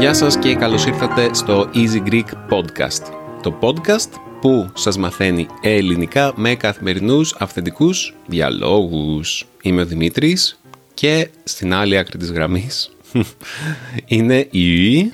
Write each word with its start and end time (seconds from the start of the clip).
Γεια 0.00 0.14
σας 0.14 0.38
και 0.38 0.54
καλώς 0.54 0.86
ήρθατε 0.86 1.34
στο 1.34 1.70
Easy 1.74 2.08
Greek 2.10 2.24
Podcast. 2.50 3.12
Το 3.42 3.58
podcast 3.60 4.20
που 4.40 4.70
σας 4.74 4.98
μαθαίνει 4.98 5.46
ελληνικά 5.60 6.32
με 6.36 6.54
καθημερινούς 6.54 7.34
αυθεντικούς 7.38 8.14
διαλόγους. 8.26 9.46
Είμαι 9.62 9.80
ο 9.80 9.86
Δημήτρης 9.86 10.60
και 10.94 11.30
στην 11.44 11.74
άλλη 11.74 11.98
άκρη 11.98 12.18
της 12.18 12.30
γραμμής 12.30 12.90
είναι 14.06 14.38
η... 14.50 15.12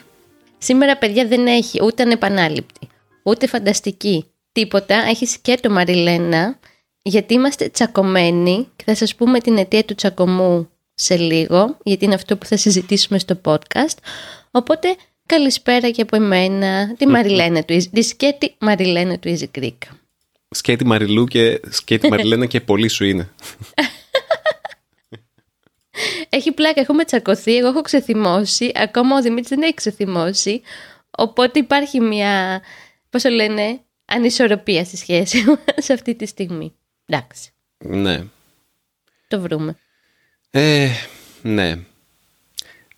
Σήμερα 0.59 0.97
παιδιά 0.97 1.27
δεν 1.27 1.47
έχει 1.47 1.83
ούτε 1.83 2.03
ανεπανάληπτη, 2.03 2.89
ούτε 3.23 3.47
φανταστική, 3.47 4.25
τίποτα. 4.53 4.95
Έχεις 4.95 5.39
και 5.39 5.59
το 5.63 5.71
Μαριλένα, 5.71 6.59
γιατί 7.03 7.35
είμαστε 7.35 7.69
τσακωμένοι 7.69 8.69
και 8.77 8.85
θα 8.87 8.95
σας 8.95 9.15
πούμε 9.15 9.41
την 9.41 9.57
αιτία 9.57 9.85
του 9.85 9.95
τσακωμού 9.95 10.69
σε 10.95 11.17
λίγο, 11.17 11.77
γιατί 11.83 12.05
είναι 12.05 12.15
αυτό 12.15 12.37
που 12.37 12.47
θα 12.47 12.57
συζητήσουμε 12.57 13.19
στο 13.19 13.41
podcast. 13.45 13.97
Οπότε 14.51 14.97
καλησπέρα 15.27 15.91
και 15.91 16.03
από 16.03 16.17
εμένα, 16.17 16.95
τη 16.95 17.07
Μαριλένα 17.07 17.63
του, 17.63 17.77
τη 17.93 18.03
σκέτη 18.03 18.55
Μαριλένα 18.59 19.19
του 19.19 19.37
Easy 19.39 19.59
Greek. 19.61 19.79
Σκέτη 20.51 20.85
Μαριλού 20.87 21.25
και 21.25 21.61
σκέτη 21.69 22.09
Μαριλένα 22.09 22.47
και 22.47 22.61
πολύ 22.61 22.89
σου 22.89 23.05
είναι. 23.05 23.29
Έχει 26.29 26.53
πλάκα, 26.53 26.81
έχουμε 26.81 27.05
τσακωθεί, 27.05 27.57
εγώ 27.57 27.69
έχω 27.69 27.81
ξεθυμώσει, 27.83 28.73
ακόμα 28.75 29.17
ο 29.17 29.23
Δημήτρης 29.23 29.49
δεν 29.49 29.63
έχει 29.63 29.75
ξεθυμώσει, 29.75 30.63
οπότε 31.11 31.59
υπάρχει 31.59 32.01
μια, 32.01 32.63
πώς 33.11 33.23
το 33.23 33.29
λένε, 33.29 33.81
ανισορροπία 34.05 34.85
στη 34.85 34.97
σχέση 34.97 35.45
σε 35.77 35.93
αυτή 35.93 36.15
τη 36.15 36.27
στιγμή. 36.27 36.73
Εντάξει. 37.07 37.51
Ναι. 37.79 38.23
Το 39.29 39.41
βρούμε. 39.41 39.77
Ε, 40.51 40.89
ναι. 41.43 41.79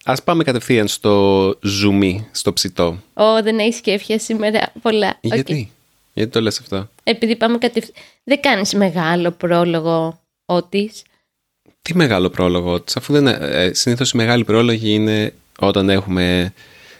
Ας 0.04 0.22
πάμε 0.22 0.44
κατευθείαν 0.44 0.88
στο 0.88 1.54
ζουμί, 1.62 2.28
στο 2.32 2.52
ψητό. 2.52 3.02
Ω, 3.14 3.42
δεν 3.42 3.58
έχεις 3.58 3.76
σκέφια 3.76 4.18
σήμερα 4.18 4.72
πολλά. 4.82 5.18
Γιατί, 5.20 5.68
Okay. 5.68 5.74
γιατί 6.14 6.30
το 6.30 6.40
λες 6.40 6.58
αυτό; 6.58 6.88
Επειδή 7.02 7.36
πάμε 7.36 7.58
κατευθείαν. 7.58 7.94
Δεν 8.24 8.40
κάνεις 8.40 8.74
μεγάλο 8.74 9.30
πρόλογο 9.30 10.20
ότις. 10.44 11.02
Τι 11.88 11.96
μεγάλο 11.96 12.28
πρόλογο 12.30 12.80
της, 12.80 12.96
αφού 12.96 13.12
δεν, 13.12 13.26
ε, 13.26 13.70
συνήθως 13.74 14.10
οι 14.10 14.16
μεγάλοι 14.16 14.44
πρόλογοι 14.44 14.92
είναι 14.92 15.32
όταν 15.58 15.88
έχουμε 15.88 16.52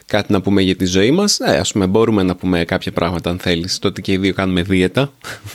κάτι 0.06 0.32
να 0.32 0.40
πούμε 0.40 0.62
για 0.62 0.76
τη 0.76 0.84
ζωή 0.84 1.10
μας. 1.10 1.40
Ε, 1.40 1.58
ας 1.58 1.72
πούμε 1.72 1.86
μπορούμε 1.86 2.22
να 2.22 2.36
πούμε 2.36 2.64
κάποια 2.64 2.92
πράγματα 2.92 3.30
αν 3.30 3.38
θέλεις. 3.38 3.78
Τότε 3.78 4.00
και 4.00 4.12
οι 4.12 4.16
δύο 4.16 4.32
κάνουμε 4.32 4.62
δίαιτα. 4.62 5.12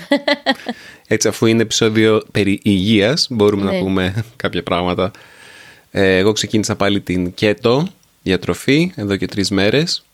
Έτσι 1.07 1.27
αφού 1.27 1.45
είναι 1.45 1.61
επεισόδιο 1.61 2.23
περί 2.31 2.59
υγείας 2.63 3.27
μπορούμε 3.29 3.63
να 3.63 3.71
Ναι. 3.71 3.79
πούμε 3.79 4.23
κάποια 4.35 4.63
πράγματα. 4.63 5.11
Ε, 5.91 6.17
εγώ 6.17 6.31
ξεκίνησα 6.31 6.75
πάλι 6.75 7.01
την 7.01 7.33
κέτο 7.33 7.87
διατροφή 8.23 8.91
εδώ 8.95 9.15
και 9.15 9.27
τρεις 9.27 9.49
μέρες. 9.49 10.05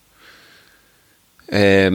Ε, 1.45 1.90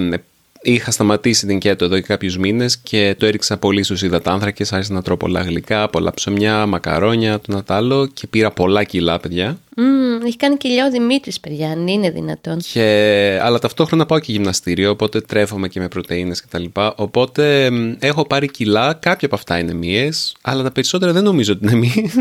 είχα 0.65 0.91
σταματήσει 0.91 1.47
την 1.47 1.59
κέτο 1.59 1.85
εδώ 1.85 1.95
και 1.95 2.07
κάποιους 2.07 2.39
μήνες 2.39 2.79
και 2.79 3.15
το 3.19 3.27
έριξα 3.27 3.57
πολύ 3.57 3.83
στους 3.83 4.03
υδατάνθρακες. 4.03 4.73
Άρχισα 4.73 4.93
να 4.93 5.03
τρώω 5.03 5.17
πολλά 5.17 5.41
γλυκά, 5.41 5.89
πολλά 5.89 6.15
ψωμιά, 6.15 6.67
μακαρόνια, 6.67 7.41
το 7.41 7.53
να 7.53 7.63
τα 7.63 7.75
άλλο 7.75 8.07
και 8.07 8.27
πήρα 8.27 8.51
πολλά 8.51 8.85
κιλά, 8.85 9.21
παιδιά. 9.21 9.59
Μμμ, 9.77 10.27
έχει 10.27 10.37
κάνει 10.37 10.57
κοιλιά 10.57 10.87
ο 10.87 10.91
Δημήτρης, 10.91 11.41
παιδιά, 11.41 11.71
αν 11.71 11.87
είναι 11.87 12.11
δυνατόν. 12.11 12.59
Και... 12.73 13.39
Αλλά 13.43 13.59
ταυτόχρονα 13.59 14.07
πάω 14.07 14.19
και 14.19 14.33
γυμναστήριο, 14.33 14.91
οπότε 14.91 15.21
τρέφομαι 15.21 15.69
και 15.69 15.81
με 15.81 15.89
πρωτεΐνες 15.89 16.41
και 16.41 16.47
τα 16.51 16.59
λοιπά. 16.59 16.95
Οπότε 16.97 17.71
μ, 17.71 17.93
έχω 17.99 18.27
πάρει 18.27 18.51
κιλά, 18.51 18.93
κάποια 18.93 19.27
από 19.27 19.35
αυτά 19.35 19.59
είναι 19.59 19.75
μύες, 19.75 20.37
αλλά 20.43 20.63
τα 20.63 20.71
περισσότερα 20.71 21.13
δεν 21.13 21.25
νομίζω 21.25 21.53
ότι 21.53 21.67
είναι 21.67 21.77
μύες. 21.77 22.15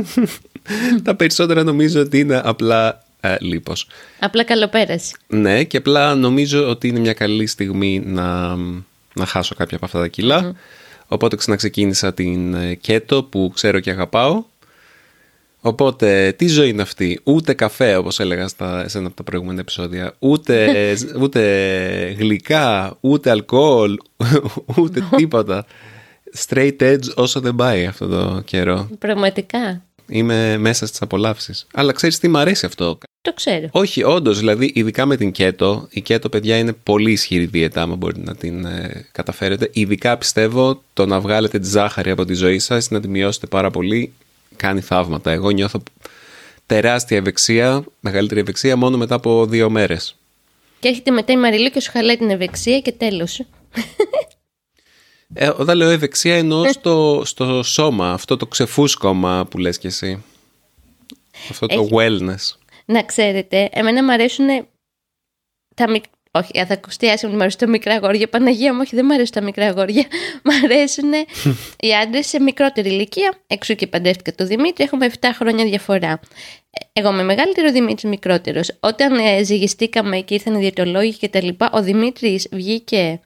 τα 1.03 1.15
περισσότερα 1.15 1.63
νομίζω 1.63 2.01
ότι 2.01 2.19
είναι 2.19 2.41
απλά 2.43 3.02
ε, 3.25 3.35
λίπος. 3.39 3.87
Απλά 4.19 4.43
καλοπέραση. 4.43 5.15
Ναι, 5.27 5.63
και 5.63 5.77
απλά 5.77 6.15
νομίζω 6.15 6.69
ότι 6.69 6.87
είναι 6.87 6.99
μια 6.99 7.13
καλή 7.13 7.47
στιγμή 7.47 8.01
να, 8.05 8.55
να 9.13 9.25
χάσω 9.25 9.55
κάποια 9.55 9.77
από 9.77 9.85
αυτά 9.85 9.99
τα 9.99 10.07
κιλα 10.07 10.55
Οπότε 11.13 11.35
ξαναξεκίνησα 11.35 12.13
την 12.13 12.53
ε, 12.53 12.73
κέτο 12.75 13.23
που 13.23 13.51
ξέρω 13.53 13.79
και 13.79 13.89
αγαπάω. 13.91 14.43
Οπότε, 15.61 16.31
τι 16.37 16.47
ζωή 16.47 16.69
είναι 16.69 16.81
αυτή; 16.81 17.19
Ούτε 17.23 17.53
καφέ, 17.53 17.95
όπως 17.95 18.19
έλεγα 18.19 18.47
στα, 18.47 18.87
σε 18.87 18.97
ένα 18.97 19.07
από 19.07 19.15
τα 19.15 19.23
προηγούμενα 19.23 19.59
επεισόδια. 19.59 20.15
Ούτε, 20.19 20.69
ούτε 21.21 22.15
γλυκά, 22.17 22.97
ούτε 22.99 23.29
αλκοόλ, 23.29 23.97
ούτε 24.77 25.03
τίποτα. 25.17 25.65
Straight 26.47 26.77
edge 26.79 27.13
όσο 27.15 27.39
δεν 27.39 27.55
πάει 27.55 27.85
αυτό 27.85 28.07
το 28.07 28.41
καιρό. 28.45 28.89
Πραγματικά. 28.99 29.83
Είμαι 30.07 30.57
μέσα 30.57 30.85
στις 30.85 31.01
απολαύσεις. 31.01 31.67
Αλλά 31.73 31.91
ξέρεις 31.91 32.19
τι 32.19 32.27
μου 32.27 32.37
αρέσει 32.37 32.65
αυτό. 32.65 32.97
Το 33.21 33.33
ξέρω. 33.33 33.67
Όχι, 33.71 34.03
όντως, 34.03 34.39
δηλαδή, 34.39 34.71
ειδικά 34.75 35.05
με 35.05 35.15
την 35.15 35.31
κέτο, 35.31 35.87
η 35.89 36.01
κέτο, 36.01 36.29
παιδιά, 36.29 36.57
είναι 36.57 36.73
πολύ 36.73 37.11
ισχυρή 37.11 37.45
δίαιτα, 37.45 37.81
άμα 37.81 37.95
μπορείτε 37.95 38.21
να 38.23 38.35
την 38.35 38.65
ε, 38.65 39.07
καταφέρετε. 39.11 39.69
Ειδικά 39.73 40.17
πιστεύω 40.17 40.83
το 40.93 41.05
να 41.05 41.19
βγάλετε 41.19 41.59
τη 41.59 41.67
ζάχαρη 41.67 42.09
από 42.11 42.25
τη 42.25 42.33
ζωή 42.33 42.59
σας, 42.59 42.89
να 42.89 42.99
τη 42.99 43.07
μειώσετε 43.07 43.47
πάρα 43.47 43.71
πολύ, 43.71 44.13
κάνει 44.55 44.81
θαύματα. 44.81 45.31
Εγώ 45.31 45.49
νιώθω 45.49 45.83
τεράστια 46.65 47.17
ευεξία, 47.17 47.83
μεγαλύτερη 47.99 48.39
ευεξία 48.39 48.75
μόνο 48.75 48.97
μετά 48.97 49.15
από 49.15 49.45
δύο 49.45 49.69
μέρες. 49.69 50.15
Και 50.79 50.87
έρχεται 50.87 51.11
μετά 51.11 51.33
η 51.33 51.37
Μαριλού 51.37 51.69
και 51.69 51.79
σου 51.79 51.91
χαλάει 51.91 52.17
την 52.17 52.29
ευεξία 52.29 52.79
και 52.79 52.91
τέλος. 52.91 53.45
Ε, 55.33 55.47
όταν 55.57 55.77
λέω 55.77 55.89
ευεξία, 55.89 56.35
εννοώ 56.37 56.71
στο, 56.71 57.21
στο 57.25 57.63
σώμα, 57.63 58.11
αυτό 58.11 58.37
το 58.37 58.45
ξεφούσκωμα 58.47 59.45
που 59.49 59.57
λες 59.57 59.77
κι 59.77 59.87
εσύ. 59.87 60.23
Αυτό 61.49 61.65
το 61.67 61.81
Έχει- 61.81 61.89
wellness. 61.95 62.57
Να 62.85 63.03
ξέρετε, 63.03 63.69
εμένα 63.71 64.03
μου 64.03 64.11
αρέσουν 64.11 64.45
τα 65.75 65.89
μικ... 65.89 66.03
Όχι, 66.31 66.65
θα 66.67 66.73
ακουστεί 66.73 67.09
άσχημα 67.09 67.27
ότι 67.27 67.35
μου 67.37 67.41
αρέσουν 67.41 67.59
τα 67.59 67.67
μικρά 67.67 67.93
αγόρια. 67.93 68.27
Παναγία 68.29 68.73
μου, 68.73 68.79
όχι, 68.81 68.95
δεν 68.95 69.05
μου 69.07 69.13
αρέσουν 69.13 69.33
τα 69.33 69.41
μικρά 69.41 69.65
αγόρια. 69.65 70.05
Μ' 70.45 70.49
αρέσουν 70.63 71.11
οι 71.79 71.95
άντρες 71.95 72.27
σε 72.27 72.39
μικρότερη 72.41 72.89
ηλικία. 72.89 73.33
Εξού 73.47 73.75
και 73.75 73.87
παντρεύτηκα 73.87 74.33
το 74.35 74.45
Δημήτρη. 74.45 74.83
Έχουμε 74.83 75.11
7 75.19 75.25
χρόνια 75.35 75.65
διαφορά. 75.65 76.19
Ε, 76.69 76.99
Εγώ 76.99 77.09
είμαι 77.09 77.23
μεγαλύτερο, 77.23 77.67
ο 77.67 77.71
Δημήτρης 77.71 78.03
μικρότερος. 78.03 78.77
Όταν 78.79 79.13
ε, 79.17 79.43
ζυγιστήκαμε 79.43 80.19
και 80.19 80.33
ήρθαν 80.33 80.55
οι 80.55 80.59
διαιτολόγοι 80.59 81.17
και 81.17 81.29
τα 81.29 81.43
λοιπά, 81.43 81.69
ο 81.73 81.81
Δημήτρης 81.83 82.47
βγήκε. 82.51 83.19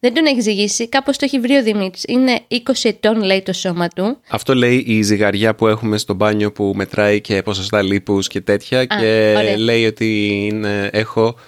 Δεν 0.00 0.14
τον 0.14 0.26
έχει 0.26 0.40
ζυγίσει, 0.40 0.88
κάπως 0.88 1.16
το 1.16 1.24
έχει 1.24 1.40
βρει 1.40 1.56
ο 1.56 1.62
Δημήτρης. 1.62 2.04
Είναι 2.08 2.40
20 2.50 2.56
ετών, 2.82 3.22
λέει 3.22 3.42
το 3.42 3.52
σώμα 3.52 3.88
του. 3.88 4.18
Αυτό 4.28 4.54
λέει 4.54 4.84
η 4.86 5.02
ζυγαριά 5.02 5.54
που 5.54 5.66
έχουμε 5.66 5.98
στο 5.98 6.14
μπάνιο 6.14 6.52
που 6.52 6.72
μετράει 6.76 7.20
και 7.20 7.42
ποσοστά 7.42 7.82
λίπους 7.82 8.28
και 8.28 8.40
τέτοια 8.40 8.84
και 8.84 9.34
ωραία. 9.36 9.58
λέει 9.58 9.86
ότι 9.86 10.40
είναι, 10.52 10.90
έχω 10.92 11.38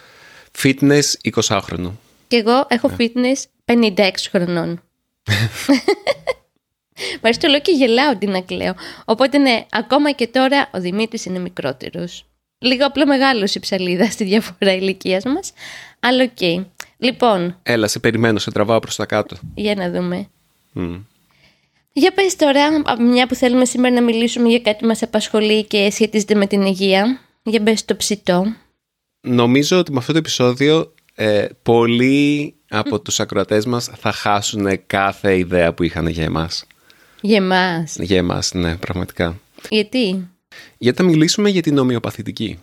fitness 0.62 1.02
20χρονο. 1.34 1.90
Και 2.28 2.36
εγώ 2.36 2.66
έχω 2.68 2.90
fitness 2.98 3.42
56 3.64 4.10
χρονών. 4.30 4.82
Μ' 7.20 7.24
αρέσει 7.24 7.40
το 7.40 7.48
λέω 7.48 7.60
και 7.60 7.72
γελάω 7.72 8.16
τι 8.16 8.26
να 8.26 8.40
κλαίω. 8.40 8.74
Οπότε 9.04 9.38
ναι, 9.38 9.66
ακόμα 9.70 10.10
και 10.10 10.26
τώρα 10.26 10.70
ο 10.72 10.80
Δημήτρης 10.80 11.24
είναι 11.24 11.38
μικρότερος. 11.38 12.24
Λίγο 12.58 12.86
απλό 12.86 13.06
μεγάλος 13.06 13.54
η 13.54 13.60
ψαλίδα 13.60 14.10
στη 14.10 14.24
διαφορά 14.24 14.72
ηλικίας 14.72 15.24
μας. 15.24 15.52
Αλλά 16.00 16.22
οκ. 16.24 16.66
Λοιπόν, 17.02 17.56
Έλα, 17.62 17.88
σε 17.88 17.98
περιμένω, 17.98 18.38
σε 18.38 18.50
τραβάω 18.50 18.78
προς 18.78 18.96
τα 18.96 19.06
κάτω. 19.06 19.36
για 19.54 19.74
να 19.74 19.90
δούμε. 19.90 20.28
Μμ. 20.72 20.94
Για 21.92 22.12
πες 22.12 22.36
τώρα, 22.36 22.66
από 22.84 23.02
μια 23.02 23.26
που 23.26 23.34
θέλουμε 23.34 23.64
σήμερα 23.64 23.94
να 23.94 24.02
μιλήσουμε 24.02 24.48
για 24.48 24.60
κάτι 24.60 24.78
που 24.80 24.86
μας 24.86 25.02
απασχολεί 25.02 25.64
και 25.64 25.90
σχετίζεται 25.90 26.34
με 26.34 26.46
την 26.46 26.62
υγεία. 26.62 27.20
Για 27.42 27.62
πες 27.62 27.84
το 27.84 27.96
ψητό. 27.96 28.44
Νομίζω 29.20 29.78
ότι 29.78 29.92
με 29.92 29.98
αυτό 29.98 30.12
το 30.12 30.18
επεισόδιο 30.18 30.94
ε, 31.14 31.46
πολλοί 31.62 32.54
από 32.68 33.00
τους 33.00 33.20
ακροατές 33.20 33.66
μας 33.66 33.90
θα 33.98 34.12
χάσουν 34.12 34.86
κάθε 34.86 35.38
ιδέα 35.38 35.72
που 35.74 35.82
είχαν 35.82 36.06
για 36.06 36.24
εμάς. 36.24 36.64
Για 37.20 37.36
εμάς. 37.36 37.96
Για 37.98 38.16
εμάς, 38.16 38.52
ναι, 38.54 38.76
πραγματικά. 38.76 39.40
Γιατί; 39.68 40.28
Γιατί 40.78 40.98
θα 40.98 41.04
μιλήσουμε 41.04 41.48
για 41.48 41.62
την 41.62 41.78
ομοιοπαθητική 41.78 42.58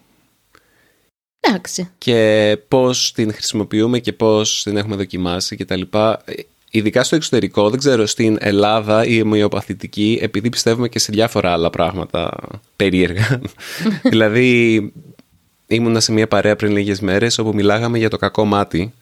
Εντάξει. 1.47 1.89
και 1.97 2.57
πώς 2.67 3.11
την 3.11 3.33
χρησιμοποιούμε 3.33 3.99
και 3.99 4.13
πώς 4.13 4.63
την 4.63 4.77
έχουμε 4.77 4.95
δοκιμάσει 4.95 5.55
και 5.55 5.65
τα 5.65 5.75
λοιπά. 5.75 6.21
Ε, 6.25 6.33
Ειδικά 6.71 7.03
στο 7.03 7.15
εξωτερικό, 7.15 7.69
δεν 7.69 7.79
ξέρω, 7.79 8.05
στην 8.05 8.37
Ελλάδα 8.39 9.05
η 9.05 9.21
ομοιοπαθητική, 9.21 10.19
επειδή 10.21 10.49
πιστεύουμε 10.49 10.87
και 10.87 10.99
σε 10.99 11.11
διάφορα 11.11 11.51
άλλα 11.51 11.69
πράγματα 11.69 12.33
περίεργα. 12.75 13.41
δηλαδή, 14.11 14.91
ήμουνα 15.67 15.99
σε 15.99 16.11
μια 16.11 16.27
παρέα 16.27 16.55
πριν 16.55 16.71
λίγες 16.71 16.99
μέρες 16.99 17.37
όπου 17.37 17.53
μιλάγαμε 17.53 17.97
για 17.97 18.09
το 18.09 18.17
κακό 18.17 18.45
μάτι. 18.45 18.93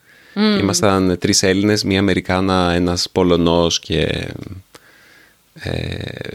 Ήμασταν 0.60 1.16
τρεις 1.18 1.42
Έλληνες, 1.42 1.84
μία 1.84 1.98
Αμερικάνα, 1.98 2.72
ένας 2.72 3.08
Πολωνός 3.12 3.78
και 3.78 4.28
ε, 5.54 5.94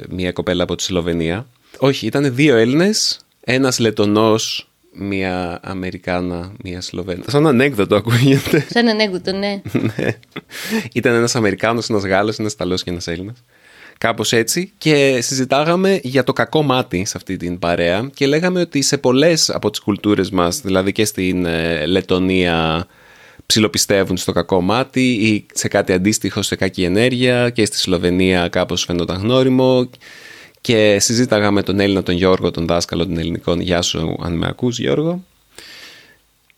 μία 0.09 0.31
κοπέλα 0.31 0.63
από 0.63 0.75
τη 0.75 0.83
Σλοβενία. 0.83 1.47
Όχι, 1.77 2.05
ήταν 2.05 2.35
δύο 2.35 2.55
Έλληνες, 2.55 3.19
ένας 3.41 3.79
Λετονός 3.79 4.70
μία 4.93 5.59
Αμερικάνα, 5.63 6.51
μία 6.63 6.81
Σλοβένα. 6.81 7.23
Σαν 7.27 7.47
ανέκδοτο 7.47 7.95
ακούγεται. 7.95 8.65
Σαν 8.69 8.88
ανέκδοτο, 8.88 9.31
ναι. 9.31 9.61
ναι. 9.95 10.17
Ήταν 10.93 11.13
ένας 11.13 11.35
Αμερικάνος, 11.35 11.89
ένας 11.89 12.03
Γάλλος, 12.03 12.39
ένας 12.39 12.53
Ιταλός 12.53 12.83
και 12.83 12.89
ένας 12.89 13.07
Έλληνας. 13.07 13.43
Κάπως 13.97 14.33
έτσι 14.33 14.71
και 14.77 15.19
συζητάγαμε 15.21 15.99
για 16.03 16.23
το 16.23 16.33
κακό 16.33 16.63
μάτι 16.63 17.05
σε 17.05 17.13
αυτή 17.15 17.38
την 17.38 17.59
παρέα 17.59 18.09
και 18.13 18.27
λέγαμε 18.27 18.59
ότι 18.59 18.81
σε 18.81 18.97
πολλές 18.97 19.49
από 19.49 19.69
τις 19.69 19.79
κουλτούρες 19.79 20.29
μας, 20.29 20.61
δηλαδή 20.61 20.91
και 20.91 21.05
στην 21.05 21.45
ε, 21.45 21.85
Λετωνία 21.85 22.88
ψιλοπιστεύουν 23.45 24.17
στο 24.17 24.31
κακό 24.31 24.61
μάτι 24.61 25.11
ή 25.11 25.45
σε 25.53 25.67
κάτι 25.67 25.93
αντίστοιχο 25.93 26.41
σε 26.41 26.55
κακή 26.55 26.83
ενέργεια 26.83 27.49
και 27.49 27.65
στη 27.65 27.77
Σλοβενία 27.77 28.47
κάπως 28.47 28.83
φαίνονταν 28.83 29.21
γνώριμο 29.21 29.89
και 30.61 30.97
συζήταγα 30.99 31.51
με 31.51 31.63
τον 31.63 31.79
Έλληνα 31.79 32.03
τον 32.03 32.15
Γιώργο, 32.15 32.51
τον 32.51 32.65
δάσκαλο 32.65 33.05
των 33.05 33.17
ελληνικών. 33.17 33.59
Γεια 33.59 33.81
σου, 33.81 34.17
αν 34.21 34.37
με 34.37 34.47
ακούς 34.47 34.79
Γιώργο. 34.79 35.23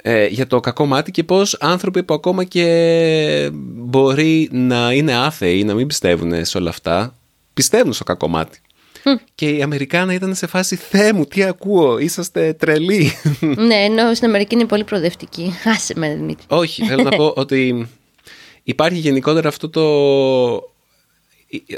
Ε, 0.06 0.26
για 0.26 0.48
το 0.48 0.60
κακό 0.60 0.86
μάτι 0.86 1.12
και 1.12 1.24
πώς 1.24 1.58
άνθρωποι 1.60 2.04
που 2.04 2.14
ακόμα 2.14 2.44
και 2.44 3.50
μπορεί 3.54 4.50
να 4.52 4.92
είναι 4.94 5.16
άθεοι, 5.16 5.64
να 5.64 5.74
μην 5.74 5.88
πιστεύουν 5.88 6.46
σε 6.46 6.58
όλα 6.58 6.70
αυτά, 6.70 7.16
πιστεύουν 7.54 7.94
στο 7.94 8.04
κακό 8.04 8.28
μάτι. 8.28 8.62
Και 9.36 9.50
η 9.50 9.62
Αμερικάνα 9.62 10.14
ήταν 10.14 10.36
σε 10.36 10.48
φάση 10.48 10.76
«Θεέ 10.76 11.14
μου, 11.14 11.26
τι 11.26 11.44
ακούω, 11.44 11.98
είσαστε 11.98 12.54
τρελοί». 12.54 13.12
ναι, 13.68 13.76
ενώ 13.76 14.14
στην 14.14 14.28
Αμερική 14.28 14.56
είναι 14.56 14.66
πολύ 14.66 14.84
προοδευτική. 14.84 15.54
Άσε 15.66 15.94
με, 15.98 16.16
Δημήτρη. 16.16 16.46
Όχι, 16.48 16.86
θέλω 16.86 17.04
να 17.04 17.10
πω 17.10 17.34
ότι 17.36 17.90
υπάρχει 18.64 18.98
γενικότερα 18.98 19.48
αυτό 19.48 19.70
το 19.70 20.73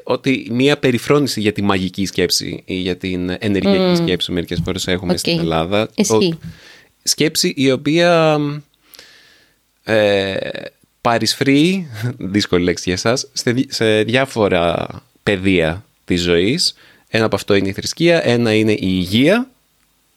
ότι 0.04 0.48
μία 0.52 0.78
περιφρόνηση 0.78 1.42
για 1.42 1.52
τη 1.52 1.62
μαγική 1.62 2.06
σκέψη 2.06 2.64
ή 2.66 2.76
για 2.76 2.98
την 2.98 3.36
ενεργειακή 3.40 4.02
mm. 4.02 4.04
σκέψη 4.04 4.32
μερικές 4.32 4.62
φορές 4.64 4.88
έχουμε 4.88 5.14
okay. 5.14 5.18
στην 5.18 5.40
Ελλάδα. 5.40 5.90
Εσύ. 5.96 6.40
σκέψη 7.04 7.54
η 7.56 7.72
οποία 7.72 8.40
ε, 9.84 10.36
παρισφρεί, 11.02 11.88
δύσκολη 12.18 12.64
λέξη 12.64 12.84
για 12.86 12.94
εσάς, 12.94 13.28
σε, 13.68 14.04
διάφορα 14.04 14.88
πεδία 15.24 15.86
της 16.06 16.22
ζωής. 16.22 16.76
Ένα 17.08 17.26
από 17.26 17.36
αυτό 17.36 17.54
είναι 17.54 17.68
η 17.70 17.74
θρησκεία, 17.74 18.28
ένα 18.28 18.54
είναι 18.54 18.72
η 18.72 18.80
υγεία, 18.82 19.50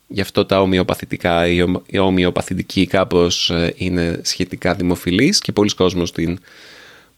γι' 0.07 0.21
αυτό 0.21 0.45
τα 0.45 0.61
ομοιοπαθητικά, 0.61 1.47
η 1.87 1.99
ομοιοπαθητική 1.99 2.87
κάπως 2.87 3.51
ε, 3.51 3.75
είναι 3.77 4.21
σχετικά 4.23 4.75
δημοφιλής 4.75 5.41
και 5.41 5.53
πολλοί 5.53 5.75
κόσμος 5.75 6.13
την 6.13 6.39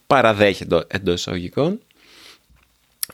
παραδέχεται 0.06 0.84
εντός 0.86 1.20
εισαγωγικών. 1.20 1.80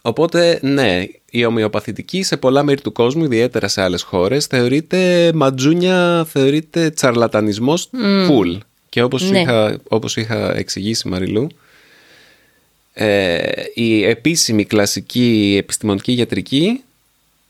Οπότε, 0.02 0.58
ναι, 0.62 1.04
η 1.30 1.44
ομοιοπαθητική 1.44 2.22
σε 2.22 2.36
πολλά 2.36 2.62
μέρη 2.62 2.80
του 2.80 2.92
κόσμου, 2.92 3.24
ιδιαίτερα 3.24 3.68
σε 3.68 3.82
άλλες 3.82 4.02
χώρες, 4.02 4.46
θεωρείται 4.46 5.30
ματζούνια, 5.34 6.26
θεωρείται 6.28 6.90
τσαρλατανισμός 6.90 7.90
mm. 7.92 8.30
full. 8.30 8.58
Και 8.88 9.02
όπως, 9.02 9.30
ναι. 9.30 9.40
είχα, 9.40 9.78
όπως 9.88 10.16
είχα 10.16 10.56
εξηγήσει 10.56 11.08
Μαριλού, 11.08 11.46
ε, 12.92 13.38
η 13.74 14.04
επίσημη 14.04 14.64
κλασική 14.64 15.56
επιστημονική 15.58 16.12
γιατρική 16.12 16.80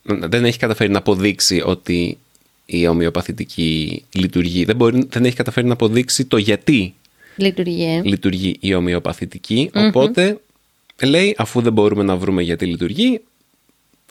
δεν 0.02 0.44
έχει 0.44 0.58
καταφέρει 0.58 0.90
να 0.90 0.98
αποδείξει 0.98 1.62
ότι 1.64 2.18
η 2.66 2.86
ομοιοπαθητική 2.86 4.04
λειτουργεί. 4.12 4.64
Δεν, 4.64 4.76
μπορεί, 4.76 5.06
δεν 5.10 5.24
έχει 5.24 5.36
καταφέρει 5.36 5.66
να 5.66 5.72
αποδείξει 5.72 6.24
το 6.24 6.36
γιατί 6.36 6.94
λειτουργεί, 7.36 7.84
ε. 7.84 8.00
λειτουργεί 8.04 8.56
η 8.60 8.74
ομοιοπαθητικη 8.74 9.70
Οπότε 9.74 10.40
λέει 11.02 11.34
αφού 11.38 11.60
δεν 11.60 11.72
μπορούμε 11.72 12.02
να 12.02 12.16
βρούμε 12.16 12.42
γιατί 12.42 12.66
λειτουργεί, 12.66 13.20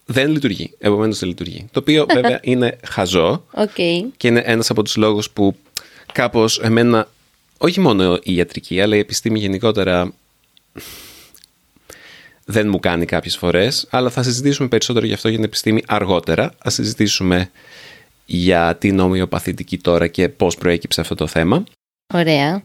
δεν 0.05 0.31
λειτουργεί. 0.31 0.73
Επομένως 0.77 1.19
δεν 1.19 1.29
λειτουργεί. 1.29 1.67
Το 1.71 1.79
οποίο 1.79 2.05
βέβαια 2.15 2.39
είναι 2.41 2.77
χαζό 2.87 3.45
okay. 3.53 4.01
και 4.17 4.27
είναι 4.27 4.41
ένας 4.45 4.69
από 4.69 4.83
τους 4.83 4.95
λόγους 4.95 5.29
που 5.29 5.55
κάπως 6.11 6.59
εμένα, 6.59 7.09
όχι 7.57 7.79
μόνο 7.79 8.19
η 8.23 8.35
ιατρική, 8.35 8.81
αλλά 8.81 8.95
η 8.95 8.99
επιστήμη 8.99 9.39
γενικότερα 9.39 10.13
δεν 12.45 12.69
μου 12.69 12.79
κάνει 12.79 13.05
κάποιες 13.05 13.37
φορές. 13.37 13.87
Αλλά 13.89 14.09
θα 14.09 14.23
συζητήσουμε 14.23 14.67
περισσότερο 14.67 15.05
γι' 15.05 15.13
αυτό 15.13 15.27
για 15.27 15.37
την 15.37 15.45
επιστήμη 15.45 15.83
αργότερα. 15.87 16.43
Α 16.43 16.69
συζητήσουμε 16.69 17.51
για 18.25 18.75
την 18.75 18.99
ομοιοπαθητική 18.99 19.77
τώρα 19.77 20.07
και 20.07 20.29
πώς 20.29 20.55
προέκυψε 20.55 21.01
αυτό 21.01 21.15
το 21.15 21.27
θέμα. 21.27 21.63
Ωραία. 22.13 22.63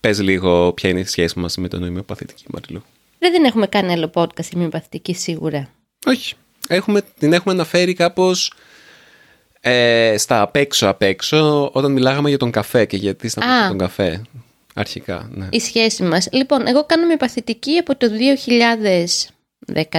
Πες 0.00 0.20
λίγο 0.20 0.72
ποια 0.72 0.90
είναι 0.90 1.00
η 1.00 1.04
σχέση 1.04 1.38
μας 1.38 1.56
με 1.56 1.68
την 1.68 1.82
ομοιοπαθητική, 1.82 2.44
Μαριλού. 2.48 2.82
Δεν 3.20 3.44
έχουμε 3.44 3.66
κάνει 3.66 3.92
άλλο 3.92 4.10
podcast 4.14 4.52
η 4.54 4.56
μειοπαθητική 4.56 5.14
σίγουρα. 5.14 5.68
Όχι. 6.06 6.34
Έχουμε, 6.68 7.02
την 7.18 7.32
έχουμε 7.32 7.54
αναφέρει 7.54 7.94
κάπως 7.94 8.52
ε, 9.60 10.14
στα 10.18 10.40
απ' 10.40 10.56
έξω 10.56 10.88
απ' 10.88 11.02
έξω 11.02 11.70
όταν 11.72 11.92
μιλάγαμε 11.92 12.28
για 12.28 12.38
τον 12.38 12.50
καφέ 12.50 12.84
και 12.84 12.96
γιατί 12.96 13.28
στα 13.28 13.66
τον 13.68 13.78
καφέ. 13.78 14.22
Αρχικά, 14.74 15.30
ναι. 15.32 15.48
Η 15.50 15.60
σχέση 15.60 16.02
μας. 16.02 16.28
Λοιπόν, 16.32 16.66
εγώ 16.66 16.84
κάνω 16.84 17.06
μειοπαθητική 17.06 17.78
από 17.78 17.96
το 17.96 18.06
2013, 19.72 19.90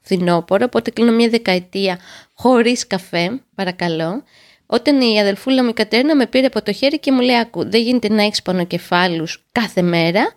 φθινόπωρο, 0.00 0.64
οπότε 0.64 0.90
κλείνω 0.90 1.12
μια 1.12 1.28
δεκαετία 1.28 1.98
χωρίς 2.34 2.86
καφέ, 2.86 3.40
παρακαλώ. 3.54 4.22
Όταν 4.66 5.00
η 5.00 5.20
αδελφούλα 5.20 5.62
μου 5.62 5.68
η 5.68 5.72
Κατέρνα 5.72 6.16
με 6.16 6.26
πήρε 6.26 6.46
από 6.46 6.62
το 6.62 6.72
χέρι 6.72 6.98
και 6.98 7.12
μου 7.12 7.20
λέει: 7.20 7.36
Ακού, 7.36 7.70
δεν 7.70 7.82
γίνεται 7.82 8.08
να 8.08 8.22
έχεις 8.22 8.42
πονοκεφάλους 8.42 9.44
κάθε 9.52 9.82
μέρα 9.82 10.32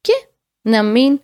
και 0.00 0.12
να 0.60 0.82
μην 0.82 1.20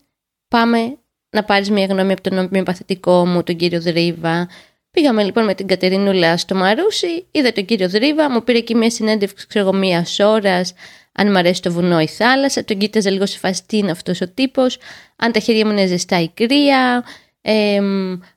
πάμε 0.51 0.99
να 1.31 1.45
πάρεις 1.45 1.71
μια 1.71 1.87
γνώμη 1.87 2.13
από 2.13 2.23
τον 2.23 2.39
ομοιοπαθητικό 2.39 3.27
μου, 3.27 3.43
τον 3.43 3.57
κύριο 3.57 3.81
Δρίβα. 3.81 4.49
Πήγαμε 4.91 5.23
λοιπόν 5.23 5.45
με 5.45 5.55
την 5.55 5.67
Κατερινούλα 5.67 6.37
στο 6.37 6.55
Μαρούσι, 6.55 7.27
είδα 7.31 7.53
τον 7.53 7.65
κύριο 7.65 7.89
Δρίβα, 7.89 8.31
μου 8.31 8.45
πήρε 8.45 8.59
εκεί 8.59 8.75
μια 8.75 8.91
συνέντευξη, 8.91 9.47
ξέρω 9.47 9.73
μίας 9.73 10.19
ώρας, 10.19 10.75
αν 11.13 11.31
μου 11.31 11.39
αρέσει 11.39 11.63
το 11.63 11.73
βουνό 11.73 12.01
ή 12.01 12.03
η 12.03 12.07
θάλασσα, 12.07 12.65
τον 12.65 12.79
κοίταζα 12.79 13.11
λίγο 13.11 13.27
σε 13.27 13.39
φάση 13.39 13.63
τι 13.67 13.77
είναι 13.77 13.91
αυτός 13.91 14.21
ο 14.21 14.29
τύπος, 14.29 14.79
αν 15.17 15.33
τα 15.33 15.41
χέρια 15.41 15.67
μου 15.67 15.73
είναι 15.73 15.87
ζεστά 15.87 16.21
ή 16.21 16.29
κρύα, 16.29 17.05
ε, 17.41 17.81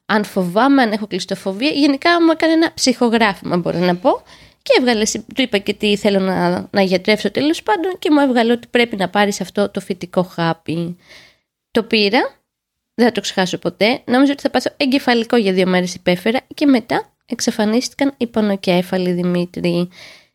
αν 0.05 0.23
φοβάμαι, 0.23 0.81
αν 0.81 0.91
έχω 0.91 1.07
κλειστοφοβία. 1.07 1.69
Γενικά 1.69 2.21
μου 2.21 2.31
έκανε 2.31 2.53
ένα 2.53 2.73
ψυχογράφημα 2.73 3.57
μπορώ 3.57 3.79
να 3.79 3.95
πω 3.95 4.21
και 4.61 4.73
έβγαλε, 4.79 5.03
του 5.35 5.41
είπα 5.41 5.57
και 5.57 5.73
τι 5.73 5.97
θέλω 5.97 6.19
να, 6.19 6.67
να 6.71 6.81
γιατρεύσω 6.81 7.31
τέλος 7.31 7.63
πάντων 7.63 7.95
και 7.99 8.11
μου 8.11 8.19
έβγαλε 8.19 8.51
ότι 8.51 8.67
πρέπει 8.67 8.95
να 8.95 9.09
πάρεις 9.09 9.41
αυτό 9.41 9.69
το 9.69 9.79
φυτικό 9.79 10.23
χάπι. 10.23 10.97
Το 11.73 11.83
πήρα, 11.83 12.19
δεν 12.93 13.05
θα 13.05 13.11
το 13.11 13.21
ξεχάσω 13.21 13.57
ποτέ. 13.57 14.01
Νόμιζα 14.05 14.31
ότι 14.31 14.41
θα 14.41 14.49
πάθω 14.49 14.71
εγκεφαλικό 14.77 15.37
για 15.37 15.53
δύο 15.53 15.67
μέρες 15.67 15.93
υπέφερα 15.93 16.39
και 16.53 16.65
μετά 16.65 17.13
εξαφανίστηκαν 17.25 18.13
οι 18.17 18.27
πονοκέφαλοι 18.27 19.11
Δημήτρη. 19.11 19.89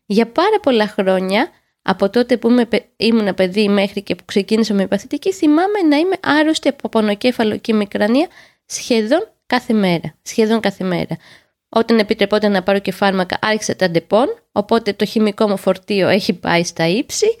Για 0.05 0.27
πάρα 0.27 0.59
πολλά 0.61 0.87
χρόνια, 0.87 1.49
από 1.81 2.09
τότε 2.09 2.37
που 2.37 2.49
είμαι, 2.49 2.67
ήμουν 2.97 3.33
παιδί 3.35 3.69
μέχρι 3.69 4.01
και 4.01 4.15
που 4.15 4.25
ξεκίνησα 4.25 4.73
με 4.73 4.87
παθητική, 4.87 5.33
θυμάμαι 5.33 5.81
να 5.89 5.95
είμαι 5.95 6.15
άρρωστη 6.21 6.67
από 6.67 6.89
πονοκέφαλο 6.89 7.57
και 7.57 7.73
μικρανία 7.73 8.27
σχεδόν 8.65 9.27
κάθε 9.45 9.73
μέρα. 9.73 10.15
Σχεδόν 10.21 10.59
κάθε 10.59 10.83
μέρα. 10.83 11.17
Όταν 11.69 11.99
επιτρεπόταν 11.99 12.51
να 12.51 12.63
πάρω 12.63 12.79
και 12.79 12.91
φάρμακα, 12.91 13.39
άρχισα 13.41 13.75
τα 13.75 13.89
ντεπόν, 13.89 14.27
οπότε 14.51 14.93
το 14.93 15.05
χημικό 15.05 15.47
μου 15.47 15.57
φορτίο 15.57 16.07
έχει 16.07 16.33
πάει 16.33 16.63
στα 16.63 16.87
ύψη 16.87 17.37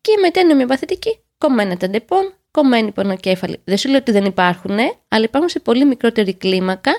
και 0.00 0.12
με 0.20 0.40
την 0.40 0.66
ομοιοπαθητική, 0.66 1.18
κομμένα 1.38 1.76
τα 1.76 1.88
ντεπόν, 1.88 2.34
κομμένοι 2.50 2.92
πονοκέφαλοι. 2.92 3.60
Δεν 3.64 3.76
σου 3.76 3.88
λέω 3.88 3.98
ότι 3.98 4.12
δεν 4.12 4.24
υπάρχουν, 4.24 4.78
αλλά 5.08 5.24
υπάρχουν 5.24 5.48
σε 5.48 5.60
πολύ 5.60 5.84
μικρότερη 5.84 6.34
κλίμακα 6.34 6.92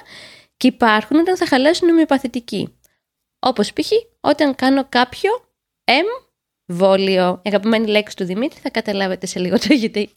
και 0.57 0.67
υπάρχουν 0.67 1.19
όταν 1.19 1.37
θα 1.37 1.47
χαλάσει 1.47 1.87
η 1.87 1.91
ομοιοπαθητική. 1.91 2.75
Όπως 3.39 3.73
π.χ. 3.73 3.91
όταν 4.19 4.55
κάνω 4.55 4.85
κάποιο 4.89 5.31
εμβόλιο. 6.67 7.41
Η 7.43 7.49
αγαπημένη 7.49 7.87
λέξη 7.87 8.15
του 8.15 8.25
Δημήτρη 8.25 8.59
θα 8.59 8.69
καταλάβετε 8.69 9.25
σε 9.25 9.39
λίγο 9.39 9.57
το 9.59 9.73
γιατί. 9.73 10.09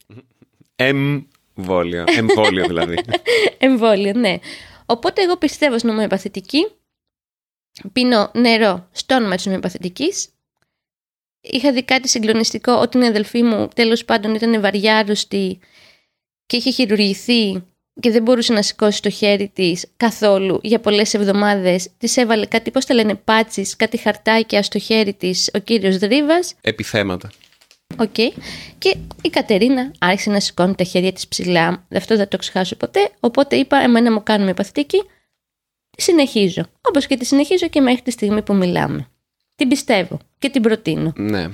Εμβόλιο. 0.75 2.03
Εμβόλιο 2.07 2.65
δηλαδή. 2.67 2.97
Εμβόλιο, 3.57 4.13
ναι. 4.15 4.37
Οπότε 4.85 5.23
εγώ 5.23 5.37
πιστεύω 5.37 5.77
στην 5.77 5.89
ομοιοπαθητική. 5.89 6.67
Πίνω 7.93 8.31
νερό 8.33 8.87
στο 8.91 9.15
όνομα 9.15 9.35
τη 9.35 9.43
ομοιοπαθητική 9.47 10.13
είχα 11.51 11.71
δει 11.71 11.83
κάτι 11.83 12.07
συγκλονιστικό 12.07 12.71
όταν 12.71 13.01
η 13.01 13.07
αδελφή 13.07 13.43
μου 13.43 13.67
τέλος 13.75 14.05
πάντων 14.05 14.35
ήταν 14.35 14.61
βαριά 14.61 14.97
άρρωστη 14.97 15.59
και 16.45 16.57
είχε 16.57 16.71
χειρουργηθεί 16.71 17.63
και 17.99 18.11
δεν 18.11 18.21
μπορούσε 18.21 18.53
να 18.53 18.61
σηκώσει 18.61 19.01
το 19.01 19.09
χέρι 19.09 19.51
της 19.53 19.85
καθόλου 19.97 20.59
για 20.63 20.79
πολλές 20.79 21.13
εβδομάδες. 21.13 21.89
Της 21.97 22.17
έβαλε 22.17 22.45
κάτι, 22.45 22.71
πώς 22.71 22.85
τα 22.85 22.93
λένε, 22.93 23.15
πάτσις, 23.15 23.75
κάτι 23.75 23.97
χαρτάκια 23.97 24.63
στο 24.63 24.79
χέρι 24.79 25.13
της 25.13 25.49
ο 25.53 25.59
κύριος 25.59 25.97
Δρίβας. 25.97 26.53
Επιθέματα. 26.61 27.31
OK. 27.97 28.13
Okay. 28.15 28.29
Και 28.77 28.97
η 29.21 29.29
Κατερίνα 29.29 29.91
άρχισε 29.99 30.29
να 30.29 30.39
σηκώνει 30.39 30.75
τα 30.75 30.83
χέρια 30.83 31.13
της 31.13 31.27
ψηλά. 31.27 31.85
Αυτό 31.95 32.15
δεν 32.17 32.27
το 32.27 32.37
ξεχάσω 32.37 32.75
ποτέ. 32.75 33.09
Οπότε 33.19 33.55
είπα, 33.55 33.77
εμένα 33.77 34.11
μου 34.11 34.23
κάνει 34.23 34.53
ομοιοπαθητική. 34.53 35.03
Συνεχίζω. 35.97 36.65
Όπως 36.81 37.07
και 37.07 37.17
τη 37.17 37.25
συνεχίζω 37.25 37.67
και 37.67 37.81
μέχρι 37.81 38.01
τη 38.01 38.11
στιγμή 38.11 38.41
που 38.41 38.55
μιλάμε 38.55 39.09
την 39.55 39.67
πιστεύω 39.67 40.19
και 40.39 40.49
την 40.49 40.61
προτείνω. 40.61 41.13
Ναι. 41.15 41.49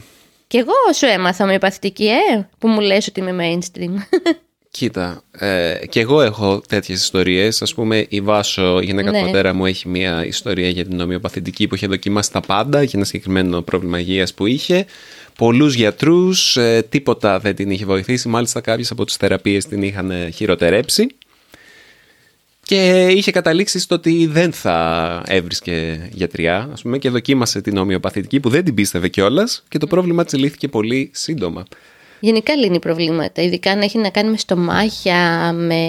Και 0.47 0.57
εγώ 0.57 0.73
σου 0.93 1.05
έμαθα 1.05 1.45
ομοιοπαθητική, 1.45 2.07
ε, 2.07 2.47
που 2.57 2.67
μου 2.67 2.79
λες 2.79 3.07
ότι 3.07 3.19
είμαι 3.19 3.35
mainstream. 3.39 3.93
Κοίτα, 4.71 5.23
ε, 5.31 5.75
και 5.89 5.99
εγώ 5.99 6.21
έχω 6.21 6.61
τέτοιες 6.67 7.01
ιστορίες. 7.01 7.61
Α 7.61 7.65
πούμε, 7.75 8.05
η 8.09 8.21
Βάσο, 8.21 8.79
η 8.81 8.85
γυναίκα 8.85 9.11
του 9.11 9.17
Ναι. 9.17 9.23
πατέρα 9.25 9.53
μου, 9.53 9.65
έχει 9.65 9.87
μια 9.87 10.25
ιστορία 10.25 10.69
για 10.69 10.85
την 10.85 10.99
ομοιοπαθητική 10.99 11.67
που 11.67 11.75
είχε 11.75 11.87
δοκιμάσει 11.87 12.31
τα 12.31 12.39
πάντα 12.39 12.81
για 12.81 12.91
ένα 12.93 13.05
συγκεκριμένο 13.05 13.61
πρόβλημα 13.61 13.99
υγείας 13.99 14.33
που 14.33 14.45
είχε. 14.45 14.85
Πολλούς 15.37 15.73
γιατρούς, 15.73 16.57
ε, 16.57 16.85
τίποτα 16.89 17.39
δεν 17.39 17.55
την 17.55 17.69
είχε 17.71 17.85
βοηθήσει. 17.85 18.27
Μάλιστα, 18.27 18.61
κάποιες 18.61 18.91
από 18.91 19.05
τις 19.05 19.15
θεραπείες 19.15 19.65
την 19.65 19.81
είχαν 19.83 20.11
ε, 20.11 20.29
χειροτερέψει. 20.29 21.07
Και 22.71 23.07
είχε 23.07 23.31
καταλήξει 23.31 23.79
στο 23.79 23.95
ότι 23.95 24.25
δεν 24.25 24.53
θα 24.53 25.23
έβρισκε 25.27 26.09
γιατριά, 26.13 26.69
ας 26.71 26.81
πούμε, 26.81 26.97
και 26.97 27.09
δοκίμασε 27.09 27.61
την 27.61 27.77
ομοιοπαθητική 27.77 28.39
που 28.39 28.49
δεν 28.49 28.63
την 28.63 28.73
πίστευε 28.73 29.07
κιόλας 29.07 29.63
και 29.67 29.77
το 29.77 29.87
πρόβλημα 29.87 30.23
της 30.23 30.39
λύθηκε 30.39 30.67
πολύ 30.67 31.09
σύντομα. 31.13 31.65
Γενικά 32.19 32.55
λύνει 32.55 32.79
προβλήματα, 32.79 33.41
ειδικά 33.41 33.71
αν 33.71 33.81
έχει 33.81 33.97
να 33.97 34.09
κάνει 34.09 34.29
με 34.29 34.37
στομάχια, 34.37 35.51
με 35.53 35.85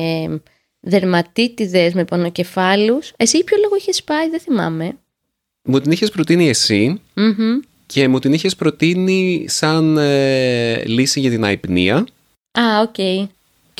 δερματίτιδες, 0.80 1.92
με 1.94 2.04
πονοκεφάλους. 2.04 3.12
Εσύ 3.16 3.36
για 3.36 3.44
ποιο 3.44 3.56
λόγο 3.62 3.76
είχες 3.76 4.02
πάει, 4.02 4.28
δεν 4.28 4.40
θυμάμαι. 4.40 4.96
Μου 5.62 5.80
την 5.80 5.90
είχες 5.90 6.10
προτείνει 6.10 6.48
εσύ 6.48 7.00
Μμμ. 7.14 7.60
και 7.86 8.08
μου 8.08 8.18
την 8.18 8.32
είχες 8.32 8.56
προτείνει 8.56 9.44
σαν 9.48 9.96
ε, 9.96 10.84
λύση 10.84 11.20
για 11.20 11.30
την 11.30 11.44
αϋπνία 11.44 12.06
Α, 12.52 12.80
οκ. 12.82 13.28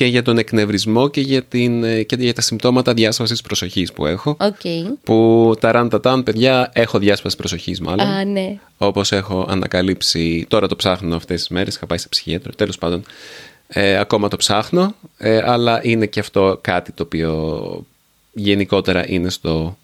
Και 0.03 0.09
για 0.09 0.23
τον 0.23 0.39
εκνευρισμό 0.39 1.09
και 1.09 1.21
για, 1.21 1.43
την, 1.43 1.85
ε, 1.85 2.03
και 2.03 2.17
για 2.19 2.35
τα 2.35 2.41
συμπτώματα 2.41 2.95
διάσπασης 2.95 3.41
προσοχής 3.41 3.93
που 3.93 4.07
έχω. 4.07 4.37
Οκ. 4.41 4.95
Που 5.05 5.55
τα 5.61 5.73
ραν 5.73 5.89
τα 5.89 6.01
ταν, 6.01 6.23
παιδιά, 6.23 6.71
έχω 6.73 6.99
διάσπαση 6.99 7.37
προσοχής 7.37 7.81
μάλλον. 7.81 8.07
Α, 8.07 8.25
ναι. 8.25 8.59
Όπως 8.79 9.13
έχω 9.13 9.47
ανακαλύψει, 9.49 10.47
τώρα 10.49 10.67
το 10.67 10.77
ψάχνω 10.77 11.17
αυτές 11.17 11.41
τις 11.41 11.49
μέρες, 11.49 11.75
είχα 11.75 11.87
πάει 11.87 11.99
σε 11.99 12.09
ψυχίατρο, 12.09 12.53
τέλος 12.57 12.79
πάντων. 12.79 13.05
Ε, 13.69 13.99
ακόμα 13.99 14.29
το 14.29 14.37
ψάχνω, 14.37 14.95
ε, 15.19 15.43
αλλά 15.45 15.81
είναι 15.83 16.07
και 16.07 16.21
αυτό 16.21 16.59
κάτι 16.61 16.93
το 16.93 17.03
οποίο 17.03 17.85
γενικότερα 18.33 19.09
είναι 19.09 19.31
στο 19.31 19.77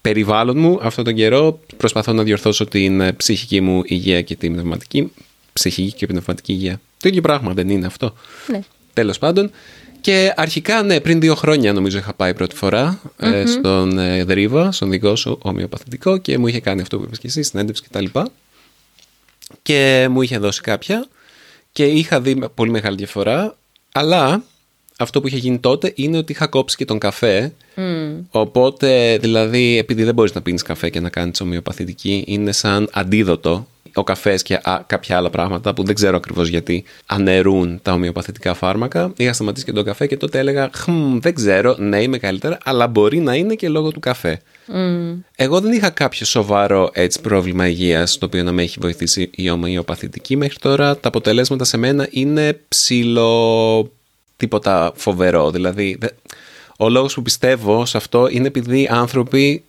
περιβάλλον 0.00 0.58
μου 0.58 0.78
αυτόν 0.82 1.04
τον 1.04 1.14
καιρό. 1.14 1.60
Προσπαθώ 1.76 2.12
να 2.12 2.22
διορθώσω 2.22 2.66
την 2.66 3.00
ε, 3.00 3.12
ψυχική 3.12 3.60
μου 3.60 3.82
υγεία 3.84 4.22
και 4.22 4.36
την 4.36 4.52
πνευματική. 4.52 5.12
Ψυχική 5.52 5.92
και 5.92 6.06
πνευματική 6.06 6.52
υγεία. 6.52 6.80
Το 7.00 7.08
ίδιο 7.08 7.20
πράγμα 7.20 7.52
δεν 7.52 7.68
είναι 7.68 7.86
αυτό. 7.86 8.14
ναι. 8.46 8.60
Τέλος 8.96 9.18
πάντων. 9.18 9.50
Και 10.00 10.32
αρχικά, 10.36 10.82
ναι, 10.82 11.00
πριν 11.00 11.20
δύο 11.20 11.34
χρόνια 11.34 11.72
νομίζω 11.72 11.98
είχα 11.98 12.12
πάει 12.14 12.34
πρώτη 12.34 12.56
φορά 12.56 13.00
ε, 13.16 13.46
στον 13.46 13.98
ε, 13.98 14.24
Δρίβα, 14.24 14.72
στον 14.72 14.90
δικό 14.90 15.16
σου 15.16 15.38
ομοιοπαθητικό 15.42 16.16
και 16.18 16.38
μου 16.38 16.46
είχε 16.46 16.60
κάνει 16.60 16.80
αυτό 16.80 16.98
που 16.98 17.04
είπες 17.04 17.18
και 17.18 17.26
εσύ, 17.26 17.42
συνέντευξη 17.42 17.82
κτλ. 17.82 18.04
Και, 18.04 18.22
και 19.62 20.06
μου 20.10 20.22
είχε 20.22 20.38
δώσει 20.38 20.60
κάποια 20.60 21.06
και 21.72 21.84
είχα 21.84 22.20
δει 22.20 22.34
με- 22.34 22.48
πολύ 22.48 22.70
μεγάλη 22.70 22.96
διαφορά, 22.96 23.56
αλλά 23.92 24.42
αυτό 24.98 25.20
που 25.20 25.26
είχε 25.26 25.36
γίνει 25.36 25.58
τότε 25.58 25.92
είναι 25.94 26.16
ότι 26.18 26.32
είχα 26.32 26.46
κόψει 26.46 26.76
και 26.76 26.84
τον 26.84 26.98
καφέ. 26.98 27.52
Οπότε, 28.30 29.18
δηλαδή, 29.20 29.78
επειδή 29.78 30.04
δεν 30.04 30.14
μπορείς 30.14 30.34
να 30.34 30.42
πίνεις 30.42 30.62
καφέ 30.62 30.90
και 30.90 31.00
να 31.00 31.08
κάνεις 31.08 31.40
ομοιοπαθητική, 31.40 32.24
είναι 32.26 32.52
σαν 32.52 32.88
αντίδοτο 32.92 33.66
ο 34.00 34.04
καφές 34.04 34.42
και 34.42 34.54
α, 34.54 34.80
κάποια 34.86 35.16
άλλα 35.16 35.30
πράγματα 35.30 35.74
που 35.74 35.84
δεν 35.84 35.94
ξέρω 35.94 36.16
ακριβώς 36.16 36.48
γιατί 36.48 36.84
αναιρούν 37.06 37.78
τα 37.82 37.92
ομοιοπαθητικά 37.92 38.54
φάρμακα. 38.54 39.12
Είχα 39.16 39.32
σταματήσει 39.32 39.64
και 39.64 39.72
τον 39.72 39.84
καφέ 39.84 40.06
και 40.06 40.16
τότε 40.16 40.38
έλεγα 40.38 40.70
«Χμ, 40.74 41.18
δεν 41.18 41.34
ξέρω, 41.34 41.76
ναι 41.78 42.02
είμαι 42.02 42.18
καλύτερα, 42.18 42.58
αλλά 42.64 42.86
μπορεί 42.86 43.18
να 43.18 43.34
είναι 43.34 43.54
και 43.54 43.68
λόγω 43.68 43.90
του 43.92 44.00
καφέ. 44.00 44.40
Εγώ 45.36 45.60
δεν 45.60 45.72
είχα 45.72 45.90
κάποιο 45.90 46.26
σοβαρό 46.26 46.90
έτσι, 46.92 47.20
πρόβλημα 47.20 47.68
υγείας 47.68 48.18
το 48.18 48.26
οποίο 48.26 48.42
να 48.42 48.52
με 48.52 48.62
έχει 48.62 48.78
βοηθήσει 48.80 49.30
η 49.34 49.50
ομοιοπαθητική 49.50 50.36
μέχρι 50.36 50.58
τώρα. 50.58 50.96
Τα 50.96 51.08
αποτελέσματα 51.08 51.64
σε 51.64 51.76
μένα 51.76 52.06
είναι 52.10 52.60
ψηλό 52.68 53.92
τίποτα 54.36 54.92
φοβερό. 54.94 55.50
Δηλαδή, 55.50 55.96
δε- 56.00 56.06
ο 56.78 56.88
λόγος 56.88 57.14
που 57.14 57.22
πιστεύω 57.22 57.84
σε 57.86 57.96
αυτό 57.96 58.28
είναι 58.30 58.46
επειδή 58.46 58.88
άνθρωποι 58.90 59.62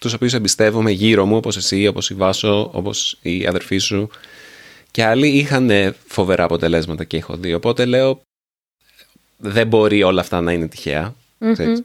τους 0.00 0.12
οποίους 0.12 0.32
εμπιστεύομαι 0.34 0.90
γύρω 0.90 1.26
μου, 1.26 1.36
όπως 1.36 1.56
εσύ, 1.56 1.86
όπως 1.86 2.10
η 2.10 2.14
Βάσο, 2.14 2.70
όπως 2.72 3.18
η 3.22 3.46
αδερφή 3.46 3.78
σου 3.78 4.08
και 4.90 5.04
άλλοι 5.04 5.28
είχαν 5.28 5.70
ε, 5.70 5.94
φοβερά 6.06 6.44
αποτελέσματα 6.44 7.04
και 7.04 7.16
έχω 7.16 7.36
δει. 7.36 7.54
Οπότε 7.54 7.84
λέω, 7.84 8.20
δεν 9.36 9.66
μπορεί 9.66 10.02
όλα 10.02 10.20
αυτά 10.20 10.40
να 10.40 10.52
είναι 10.52 10.68
τυχαία. 10.68 11.14
ξέρεις. 11.52 11.82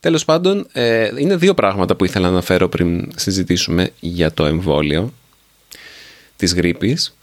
Τέλος 0.00 0.24
πάντων, 0.24 0.66
ε, 0.72 1.10
είναι 1.18 1.36
δύο 1.36 1.54
πράγματα 1.54 1.96
που 1.96 2.04
ήθελα 2.04 2.24
να 2.26 2.32
αναφέρω 2.32 2.68
πριν 2.68 3.12
συζητήσουμε 3.16 3.90
για 4.00 4.32
το 4.32 4.44
εμβόλιο 4.44 5.12
της 6.36 6.54
γρήπης. 6.54 7.16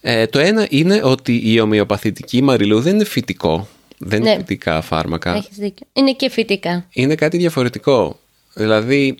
Ε, 0.00 0.26
το 0.26 0.38
ένα 0.38 0.66
είναι 0.70 1.00
ότι 1.04 1.40
η 1.44 1.60
ομοιοπαθητική 1.60 2.42
μαριλού 2.42 2.80
δεν 2.80 2.94
είναι 2.94 3.04
φυτικό. 3.04 3.68
Δεν 3.98 4.20
είναι 4.20 4.30
Ναι. 4.30 4.36
φυτικά 4.36 4.80
φάρμακα. 4.80 5.34
Έχεις 5.34 5.56
δίκιο. 5.56 5.86
Είναι 5.92 6.12
και 6.12 6.30
φυτικά. 6.30 6.86
Είναι 6.92 7.14
κάτι 7.14 7.36
διαφορετικό. 7.36 8.20
Δηλαδή, 8.54 9.16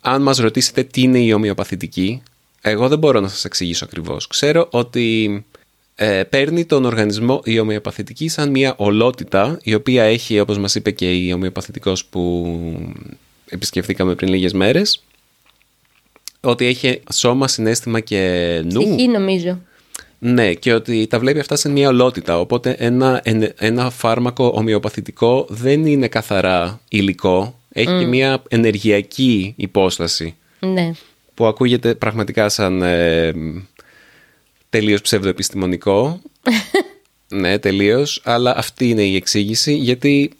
αν 0.00 0.22
μας 0.22 0.38
ρωτήσετε 0.38 0.82
τι 0.82 1.02
είναι 1.02 1.18
η 1.18 1.32
ομοιοπαθητική, 1.32 2.22
εγώ 2.60 2.88
δεν 2.88 2.98
μπορώ 2.98 3.20
να 3.20 3.28
σας 3.28 3.44
εξηγήσω 3.44 3.84
ακριβώς. 3.84 4.26
Ξέρω 4.26 4.68
ότι 4.70 5.44
ε, 5.94 6.22
παίρνει 6.24 6.64
τον 6.64 6.84
οργανισμό 6.84 7.40
η 7.44 7.58
ομοιοπαθητική 7.58 8.28
σαν 8.28 8.50
μια 8.50 8.74
ολότητα, 8.76 9.58
η 9.62 9.74
οποία 9.74 10.02
έχει, 10.04 10.40
όπως 10.40 10.58
μας 10.58 10.74
είπε 10.74 10.90
και 10.90 11.12
η 11.12 11.32
ομοιοπαθητικός 11.32 12.04
που 12.04 12.46
επισκεφθήκαμε 13.48 14.14
πριν 14.14 14.28
λίγες 14.32 14.52
μέρες, 14.52 15.02
ότι 16.40 16.66
έχει 16.66 17.00
σώμα, 17.12 17.48
συνέστημα 17.48 18.00
και 18.00 18.60
νου. 18.72 18.82
Ψυχή 18.82 19.08
νομίζω. 19.08 19.60
Ναι, 20.18 20.54
και 20.54 20.72
ότι 20.72 21.06
τα 21.06 21.18
βλέπει 21.18 21.38
αυτά 21.38 21.56
σε 21.56 21.68
μια 21.68 21.88
ολότητα. 21.88 22.40
Οπότε 22.40 22.70
ένα, 22.70 23.20
εν- 23.24 23.52
ένα 23.56 23.90
φάρμακο 23.90 24.52
ομοιοπαθητικό 24.54 25.46
δεν 25.48 25.86
είναι 25.86 26.08
καθαρά 26.08 26.80
υλικό. 26.88 27.57
Έχει 27.72 27.98
και 27.98 28.06
μια 28.06 28.42
ενεργειακή 28.48 29.54
υπόσταση 29.56 30.34
Ναι. 30.60 30.90
που 31.34 31.46
ακούγεται 31.46 31.94
πραγματικά 31.94 32.48
σαν 32.48 32.82
ε, 32.82 33.32
τελείως 34.70 35.00
ψευδοεπιστημονικό. 35.00 36.20
ναι, 37.40 37.58
τελείως. 37.58 38.20
Αλλά 38.24 38.56
αυτή 38.56 38.88
είναι 38.88 39.02
η 39.02 39.16
εξήγηση 39.16 39.74
γιατί 39.74 40.30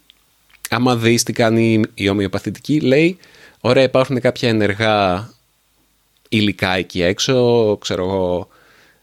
άμα 0.71 0.97
δεις 0.97 1.23
τι 1.23 1.33
κάνει 1.33 1.81
η 1.95 2.09
ομοιοπαθητική 2.09 2.81
λέει 2.81 3.19
ωραία 3.61 3.83
υπάρχουν 3.85 4.21
κάποια 4.21 4.49
ενεργά 4.49 5.29
υλικά 6.29 6.77
εκεί 6.77 7.03
έξω, 7.03 7.77
ξέρω 7.81 8.05
εγώ, 8.05 8.49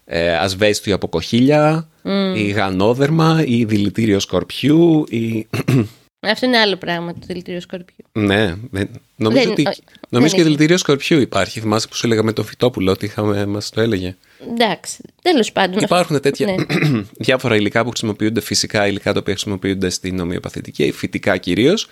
ε, 0.04 0.36
ασβέστιο 0.36 0.94
από 0.94 1.08
κοχύλια, 1.08 1.88
ή 2.34 2.48
γανόδερμα, 2.50 3.42
ή 3.46 3.64
δηλητήριο 3.64 4.20
σκορπιού, 4.20 5.04
ή... 5.08 5.46
Αυτό 6.20 6.46
είναι 6.46 6.58
άλλο 6.58 6.76
πράγμα, 6.76 7.12
το 7.12 7.18
δηλητήριο 7.26 7.60
σκορπιού. 7.60 8.04
ναι, 8.12 8.54
δεν- 8.70 8.88
νομίζω 9.16 9.42
Δεν- 9.42 9.50
ότι... 9.52 9.66
όχι, 9.68 9.82
νομίζω 10.08 10.10
δεν 10.10 10.28
και 10.28 10.34
έχει. 10.34 10.42
δηλητήριο 10.42 10.76
σκορπιού 10.76 11.20
υπάρχει. 11.20 11.60
Θυμάσαι 11.60 11.88
που 11.88 11.94
σου 11.96 12.06
έλεγα 12.06 12.22
με 12.22 12.32
το 12.32 12.42
φυτόπουλο 12.42 12.90
ότι 12.92 13.04
είχαμε, 13.04 13.46
μας 13.46 13.70
το 13.70 13.80
έλεγε. 13.80 14.16
Εντάξει. 14.50 15.02
Τέλος 15.22 15.52
πάντων. 15.52 15.78
Υπάρχουν 15.82 16.20
τέτοια 16.20 16.46
Ναι. 16.46 16.54
διάφορα 17.26 17.56
υλικά 17.56 17.82
που 17.82 17.88
χρησιμοποιούνται, 17.88 18.40
φυσικά 18.40 18.86
υλικά 18.86 19.12
τα 19.12 19.18
οποία 19.18 19.32
χρησιμοποιούνται 19.32 19.90
στην 19.90 20.20
ομοιοπαθητική, 20.20 20.92
φυτικά 20.92 21.36
κυρίως, 21.36 21.86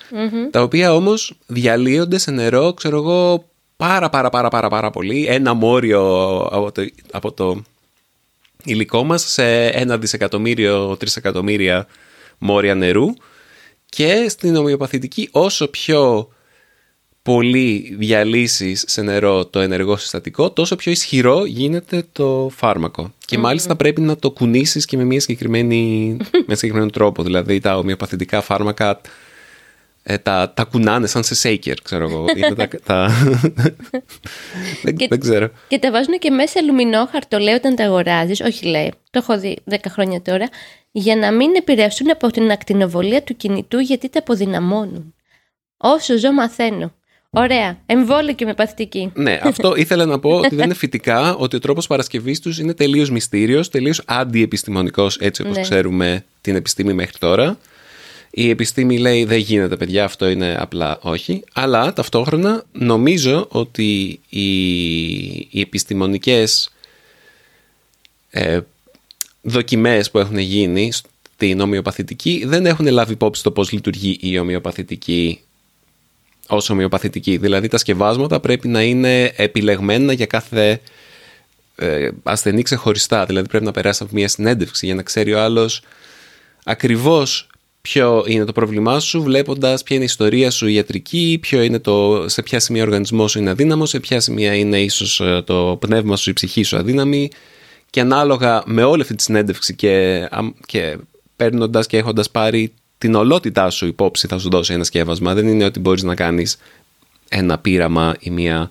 τα 0.51 0.63
οποία 0.63 0.95
όμως 0.95 1.35
διαλύονται 1.47 2.19
σε 2.19 2.31
νερό, 2.31 2.73
ξέρω 2.75 2.97
εγώ, 2.97 3.49
πάρα 3.77 4.09
πάρα 4.11 4.31
πάρα 4.31 4.49
πάρα 4.49 4.69
πάρα 4.69 4.91
πολύ. 4.91 5.27
Ένα 5.27 5.55
μόριο 5.55 6.03
από 6.53 6.73
το, 6.73 6.87
από 7.13 7.33
το 7.33 7.63
υλικό 8.65 9.05
μας 9.05 9.23
σε 9.31 9.67
ένα 9.67 9.99
δισεκατομμύριο, 9.99 10.97
τρισεκατομμύρια 10.97 11.87
μόρια 12.39 12.75
νερού 12.75 13.07
και 13.95 14.27
στην 14.29 14.57
ομοιοπαθητική 14.57 15.29
όσο 15.33 15.69
πιο 15.69 16.29
πολύ 17.23 17.95
διαλύσεις 17.99 18.85
σε 18.87 19.03
νερό 19.03 19.47
το 19.47 19.61
ενεργό 19.61 19.97
συστατικό, 19.97 20.51
τόσο 20.51 20.77
πιο 20.77 20.93
ισχυρό 20.93 21.45
γίνεται 21.45 22.05
το 22.13 22.51
φάρμακο. 22.55 23.13
Και 23.25 23.39
μάλιστα 23.39 23.77
πρέπει 23.77 24.01
να 24.01 24.17
το 24.17 24.31
κουνήσεις 24.31 24.85
και 24.85 24.97
με 24.97 25.05
μια 25.05 25.21
συγκεκριμένη, 25.21 26.07
με 26.33 26.39
ένα 26.47 26.55
συγκεκριμένο 26.57 26.91
τρόπο. 26.91 27.23
Δηλαδή 27.23 27.61
τα 27.61 27.79
ομοιοπαθητικά 27.79 28.41
φάρμακα 28.41 29.01
ε, 30.03 30.19
τα, 30.19 30.53
τα 30.57 30.65
κουνάνε 30.65 31.07
σαν 31.07 31.25
σε 31.25 31.35
σέικερ, 31.35 31.81
ξέρω 31.83 32.05
εγώ. 32.09 32.25
Είναι 32.37 32.55
τα, 32.55 32.69
τα... 32.85 33.11
δεν, 34.83 34.97
Και- 34.97 35.07
δεν 35.09 35.21
ξέρω. 35.21 35.51
Και 35.69 35.79
τα 35.79 35.91
βάζουν 35.91 36.19
και 36.19 36.31
μέσα 36.31 36.59
αλουμινόχαρτο, 36.59 37.39
λέει, 37.39 37.55
όταν 37.55 37.75
τα 37.75 37.85
αγοράζεις. 37.85 38.41
Όχι, 38.41 38.67
λέει. 38.67 38.93
Το 39.11 39.19
έχω 39.23 39.39
δει 39.39 39.59
10 39.71 39.77
χρόνια 39.89 40.23
τώρα. 40.23 40.49
Για 40.97 41.17
να 41.17 41.33
μην 41.33 41.55
επηρεαστούν 41.55 42.11
από 42.11 42.31
την 42.31 42.51
ακτινοβολία 42.51 43.23
του 43.23 43.37
κινητού, 43.37 43.79
γιατί 43.79 44.09
τα 44.09 44.19
αποδυναμώνουν. 44.19 45.15
Όσο 45.77 46.19
ζω, 46.19 46.33
μαθαίνω. 46.33 46.95
Ωραία. 47.31 47.79
Εμβόλιο 47.87 48.33
και 48.33 48.45
με 48.45 48.55
παθητική. 48.55 49.13
Ναι, 49.15 49.39
αυτό 49.43 49.75
ήθελα 49.83 50.07
να 50.07 50.19
πω 50.19 50.31
ότι 50.31 50.55
δεν 50.55 50.65
είναι 50.65 50.75
φυτικά, 50.75 51.35
ότι 51.35 51.57
ο 51.57 51.59
τρόπος 51.59 51.87
παρασκευής 51.87 52.41
τους 52.41 52.59
είναι 52.59 52.75
τελείως 52.75 53.11
μυστήριος, 53.11 53.69
τελείως 53.69 54.03
αντιεπιστημονικός, 54.07 55.17
έτσι 55.17 55.43
όπως 55.43 55.57
Ναι. 55.57 55.63
ξέρουμε 55.63 56.25
την 56.41 56.55
επιστήμη 56.55 56.93
μέχρι 56.93 57.19
τώρα. 57.19 57.59
Η 58.31 58.51
επιστήμη 58.51 58.99
λέει 58.99 59.25
δεν 59.25 59.39
γίνεται 59.39 59.77
παιδιά, 59.77 60.05
αυτό 60.05 60.29
είναι 60.29 60.57
απλά 60.59 60.99
όχι. 61.03 61.45
Αλλά 61.53 61.93
ταυτόχρονα 61.93 62.65
νομίζω 62.73 63.47
ότι 63.51 64.21
οι, 64.29 64.65
οι 65.35 65.61
επιστημονικές 65.61 66.71
ε, 68.31 68.61
δοκιμές 69.45 70.11
που 70.11 70.19
έχουν 70.19 70.39
γίνει 70.39 70.93
την 71.37 71.61
ομοιοπαθητική 71.61 72.45
δεν 72.47 72.67
έχουν 72.67 72.87
λάβει 72.87 73.13
υπόψη 73.13 73.43
το 73.43 73.51
πώς 73.51 73.73
λειτουργεί 73.73 74.19
η 74.21 74.39
ομοιοπαθητική 74.39 75.41
ως 76.47 76.71
ομοιοπαθητική. 76.71 77.37
Δηλαδή 77.37 77.69
τα 77.69 77.79
σκευάσματα 77.79 78.41
πρέπει 78.41 78.69
να 78.69 78.83
είναι 78.83 79.33
επιλεγμένα 79.37 80.13
για 80.13 80.27
κάθε 80.27 80.81
ε, 81.77 82.09
ασθενή 82.23 82.63
ξεχωριστά. 82.63 83.25
Δηλαδή 83.27 83.49
πρέπει 83.49 83.65
να 83.65 83.71
περάσει 83.71 84.03
από 84.03 84.13
μια 84.15 84.29
συνέντευξη 84.29 84.87
για 84.87 84.95
να 84.95 85.03
ξέρει 85.03 85.33
ο 85.33 85.43
άλλος 85.43 85.83
ακριβώς 86.65 87.49
ποιο 87.81 88.25
είναι 88.27 88.45
το 88.45 88.53
πρόβλημά 88.53 89.01
σου, 89.01 89.23
βλέποντας 89.23 89.83
ποια 89.83 89.97
είναι 89.97 90.05
η 90.05 90.09
ιστορία 90.09 90.51
σου 90.51 90.67
ιατρική, 90.67 91.39
ποιο 91.41 91.63
είναι 91.63 91.79
το, 91.79 92.25
σε 92.29 92.43
ποια 92.43 92.61
σημεία 92.61 92.83
ο 92.83 92.85
οργανισμός 92.87 93.31
σου 93.31 93.39
είναι 93.39 93.51
αδύναμος, 93.51 93.89
σε 93.89 94.01
ποια 94.01 94.21
σημεία 94.21 94.55
είναι 94.55 94.81
ίσως 94.81 95.21
ε, 95.21 95.43
το 95.47 95.77
πνεύμα 95.81 96.17
σου, 96.17 96.31
η 96.31 96.33
ψυχή 96.33 96.63
σου 96.63 96.77
αδύναμη 96.77 97.31
και 97.95 98.01
ανάλογα 98.01 98.63
με 98.67 98.83
όλη 98.83 99.03
αυτή 99.03 99.15
τη 99.15 99.23
συνέντευξη 99.23 99.75
και, 99.75 100.29
και 100.67 100.99
παίρνοντας 101.37 101.87
και 101.87 101.97
έχοντας 101.97 102.31
πάρει 102.31 102.73
την 102.99 103.15
ολότητά 103.15 103.71
σου 103.71 103.87
υπόψη 103.87 104.27
θα 104.27 104.39
σου 104.39 104.49
δώσει 104.49 104.73
ένα 104.73 104.85
σκεύασμα. 104.85 105.35
Δεν 105.35 105.49
είναι 105.49 105.65
ότι 105.65 105.81
μπορείς 105.81 106.03
να 106.03 106.15
κάνεις 106.15 106.59
ένα 107.29 107.59
πείραμα 107.59 108.15
ή 108.21 108.31
μια, 108.31 108.71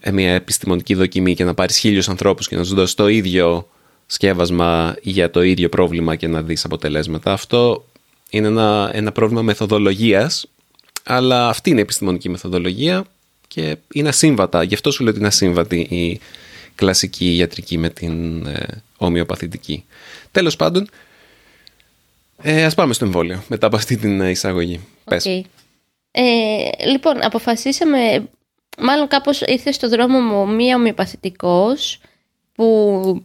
ε, 0.00 0.10
μια 0.10 0.32
επιστημονική 0.32 0.94
δοκιμή 0.94 1.34
και 1.34 1.44
να 1.44 1.54
πάρεις 1.54 1.78
χίλιους 1.78 2.08
ανθρώπους 2.08 2.48
και 2.48 2.56
να 2.56 2.64
σου 2.64 2.74
δώσει 2.74 2.96
το 2.96 3.08
ίδιο 3.08 3.68
σκεύασμα 4.06 4.94
για 5.02 5.30
το 5.30 5.42
ίδιο 5.42 5.68
πρόβλημα 5.68 6.16
και 6.16 6.26
να 6.26 6.42
δεις 6.42 6.64
αποτελέσματα. 6.64 7.32
Αυτό 7.32 7.84
είναι 8.30 8.46
ένα, 8.46 8.90
ένα 8.92 9.12
πρόβλημα 9.12 9.42
μεθοδολογίας, 9.42 10.46
αλλά 11.04 11.48
αυτή 11.48 11.70
είναι 11.70 11.78
η 11.78 11.82
επιστημονική 11.82 12.28
μεθοδολογία 12.28 13.04
και 13.48 13.76
είναι 13.92 14.08
ασύμβατα. 14.08 14.62
Γι' 14.62 14.74
αυτό 14.74 14.90
σου 14.90 15.02
λέω 15.02 15.10
ότι 15.10 15.18
είναι 15.18 15.28
ασύμβατη 15.28 15.78
η 15.78 16.20
κλασική 16.80 17.36
ιατρική 17.36 17.78
με 17.78 17.88
την 17.88 18.46
ε, 18.46 18.82
ομοιοπαθητική. 18.96 19.84
Τέλος 20.30 20.56
πάντων, 20.56 20.88
ε, 22.42 22.64
ας 22.64 22.74
πάμε 22.74 22.92
στο 22.92 23.04
εμβόλιο 23.04 23.42
μετά 23.48 23.66
από 23.66 23.76
αυτή 23.76 23.96
την 23.96 24.20
εισαγωγή. 24.20 24.80
Okay. 25.04 25.40
Ε, 26.10 26.22
λοιπόν, 26.86 27.24
αποφασίσαμε, 27.24 28.28
μάλλον 28.78 29.08
κάπως 29.08 29.40
ήρθε 29.40 29.72
στο 29.72 29.88
δρόμο 29.88 30.20
μου 30.20 30.54
μία 30.54 30.76
ομοιοπαθητικός 30.76 32.00
που 32.52 33.24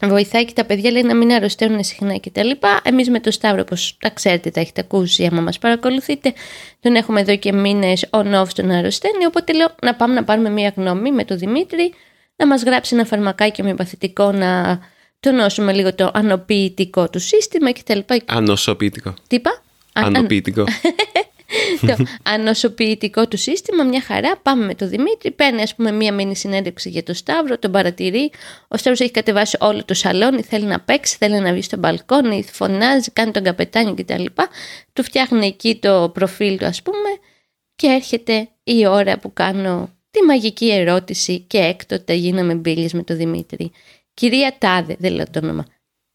βοηθάει 0.00 0.44
και 0.44 0.52
τα 0.52 0.64
παιδιά 0.64 0.90
λέει 0.90 1.02
να 1.02 1.14
μην 1.14 1.32
αρρωσταίνουν 1.32 1.84
συχνά 1.84 2.20
κτλ. 2.20 2.50
Εμείς 2.82 3.10
με 3.10 3.20
το 3.20 3.30
Σταύρο, 3.30 3.60
όπως 3.60 3.96
τα 4.00 4.10
ξέρετε, 4.10 4.50
τα 4.50 4.60
έχετε 4.60 4.80
ακούσει, 4.80 5.26
άμα 5.26 5.40
μας 5.40 5.58
παρακολουθείτε, 5.58 6.32
τον 6.80 6.94
έχουμε 6.94 7.20
εδώ 7.20 7.36
και 7.36 7.52
μήνες 7.52 8.08
on-off 8.10 8.46
στον 8.48 8.70
αρρωσταίνει. 8.70 9.26
Οπότε 9.26 9.52
λέω 9.52 9.74
να 9.82 9.94
πάμε 9.94 10.14
να 10.14 10.24
πάρουμε 10.24 10.50
μία 10.50 10.72
γνώμη 10.76 11.12
με 11.12 11.24
τον 11.24 11.38
Δημήτρη, 11.38 11.94
να 12.42 12.48
μας 12.48 12.62
γράψει 12.62 12.94
ένα 12.94 13.04
φαρμακάκι 13.04 13.62
ομοιοπαθητικό 13.62 14.32
να 14.32 14.80
τονώσουμε 15.20 15.72
λίγο 15.72 15.94
το 15.94 16.10
ανοποιητικό 16.14 17.10
του 17.10 17.18
σύστημα 17.18 17.72
κτλ. 17.72 17.98
Ανοσοποιητικό. 18.26 19.14
Τι 19.26 19.36
είπα; 19.36 19.62
Ανοποιητικό. 19.92 20.64
το 21.86 21.96
ανοσοποιητικό 22.22 23.28
του 23.28 23.36
σύστημα, 23.36 23.84
μια 23.84 24.00
χαρά. 24.00 24.36
Πάμε 24.36 24.64
με 24.64 24.74
τον 24.74 24.88
Δημήτρη, 24.88 25.30
παίρνει 25.30 25.62
ας 25.62 25.74
πούμε 25.74 25.92
μία 25.92 26.12
μήνυ 26.12 26.36
συνέντευξη 26.36 26.88
για 26.88 27.02
τον 27.02 27.14
Σταύρο, 27.14 27.58
τον 27.58 27.72
παρατηρεί. 27.72 28.30
Ο 28.68 28.76
Σταύρος 28.76 29.00
έχει 29.00 29.10
κατεβάσει 29.10 29.56
όλο 29.60 29.84
το 29.84 29.94
σαλόνι, 29.94 30.42
θέλει 30.42 30.64
να 30.64 30.80
παίξει, 30.80 31.16
θέλει 31.18 31.40
να 31.40 31.52
βγει 31.52 31.62
στο 31.62 31.76
μπαλκόνι, 31.76 32.44
φωνάζει, 32.52 33.10
κάνει 33.10 33.30
τον 33.30 33.42
καπετάνιο 33.42 33.94
κτλ. 33.94 34.24
Του 34.92 35.02
φτιάχνει 35.02 35.46
εκεί 35.46 35.76
το 35.76 36.10
προφίλ 36.14 36.58
του, 36.58 36.66
ας 36.66 36.82
πούμε, 36.82 37.08
και 37.76 37.86
έρχεται 37.86 38.48
η 38.62 38.86
ώρα 38.86 39.18
που 39.18 39.32
κάνω 39.32 39.90
τη 40.12 40.22
μαγική 40.26 40.72
ερώτηση 40.72 41.40
και 41.40 41.58
έκτοτε 41.58 42.14
γίναμε 42.14 42.54
μπύλε 42.54 42.88
με 42.92 43.02
τον 43.02 43.16
Δημήτρη. 43.16 43.70
Κυρία 44.14 44.56
Τάδε, 44.58 44.96
δεν 44.98 45.12
λέω 45.12 45.24
το 45.30 45.40
όνομα 45.42 45.66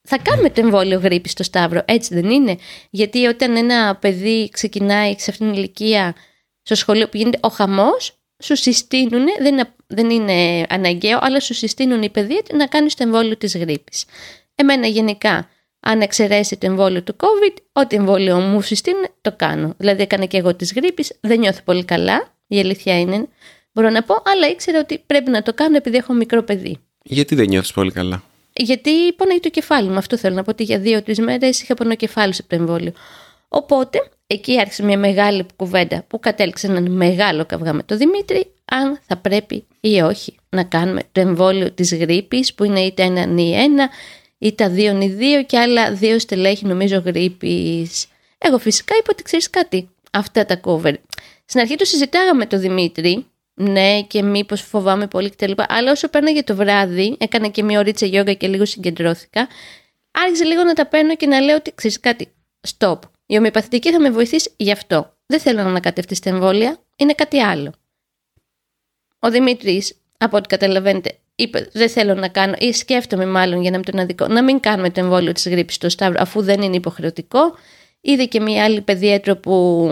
θα 0.10 0.18
κάνουμε 0.18 0.50
το 0.50 0.62
εμβόλιο 0.62 1.00
γρήπης 1.00 1.32
στο 1.32 1.44
Σταύρο, 1.44 1.82
έτσι 1.86 2.14
δεν 2.14 2.30
είναι; 2.30 2.58
Γιατί 2.90 3.26
όταν 3.26 3.56
ένα 3.56 3.96
παιδί 3.96 4.50
ξεκινάει 4.52 5.16
σε 5.18 5.32
αυτήν 5.32 5.48
την 5.48 5.56
ηλικία 5.56 6.16
στο 6.62 6.76
σχολείο 6.76 7.10
που 7.10 7.18
γίνεται 7.18 7.40
ο 7.42 7.48
χαμός, 7.48 8.18
σου 8.44 8.56
συστήνουν, 8.56 9.26
δεν 9.40 9.54
είναι, 9.54 9.74
δεν 9.88 10.10
είναι 10.10 10.66
αναγκαίο, 10.70 11.20
αλλά 11.22 11.40
σου 11.40 11.54
συστήνουν 11.54 12.02
οι 12.02 12.10
παιδεία 12.10 12.42
να 12.54 12.68
κάνεις 12.68 12.96
το 12.96 13.04
εμβόλιο 13.04 13.38
της 13.38 13.58
γρήπης. 13.58 14.06
Εμένα 14.56 14.88
γενικά, 14.88 15.50
αν 15.80 16.02
εξαιρέσει 16.02 16.58
το 16.58 16.66
εμβόλιο 16.66 17.04
του 17.04 17.16
COVID, 17.20 17.56
ό,τι 17.72 17.96
εμβόλιο 17.96 18.40
μου 18.40 18.62
συστήνουν, 18.62 19.08
το 19.22 19.34
κάνω. 19.36 19.74
Δηλαδή, 19.78 20.02
έκανα 20.02 20.26
και 20.26 20.38
εγώ 20.38 20.56
της 20.56 20.74
γρήπης, 20.74 21.18
δεν 21.22 21.40
νιώθω 21.40 21.62
πολύ 21.64 21.86
καλά, 21.86 22.34
η 22.48 22.60
αλήθεια 22.60 23.00
είναι. 23.00 23.28
Μπορώ 23.78 23.90
να 23.90 24.04
πω, 24.04 24.16
αλλά 24.26 24.48
ήξερα 24.48 24.80
ότι 24.80 25.04
πρέπει 25.06 25.30
να 25.30 25.42
το 25.42 25.54
κάνω 25.54 25.76
επειδή 25.76 25.98
έχω 25.98 26.14
μικρό 26.14 26.44
παιδί. 26.44 26.78
Γιατί 27.04 27.36
δεν 27.36 27.48
νιώθεις 27.48 27.72
πολύ 27.72 27.92
καλά; 27.92 28.24
Γιατί 28.54 29.14
πονάει 29.14 29.40
το 29.40 29.50
κεφάλι 29.50 29.90
μου. 29.90 29.98
Αυτό 29.98 30.18
θέλω 30.18 30.36
να 30.36 30.44
πω 30.44 30.52
ότι 30.52 30.64
για 30.64 30.80
δύο-τρει 30.80 31.24
μέρες 31.24 31.62
είχα 31.62 31.74
πονοκεφάλι 31.74 32.34
από 32.40 32.50
το 32.50 32.56
εμβόλιο. 32.56 32.92
Οπότε 33.48 34.10
εκεί 34.28 34.60
άρχισε 34.60 34.84
μια 34.84 34.98
μεγάλη 34.98 35.46
κουβέντα 35.56 36.04
που 36.08 36.20
κατέληξε 36.20 36.68
έναν 36.68 36.92
μεγάλο 36.92 37.46
καυγά 37.46 37.74
με 37.74 37.84
τον 37.84 37.98
Δημήτρη 37.98 38.52
αν 38.66 39.00
θα 39.08 39.18
πρέπει 39.18 39.66
ή 39.80 40.02
όχι 40.02 40.36
να 40.50 40.64
κάνουμε 40.64 41.02
το 41.12 41.20
εμβόλιο 41.20 41.72
της 41.72 41.96
γρήπης 41.96 42.54
που 42.54 42.64
είναι 42.64 42.80
είτε 42.80 43.04
ένα 43.04 43.26
νη 43.26 43.52
ένα 43.52 43.90
ή 44.38 44.54
τα 44.54 44.70
δύο 44.70 44.94
νη 44.94 45.08
δύο 45.08 45.44
και 45.44 45.58
άλλα 45.58 45.94
δύο 45.94 46.20
στελέχη 46.20 46.66
νομίζω 46.66 47.02
γρήπης. 47.06 48.08
Εγώ 48.38 48.58
φυσικά 48.58 48.96
είπα 48.96 49.08
ότι 49.12 49.24
ξέρεις 49.24 49.50
κάτι. 49.50 49.90
Αυτά 50.12 50.46
τα 50.46 50.60
cover. 50.64 50.94
Στην 51.46 51.60
αρχή 51.60 51.76
το 51.76 51.86
συζητάγαμε 51.86 52.38
με 52.38 52.46
τον 52.46 52.60
Δημήτρη 52.60 53.26
ναι, 53.60 54.02
και 54.02 54.24
μήπως 54.24 54.62
φοβάμαι 54.62 55.08
πολύ 55.08 55.30
κτλ. 55.30 55.52
Αλλά 55.68 55.92
όσο 55.92 56.08
πέρναγε 56.08 56.44
το 56.44 56.56
βράδυ, 56.56 57.16
έκανα 57.20 57.48
και 57.48 57.64
μία 57.64 57.80
ωρίτσα 57.80 58.06
γιόγκα 58.06 58.34
και 58.34 58.48
λίγο 58.48 58.66
συγκεντρώθηκα. 58.66 59.48
Άρχισε 60.12 60.44
λίγο 60.44 60.64
να 60.64 60.74
τα 60.74 60.88
παίρνω 60.88 61.16
και 61.16 61.28
να 61.28 61.40
λέω 61.40 61.56
ότι 61.56 61.72
ξέρεις 61.76 62.00
κάτι. 62.00 62.34
Stop. 62.78 63.00
Η 63.26 63.38
ομοιοπαθητική 63.38 63.92
θα 63.92 64.00
με 64.00 64.10
βοηθήσει 64.10 64.52
γι' 64.58 64.72
αυτό. 64.72 65.14
Δεν 65.26 65.40
θέλω 65.40 65.62
να 65.62 65.70
ανακατευτεί 65.70 66.20
τα 66.20 66.30
εμβόλια. 66.30 66.78
Είναι 66.96 67.14
κάτι 67.14 67.40
άλλο. 67.40 67.74
Ο 69.20 69.30
Δημήτρης, 69.30 70.02
από 70.18 70.38
ό,τι 70.38 70.48
καταλαβαίνετε, 70.48 71.20
είπε: 71.36 71.70
Δεν 71.74 71.90
θέλω 71.90 72.14
να 72.14 72.28
κάνω, 72.28 72.54
ή 72.58 72.74
σκέφτομαι 72.74 73.26
μάλλον 73.26 73.62
για 73.62 73.72
να 73.72 73.78
μην 73.78 73.86
τον 73.86 74.00
αδικό, 74.00 74.28
να 74.28 74.44
μην 74.44 74.60
κάνουμε 74.60 74.90
το 74.90 75.00
εμβόλιο 75.00 75.32
της 75.32 75.48
γρήπης 75.48 75.76
στο 75.76 75.90
Σταύρο, 75.90 76.22
αφού 76.22 76.42
δεν 76.42 76.62
είναι 76.62 76.76
υποχρεωτικό. 76.76 77.56
Είδε 78.02 78.26
και 78.26 78.40
μία 78.40 78.64
άλλη 78.64 78.82
παιδίατρο 78.82 79.36
που 79.38 79.90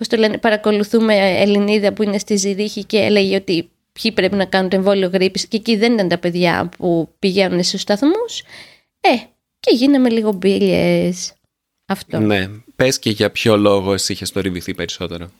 πώς 0.00 0.08
το 0.08 0.16
λένε, 0.16 0.38
παρακολουθούμε 0.38 1.14
Ελληνίδα 1.40 1.92
που 1.92 2.02
είναι 2.02 2.18
στη 2.18 2.36
Ζηρίχη 2.36 2.84
και 2.84 2.98
έλεγε 2.98 3.36
ότι 3.36 3.70
ποιοι 3.92 4.12
πρέπει 4.12 4.34
να 4.34 4.44
κάνουν 4.44 4.70
το 4.70 4.76
εμβόλιο 4.76 5.08
γρήπης 5.12 5.46
και 5.46 5.56
εκεί 5.56 5.76
δεν 5.76 5.92
ήταν 5.92 6.08
τα 6.08 6.18
παιδιά 6.18 6.70
που 6.76 7.08
πηγαίνουν 7.18 7.62
στους 7.62 7.80
σταθμούς. 7.80 8.42
Ε, 9.00 9.16
και 9.60 9.74
γίναμε 9.74 10.10
λίγο 10.10 10.32
μπίλιες. 10.32 11.32
Αυτό. 11.86 12.18
Ναι. 12.18 12.48
Πες 12.76 12.98
και 12.98 13.10
για 13.10 13.30
ποιο 13.30 13.56
λόγο 13.56 13.92
εσύ 13.92 14.12
είχες 14.12 14.32
θορυβηθεί 14.32 14.74
περισσότερο. 14.74 15.30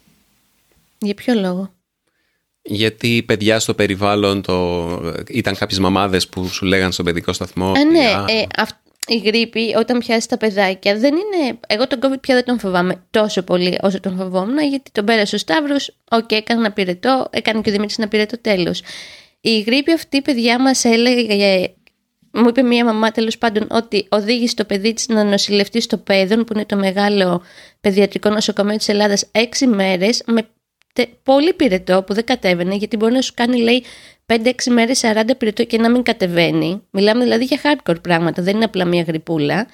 Για 0.99 1.15
ποιο 1.15 1.35
λόγο; 1.35 1.73
Γιατί 2.63 3.23
παιδιά 3.27 3.59
στο 3.59 3.75
περιβάλλον 3.75 4.43
το... 4.43 4.87
ήταν 5.29 5.57
κάποιες 5.57 5.79
μαμάδες 5.79 6.29
που 6.29 6.49
σου 6.49 6.65
λέγαν 6.65 6.93
στον 6.93 7.05
παιδικό 7.05 7.33
σταθμό. 7.33 7.73
Ε, 7.77 7.85
ναι, 7.85 8.33
ε, 8.33 8.47
η 9.07 9.17
γρίπη 9.17 9.75
όταν 9.77 9.99
πιάσει 9.99 10.29
τα 10.29 10.37
παιδάκια 10.37 10.97
δεν 10.99 11.15
είναι. 11.15 11.59
Εγώ 11.67 11.87
τον 11.87 11.99
COVID 12.03 12.21
πια 12.21 12.35
δεν 12.35 12.45
τον 12.45 12.59
φοβάμαι 12.59 13.05
τόσο 13.11 13.43
πολύ 13.43 13.79
όσο 13.83 14.01
τον 14.01 14.17
φοβόμουν, 14.17 14.59
γιατί 14.59 14.91
τον 14.91 15.05
πέρασε 15.05 15.35
ο 15.35 15.39
Σταύρος. 15.39 15.97
OK, 16.11 16.19
okay, 16.19 16.33
έκανε 16.33 16.61
ένα 16.61 16.73
πυρετό, 16.73 17.29
έκανε 17.31 17.61
και 17.61 17.69
ο 17.69 17.73
Δημήτρης 17.73 17.99
ένα 17.99 18.09
πυρετό 18.09 18.41
τέλος. 18.41 18.83
Η 19.41 19.61
γρήπη 19.61 19.93
αυτή, 19.93 20.23
παιδιά 20.23 20.61
μας 20.61 20.85
έλεγε. 20.85 21.69
Μου 22.33 22.49
είπε 22.49 22.63
μία 22.63 22.85
μαμά 22.85 23.11
τέλος 23.11 23.39
πάντων 23.39 23.67
ότι 23.71 24.07
οδήγησε 24.09 24.55
το 24.55 24.65
παιδί 24.65 24.93
της 24.93 25.09
να 25.09 25.25
νοσηλευτεί 25.25 25.81
στο 25.81 25.97
Πέδον, 25.97 26.45
που 26.45 26.53
είναι 26.55 26.65
το 26.65 26.77
μεγάλο 26.77 27.43
παιδιατρικό 27.81 28.31
νοσοκομείο 28.31 28.77
της 28.77 28.89
Ελλάδας, 28.89 29.29
έξι 29.33 29.67
μέρες 29.67 30.23
με 30.27 30.49
πολύ 31.23 31.55
πυρετό 31.55 32.03
που 32.03 32.15
δεν 32.15 32.25
κατέβαινε, 32.25 32.75
γιατί 32.75 32.97
μπορεί 32.97 33.13
να 33.13 33.21
σου 33.21 33.33
κάνει, 33.37 33.61
λέει, 33.61 33.85
5-6 34.31 34.53
μέρες 34.71 35.01
40 35.05 35.23
πυρετό 35.39 35.65
και 35.65 35.79
να 35.79 35.91
μην 35.91 36.03
κατεβαίνει. 36.03 36.83
Μιλάμε 36.91 37.23
δηλαδή 37.23 37.45
για 37.45 37.61
hardcore 37.63 38.03
πράγματα, 38.03 38.43
δεν 38.43 38.55
είναι 38.55 38.65
απλά 38.65 38.85
μια 38.85 39.03
γρυπούλα. 39.03 39.67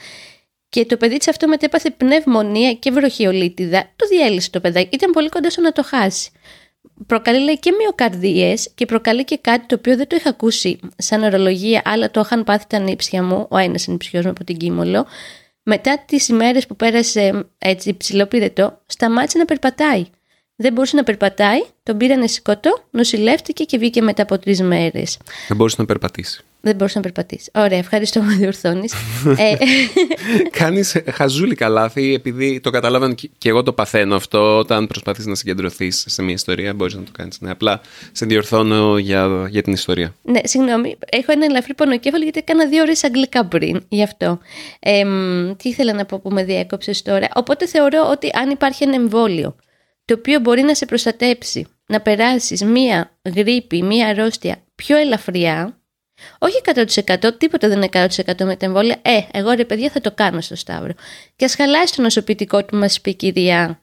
Και 0.68 0.84
το 0.84 0.96
παιδί 0.96 1.16
της 1.16 1.28
αυτό 1.28 1.48
μετέπαθε 1.48 1.90
πνευμονία 1.90 2.74
και 2.74 2.90
βροχιολίτιδα. 2.90 3.90
Το 3.96 4.06
διέλυσε 4.06 4.50
το 4.50 4.60
παιδάκι. 4.60 4.88
Ήταν 4.92 5.10
πολύ 5.10 5.28
κοντά 5.28 5.50
στο 5.50 5.60
να 5.60 5.72
το 5.72 5.82
χάσει. 5.82 6.30
Προκαλεί 7.06 7.38
λέει 7.38 7.58
και 7.58 7.72
μυοκαρδίες 7.78 8.70
και 8.74 8.86
προκαλεί 8.86 9.24
και 9.24 9.38
κάτι 9.40 9.66
το 9.66 9.74
οποίο 9.74 9.96
δεν 9.96 10.06
το 10.06 10.16
είχα 10.16 10.28
ακούσει 10.28 10.78
σαν 10.96 11.22
ορολογία, 11.22 11.82
αλλά 11.84 12.10
το 12.10 12.20
είχαν 12.20 12.44
πάθει 12.44 12.64
τα 12.68 12.78
νύψια 12.78 13.22
μου, 13.22 13.46
ο 13.50 13.56
ένας 13.56 13.86
νύψιο 13.86 14.20
μου 14.22 14.28
από 14.28 14.44
την 14.44 14.56
Κίμολο. 14.56 15.06
Μετά 15.62 16.04
τις 16.06 16.28
ημέρες 16.28 16.66
που 16.66 16.76
πέρασε 16.76 17.46
έτσι 17.58 17.96
ψηλό 17.96 18.26
πυρετό, 18.26 18.82
σταμάτησε 18.86 19.38
να 19.38 19.44
περπατάει. 19.44 20.04
Δεν 20.56 20.72
μπορούσε 20.72 20.96
να 20.96 21.02
περπατάει, 21.02 21.58
τον 21.82 21.96
πήρανε 21.96 22.26
σηκωτό, 22.26 22.78
νοσηλεύτηκε 22.90 23.64
και 23.64 23.78
βγήκε 23.78 24.02
μετά 24.02 24.22
από 24.22 24.38
τρεις 24.38 24.60
μέρες. 24.62 25.18
Δεν 25.48 25.56
μπορούσε 25.56 25.76
να 25.78 25.84
περπατήσει. 25.86 26.44
Δεν 26.60 26.76
μπορούσα 26.76 26.96
να 26.96 27.02
περπατήσει. 27.02 27.50
Ωραία, 27.54 27.78
ευχαριστώ 27.78 28.20
που 28.20 28.26
με 28.26 28.34
διορθώνεις. 28.34 28.92
ε, 29.38 29.56
Κάνεις 30.50 30.96
χαζούλη 31.12 31.54
καλάθι, 31.54 32.14
επειδή 32.14 32.60
το 32.60 32.70
καταλάβαν 32.70 33.14
και 33.38 33.48
εγώ 33.48 33.62
το 33.62 33.72
παθαίνω 33.72 34.16
αυτό. 34.16 34.58
Όταν 34.58 34.86
προσπαθείς 34.86 35.26
να 35.26 35.34
συγκεντρωθείς 35.34 36.04
σε 36.08 36.22
μια 36.22 36.32
ιστορία, 36.34 36.74
μπορείς 36.74 36.94
να 36.94 37.02
το 37.02 37.10
κάνεις. 37.16 37.40
Ναι, 37.40 37.50
απλά 37.50 37.80
σε 38.12 38.26
διορθώνω 38.26 38.98
για, 38.98 39.46
για 39.50 39.62
την 39.62 39.72
ιστορία. 39.72 40.14
ναι, 40.22 40.40
συγγνώμη. 40.44 40.96
Έχω 41.10 41.32
ένα 41.32 41.44
ελαφρύ 41.44 41.74
πονοκέφαλο 41.74 42.22
γιατί 42.22 42.38
έκανα 42.38 42.66
δύο 42.68 42.82
ώρες 42.82 43.04
αγγλικά 43.04 43.44
πριν. 43.46 43.82
Γι' 43.88 44.02
αυτό. 44.02 44.38
Ε, 44.80 45.04
μ, 45.04 45.52
τι 45.56 45.68
ήθελα 45.68 45.92
να 45.92 46.04
πω 46.04 46.18
που 46.20 46.30
με 46.30 46.44
διέκοψες 46.44 47.02
τώρα. 47.02 47.28
Οπότε 47.34 47.66
θεωρώ 47.66 48.08
ότι 48.10 48.30
αν 48.34 48.50
υπάρχει 48.50 48.84
ένα 48.84 48.94
εμβόλιο 48.94 49.56
το 50.06 50.14
οποίο 50.14 50.40
μπορεί 50.40 50.62
να 50.62 50.74
σε 50.74 50.86
προστατέψει 50.86 51.66
να 51.86 52.00
περάσεις 52.00 52.62
μία 52.62 53.18
γρήπη, 53.34 53.82
μία 53.82 54.08
αρρώστια 54.08 54.62
πιο 54.74 54.96
ελαφριά, 54.96 55.80
όχι 56.38 56.60
100%, 56.64 57.38
τίποτα 57.38 57.68
δεν 57.68 57.76
είναι 57.76 57.88
100% 57.92 58.44
με 58.44 58.56
τα 58.56 58.66
εμβόλια. 58.66 58.98
Ε, 59.02 59.20
εγώ 59.30 59.50
ρε 59.50 59.64
παιδιά 59.64 59.90
θα 59.90 60.00
το 60.00 60.12
κάνω 60.12 60.40
στο 60.40 60.54
Σταύρο. 60.54 60.92
Και 61.36 61.44
ας 61.44 61.54
χαλάσει 61.54 61.94
το 61.94 62.02
νοσοποιητικό 62.02 62.64
που 62.64 62.76
μας 62.76 62.96
είπε 62.96 63.10
η 63.10 63.14
κυρία 63.14 63.82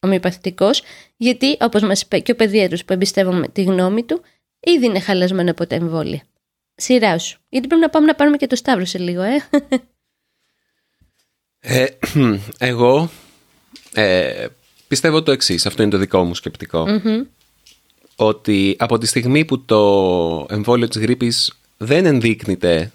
ομοιοπαθητικός, 0.00 0.82
γιατί 1.16 1.56
όπως 1.60 1.82
μας 1.82 2.02
είπε 2.02 2.18
και 2.18 2.32
ο 2.32 2.36
παιδίατρος 2.36 2.84
που 2.84 2.92
εμπιστεύομαι 2.92 3.48
τη 3.48 3.62
γνώμη 3.62 4.02
του, 4.02 4.22
ήδη 4.60 4.86
είναι 4.86 5.00
χαλασμένο 5.00 5.50
από 5.50 5.66
τα 5.66 5.74
εμβόλια. 5.74 6.22
Σειρά 6.74 7.18
σου. 7.18 7.38
Γιατί 7.48 7.66
πρέπει 7.66 7.82
να 7.82 7.90
πάμε 7.90 8.06
να 8.06 8.14
πάρουμε 8.14 8.36
και 8.36 8.46
το 8.46 8.56
Σταύρο 8.56 8.84
σε 8.84 8.98
λίγο, 8.98 9.22
ε; 9.22 9.48
Ε, 11.66 11.86
εγώ 12.70 13.10
ε, 13.94 14.46
πιστεύω 14.94 15.22
το 15.22 15.32
εξής, 15.32 15.66
αυτό 15.66 15.82
είναι 15.82 15.90
το 15.90 15.98
δικό 15.98 16.24
μου 16.24 16.34
σκεπτικο 16.34 16.86
Ότι 18.16 18.76
από 18.78 18.98
τη 18.98 19.06
στιγμή 19.06 19.44
που 19.44 19.64
το 19.64 20.46
εμβόλιο 20.50 20.88
της 20.88 21.00
γρήπης 21.00 21.58
δεν 21.76 22.06
ενδείκνυται 22.06 22.92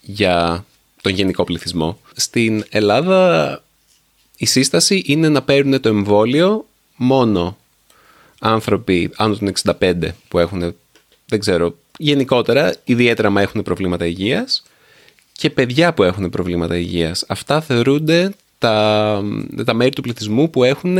για 0.00 0.64
τον 1.00 1.12
γενικό 1.12 1.44
πληθυσμό, 1.44 2.00
στην 2.14 2.64
Ελλάδα 2.68 3.62
η 4.36 4.46
σύσταση 4.46 5.02
είναι 5.06 5.28
να 5.28 5.42
παίρνουν 5.42 5.80
το 5.80 5.88
εμβόλιο 5.88 6.66
μόνο 6.96 7.56
άνθρωποι 8.40 9.10
άνω 9.16 9.36
των 9.36 9.52
65 9.80 9.94
που 10.28 10.38
έχουν, 10.38 10.74
δεν 11.26 11.40
ξέρω, 11.40 11.76
γενικότερα, 11.98 12.74
ιδιαίτερα 12.84 13.30
μα 13.30 13.40
έχουν 13.40 13.62
προβλήματα 13.62 14.06
υγείας 14.06 14.62
και 15.32 15.50
παιδιά 15.50 15.94
που 15.94 16.02
έχουν 16.02 16.30
προβλήματα 16.30 16.76
υγείας. 16.76 17.24
Αυτά 17.28 17.60
θεωρούνται 17.60 18.34
τα, 18.60 19.22
τα 19.64 19.74
μέρη 19.74 19.90
του 19.90 20.02
πληθυσμού 20.02 20.50
που 20.50 20.64
έχουν 20.64 20.98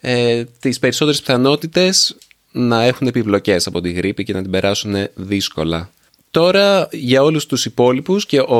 ε, 0.00 0.44
τις 0.60 0.78
περισσότερες 0.78 1.20
πιθανότητες 1.20 2.16
να 2.52 2.82
έχουν 2.82 3.06
επιβλοκές 3.06 3.66
από 3.66 3.80
τη 3.80 3.92
γρήπη 3.92 4.24
και 4.24 4.32
να 4.32 4.42
την 4.42 4.50
περάσουν 4.50 5.08
δύσκολα. 5.14 5.90
Τώρα 6.30 6.88
για 6.92 7.22
όλους 7.22 7.46
τους 7.46 7.64
υπόλοιπους 7.64 8.26
και 8.26 8.40
ο, 8.40 8.56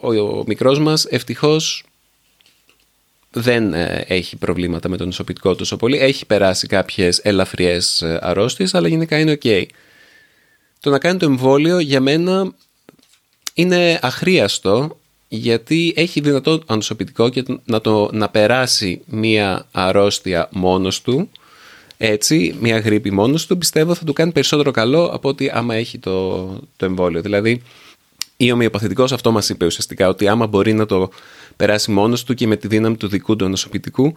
ο, 0.00 0.14
ο 0.14 0.44
μικρός 0.46 0.78
μας 0.78 1.04
ευτυχώς 1.04 1.84
δεν 3.30 3.74
ε, 3.74 4.04
έχει 4.08 4.36
προβλήματα 4.36 4.88
με 4.88 4.96
το 4.96 5.04
νοσοποιητικό 5.04 5.54
τόσο 5.54 5.76
πολύ. 5.76 5.98
Έχει 5.98 6.26
περάσει 6.26 6.66
κάποιες 6.66 7.18
ελαφριές 7.18 8.02
ε, 8.02 8.18
αρρώστιες 8.22 8.74
αλλά 8.74 8.88
γενικά 8.88 9.18
είναι 9.18 9.38
ok. 9.42 9.64
Το 10.80 10.90
να 10.90 10.98
κάνει 10.98 11.18
το 11.18 11.24
εμβόλιο 11.24 11.78
για 11.78 12.00
μένα 12.00 12.52
είναι 13.54 13.98
αχρίαστο 14.02 14.99
γιατί 15.32 15.92
έχει 15.96 16.20
δυνατό 16.20 16.60
ανοσοποιητικό 16.66 17.28
και 17.28 17.44
να, 17.64 17.80
το, 17.80 18.10
να 18.12 18.28
περάσει 18.28 19.00
μία 19.06 19.66
αρρώστια 19.72 20.48
μόνος 20.52 21.02
του 21.02 21.30
έτσι, 21.96 22.56
μία 22.60 22.78
γρήπη 22.78 23.10
μόνος 23.10 23.46
του 23.46 23.58
πιστεύω 23.58 23.94
θα 23.94 24.04
του 24.04 24.12
κάνει 24.12 24.32
περισσότερο 24.32 24.70
καλό 24.70 25.04
από 25.04 25.28
ότι 25.28 25.50
άμα 25.50 25.74
έχει 25.74 25.98
το, 25.98 26.46
το 26.76 26.84
εμβόλιο. 26.84 27.20
Δηλαδή 27.20 27.62
η 28.36 28.52
ομοιοπαθητικός 28.52 29.12
αυτό 29.12 29.32
μας 29.32 29.48
είπε 29.48 29.66
ουσιαστικά 29.66 30.08
ότι 30.08 30.28
άμα 30.28 30.46
μπορεί 30.46 30.72
να 30.72 30.86
το 30.86 31.10
περάσει 31.56 31.90
μόνος 31.90 32.24
του 32.24 32.34
και 32.34 32.46
με 32.46 32.56
τη 32.56 32.68
δύναμη 32.68 32.96
του 32.96 33.08
δικού 33.08 33.36
του 33.36 33.44
ανοσοποιητικού 33.44 34.14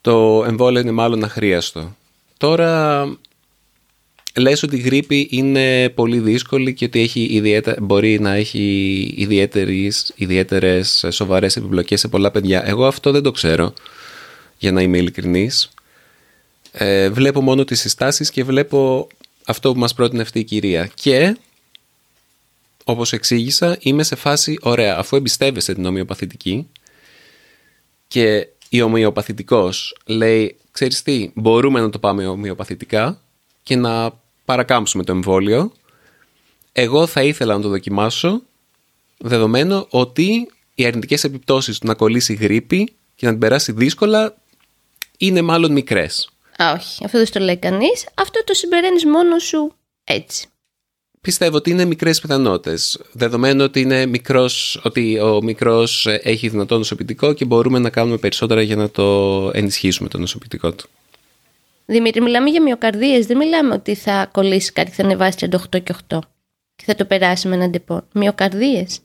το 0.00 0.44
εμβόλιο 0.46 0.80
είναι 0.80 0.90
μάλλον 0.90 1.24
αχρίαστο. 1.24 1.96
Τώρα 2.36 3.02
λες 4.36 4.62
ότι 4.62 4.76
η 4.76 4.80
γρήπη 4.80 5.28
είναι 5.30 5.88
πολύ 5.88 6.18
δύσκολη 6.18 6.74
και 6.74 6.84
ότι 6.84 7.00
έχει 7.00 7.22
ιδιαίτερα, 7.30 7.76
μπορεί 7.80 8.20
να 8.20 8.32
έχει 8.34 9.14
ιδιαίτερες, 9.16 10.12
ιδιαίτερες 10.16 11.04
σοβαρές 11.10 11.56
επιπλοκές 11.56 12.00
σε 12.00 12.08
πολλά 12.08 12.30
παιδιά. 12.30 12.66
Εγώ 12.66 12.86
αυτό 12.86 13.10
δεν 13.10 13.22
το 13.22 13.30
ξέρω, 13.30 13.72
για 14.58 14.72
να 14.72 14.82
είμαι 14.82 14.98
ειλικρινής. 14.98 15.70
Ε, 16.72 17.10
βλέπω 17.10 17.40
μόνο 17.40 17.64
τις 17.64 17.80
συστάσεις 17.80 18.30
και 18.30 18.44
βλέπω 18.44 19.08
αυτό 19.46 19.72
που 19.72 19.78
μας 19.78 19.94
πρότεινε 19.94 20.22
αυτή 20.22 20.38
η 20.38 20.44
κυρία. 20.44 20.90
Και, 20.94 21.36
όπως 22.84 23.12
εξήγησα, 23.12 23.76
είμαι 23.80 24.02
σε 24.02 24.14
φάση, 24.14 24.58
ωραία, 24.60 24.96
αφού 24.98 25.16
εμπιστεύεσαι 25.16 25.74
την 25.74 25.86
ομοιοπαθητική 25.86 26.68
και 28.08 28.48
η 28.68 28.80
ομοιοπαθητικός 28.82 29.96
λέει, 30.06 30.56
ξέρεις 30.70 31.02
τι, 31.02 31.30
μπορούμε 31.34 31.80
να 31.80 31.90
το 31.90 31.98
πάμε 31.98 32.26
ομοιοπαθητικά, 32.26 33.20
και 33.62 33.76
να 33.76 34.19
παρακάμψουμε 34.50 35.04
το 35.04 35.12
εμβόλιο. 35.12 35.72
Εγώ 36.72 37.06
θα 37.06 37.22
ήθελα 37.22 37.54
να 37.54 37.60
το 37.60 37.68
δοκιμάσω 37.68 38.42
δεδομένου 39.18 39.86
ότι 39.90 40.50
οι 40.74 40.84
αρνητικές 40.84 41.24
επιπτώσεις 41.24 41.78
του 41.78 41.86
να 41.86 41.94
κολλήσει 41.94 42.34
γρήπη 42.34 42.92
και 43.14 43.26
να 43.26 43.30
την 43.30 43.40
περάσει 43.40 43.72
δύσκολα 43.72 44.36
είναι 45.18 45.42
μάλλον 45.42 45.72
μικρές. 45.72 46.30
Α, 46.62 46.72
όχι, 46.72 47.04
αυτό 47.04 47.18
δεν 47.18 47.30
το 47.32 47.40
λέει 47.40 47.56
κανείς. 47.56 48.06
Αυτό 48.14 48.44
το 48.44 48.54
συμπεραίνεις 48.54 49.04
μόνος 49.04 49.42
σου 49.42 49.72
έτσι. 50.04 50.46
Πιστεύω 51.20 51.56
ότι 51.56 51.70
είναι 51.70 51.84
μικρές 51.84 52.20
πιθανότητες. 52.20 53.00
Δεδομένου 53.12 53.64
ότι, 53.64 53.80
είναι 53.80 54.06
μικρός, 54.06 54.80
ότι 54.84 55.18
ο 55.18 55.42
μικρός 55.42 56.06
έχει 56.06 56.48
δυνατό 56.48 56.78
νοσοποιητικό 56.78 57.32
και 57.32 57.44
μπορούμε 57.44 57.78
να 57.78 57.90
κάνουμε 57.90 58.16
περισσότερα 58.16 58.62
για 58.62 58.76
να 58.76 58.90
το 58.90 59.50
ενισχύσουμε 59.54 60.08
το 60.08 60.18
νοσοποιητικό 60.18 60.72
του. 60.72 60.88
Δημήτρη, 61.90 62.22
μιλάμε 62.22 62.50
για 62.50 62.62
μυοκαρδίες, 62.62 63.26
δεν 63.26 63.36
μιλάμε 63.36 63.74
ότι 63.74 63.94
θα 63.94 64.28
κολλήσει 64.32 64.72
κάτι, 64.72 64.90
θα 64.90 65.02
ανεβάσει 65.02 65.48
38 65.50 65.82
και 65.82 65.94
8 66.08 66.18
και 66.76 66.84
θα 66.86 66.94
το 66.94 67.04
περάσει 67.04 67.48
με 67.48 67.54
έναν 67.54 67.70
τεπό. 67.70 68.02
Μυοκαρδίες. 68.12 69.00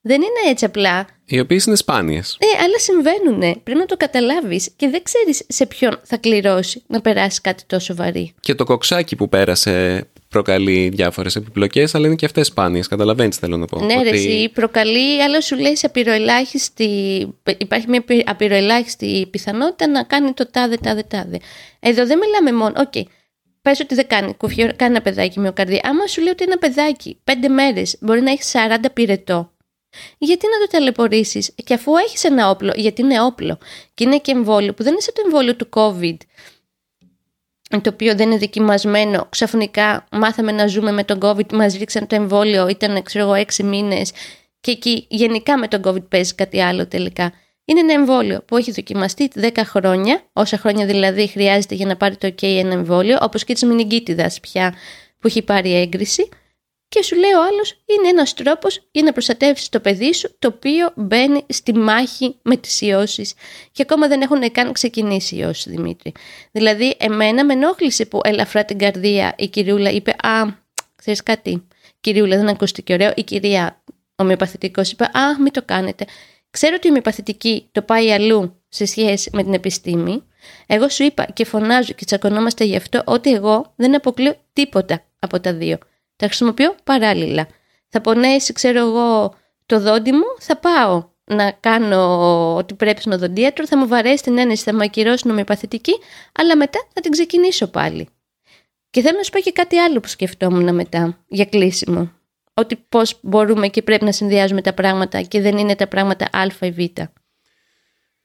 Δεν 0.00 0.16
είναι 0.16 0.50
έτσι 0.50 0.64
απλά. 0.64 1.06
Οι 1.24 1.40
οποίες 1.40 1.64
είναι 1.64 1.76
σπάνιες. 1.76 2.36
Ε, 2.40 2.62
αλλά 2.62 2.78
συμβαίνουν. 2.78 3.62
Πρέπει 3.62 3.78
να 3.78 3.86
το 3.86 3.96
καταλάβεις 3.96 4.70
και 4.76 4.88
δεν 4.88 5.02
ξέρεις 5.02 5.44
σε 5.48 5.66
ποιον 5.66 6.00
θα 6.02 6.16
κληρώσει 6.16 6.82
να 6.86 7.00
περάσει 7.00 7.40
κάτι 7.40 7.64
τόσο 7.66 7.94
βαρύ. 7.94 8.34
Και 8.40 8.54
το 8.54 8.64
κοξάκι 8.64 9.16
που 9.16 9.28
πέρασε 9.28 10.06
προκαλεί 10.32 10.88
διάφορες 10.88 11.36
επιπλοκές, 11.36 11.94
αλλά 11.94 12.06
είναι 12.06 12.14
και 12.14 12.26
αυτές 12.26 12.46
σπάνιες. 12.46 12.88
Καταλαβαίνεις, 12.88 13.36
θέλω 13.36 13.56
να 13.56 13.66
πω. 13.66 13.84
Ναι, 13.84 13.94
ότι... 13.94 14.08
ρε, 14.08 14.16
εσύ, 14.16 14.50
προκαλεί, 14.54 15.22
αλλά 15.22 15.40
σου 15.40 15.56
λέει 15.56 15.76
σε 15.76 15.86
απειροελάχιστη. 15.86 16.88
Υπάρχει 17.58 17.86
μια 17.88 18.04
απειροελάχιστη 18.26 19.28
πιθανότητα 19.30 19.88
να 19.88 20.02
κάνει 20.02 20.32
το 20.32 20.50
τάδε, 20.50 20.76
τάδε, 20.76 21.02
τάδε. 21.02 21.40
Εδώ 21.80 22.06
δεν 22.06 22.18
μιλάμε 22.18 22.52
μόνο. 22.52 22.74
OK, 22.76 22.92
okay. 22.94 23.02
Πες 23.62 23.80
ότι 23.80 23.94
δεν 23.94 24.06
κάνει 24.06 24.34
κουφιό, 24.34 24.72
κάνει 24.76 24.92
ένα 24.92 25.02
παιδάκι 25.02 25.40
μυοκαρδία. 25.40 25.80
Άμα 25.84 26.06
σου 26.06 26.20
λέει 26.20 26.30
ότι 26.30 26.44
ένα 26.44 26.58
παιδάκι 26.58 27.18
πέντε 27.24 27.48
μέρες 27.48 27.96
μπορεί 28.00 28.20
να 28.20 28.30
έχει 28.30 28.42
40 28.52 28.84
πυρετό, 28.92 29.52
γιατί 30.18 30.46
να 30.46 30.66
το 30.66 30.72
ταλαιπωρήσεις, 30.72 31.54
και 31.64 31.74
αφού 31.74 31.96
έχεις 31.96 32.24
ένα 32.24 32.50
όπλο, 32.50 32.72
γιατί 32.76 33.02
είναι 33.02 33.22
όπλο 33.22 33.58
και 33.94 34.04
είναι 34.04 34.18
και 34.18 34.32
εμβόλιο, 34.32 34.74
που 34.74 34.82
δεν 34.82 34.92
είναι 34.92 35.00
σαν 35.00 35.14
το 35.14 35.22
εμβόλιο 35.24 35.56
του 35.56 35.68
COVID, 35.70 36.16
το 37.80 37.90
οποίο 37.92 38.14
δεν 38.14 38.30
είναι 38.30 38.38
δοκιμασμένο. 38.38 39.26
Ξαφνικά 39.28 40.04
μάθαμε 40.10 40.52
να 40.52 40.66
ζούμε 40.66 40.92
με 40.92 41.04
τον 41.04 41.18
COVID, 41.22 41.52
μας 41.52 41.74
ρίξαν 41.74 42.06
το 42.06 42.14
εμβόλιο, 42.14 42.68
ήταν 42.68 43.02
ξέρω 43.02 43.24
εγώ 43.24 43.34
έξι 43.34 43.62
μήνες. 43.62 44.12
Και 44.60 44.70
εκεί 44.70 45.06
γενικά 45.08 45.58
με 45.58 45.68
τον 45.68 45.80
COVID 45.84 46.08
παίζει 46.08 46.34
κάτι 46.34 46.60
άλλο 46.60 46.86
τελικά. 46.86 47.32
Είναι 47.64 47.80
ένα 47.80 47.92
εμβόλιο 47.92 48.42
που 48.46 48.56
έχει 48.56 48.72
δοκιμαστεί 48.72 49.30
10 49.40 49.50
χρόνια, 49.64 50.22
όσα 50.32 50.56
χρόνια 50.56 50.86
δηλαδή 50.86 51.26
χρειάζεται 51.26 51.74
για 51.74 51.86
να 51.86 51.96
πάρει 51.96 52.16
το 52.16 52.28
OK 52.28 52.42
ένα 52.42 52.72
εμβόλιο, 52.72 53.18
όπως 53.20 53.44
και 53.44 53.52
της 53.52 53.62
μηνυγκίτιδας 53.62 54.40
πια 54.40 54.74
που 55.18 55.26
έχει 55.26 55.42
πάρει 55.42 55.74
έγκριση 55.74 56.28
και 56.92 57.02
σου 57.02 57.16
λέει 57.16 57.30
ο 57.30 57.42
άλλος 57.42 57.70
είναι 57.86 58.08
ένας 58.08 58.34
τρόπος 58.34 58.88
για 58.90 59.02
να 59.02 59.12
προστατεύσεις 59.12 59.68
το 59.68 59.80
παιδί 59.80 60.14
σου 60.14 60.36
το 60.38 60.48
οποίο 60.48 60.92
μπαίνει 60.94 61.44
στη 61.48 61.74
μάχη 61.74 62.36
με 62.42 62.56
τις 62.56 62.80
ιώσεις 62.80 63.34
και 63.72 63.82
ακόμα 63.82 64.08
δεν 64.08 64.20
έχουν 64.20 64.52
καν 64.52 64.72
ξεκινήσει 64.72 65.34
οι 65.34 65.38
ιώσεις 65.38 65.66
Δημήτρη. 65.72 66.12
Δηλαδή 66.52 66.96
εμένα 66.98 67.44
με 67.44 67.52
ενόχλησε 67.52 68.06
που 68.06 68.20
ελαφρά 68.24 68.64
την 68.64 68.78
καρδία 68.78 69.34
η 69.38 69.48
κυριούλα 69.48 69.90
είπε 69.90 70.10
«Α, 70.10 70.44
ξέρεις 70.96 71.22
κάτι, 71.22 71.66
κυριούλα 72.00 72.36
δεν 72.36 72.48
ακούστηκε 72.48 72.92
ωραίο» 72.92 73.12
η 73.16 73.22
κυρία 73.22 73.82
ομοιοπαθητικός 74.16 74.92
είπε 74.92 75.04
«Α, 75.04 75.40
μην 75.40 75.52
το 75.52 75.62
κάνετε». 75.62 76.04
Ξέρω 76.50 76.74
ότι 76.76 76.86
η 76.86 76.90
ομοιοπαθητική 76.90 77.68
το 77.72 77.82
πάει 77.82 78.12
αλλού 78.12 78.62
σε 78.68 78.84
σχέση 78.84 79.30
με 79.32 79.42
την 79.42 79.54
επιστήμη. 79.54 80.22
Εγώ 80.66 80.88
σου 80.88 81.02
είπα 81.02 81.24
και 81.24 81.44
φωνάζω 81.44 81.92
και 81.92 82.04
τσακωνόμαστε 82.04 82.64
γι' 82.64 82.76
αυτό 82.76 83.02
ότι 83.06 83.32
εγώ 83.32 83.72
δεν 83.76 83.94
αποκλείω 83.94 84.34
τίποτα 84.52 85.04
από 85.18 85.40
τα 85.40 85.54
δύο. 85.54 85.78
Τα 86.16 86.26
χρησιμοποιώ 86.26 86.74
παράλληλα. 86.84 87.48
Θα 87.88 88.00
πονέσει, 88.00 88.52
ξέρω 88.52 88.78
εγώ, 88.78 89.34
το 89.66 89.80
δόντι 89.80 90.12
μου, 90.12 90.24
θα 90.38 90.56
πάω 90.56 91.10
να 91.24 91.50
κάνω 91.50 92.56
ό,τι 92.56 92.74
πρέπει 92.74 93.00
στον 93.00 93.12
οδοντίατρο, 93.12 93.66
θα 93.66 93.76
μου 93.76 93.86
βαρέσει 93.86 94.22
την 94.22 94.38
ένεση, 94.38 94.62
θα 94.62 94.74
μου 94.74 94.82
ακυρώσει 94.82 95.28
νομιπαθητική, 95.28 95.92
αλλά 96.32 96.56
μετά 96.56 96.78
θα 96.92 97.00
την 97.00 97.10
ξεκινήσω 97.10 97.66
πάλι. 97.66 98.08
Και 98.90 99.00
θέλω 99.00 99.16
να 99.16 99.22
σου 99.22 99.30
πω 99.30 99.38
και 99.38 99.52
κάτι 99.52 99.78
άλλο 99.78 100.00
που 100.00 100.08
σκεφτόμουν 100.08 100.74
μετά, 100.74 101.24
για 101.28 101.44
κλείσιμο. 101.44 102.12
ότι 102.54 102.76
πώς 102.88 103.18
μπορούμε 103.22 103.68
και 103.68 103.82
πρέπει 103.82 104.04
να 104.04 104.12
συνδυάζουμε 104.12 104.60
τα 104.62 104.72
πράγματα 104.72 105.22
και 105.22 105.40
δεν 105.40 105.58
είναι 105.58 105.76
τα 105.76 105.86
πράγματα 105.86 106.28
α 106.32 106.66
ή 106.66 106.70
β. 106.70 106.78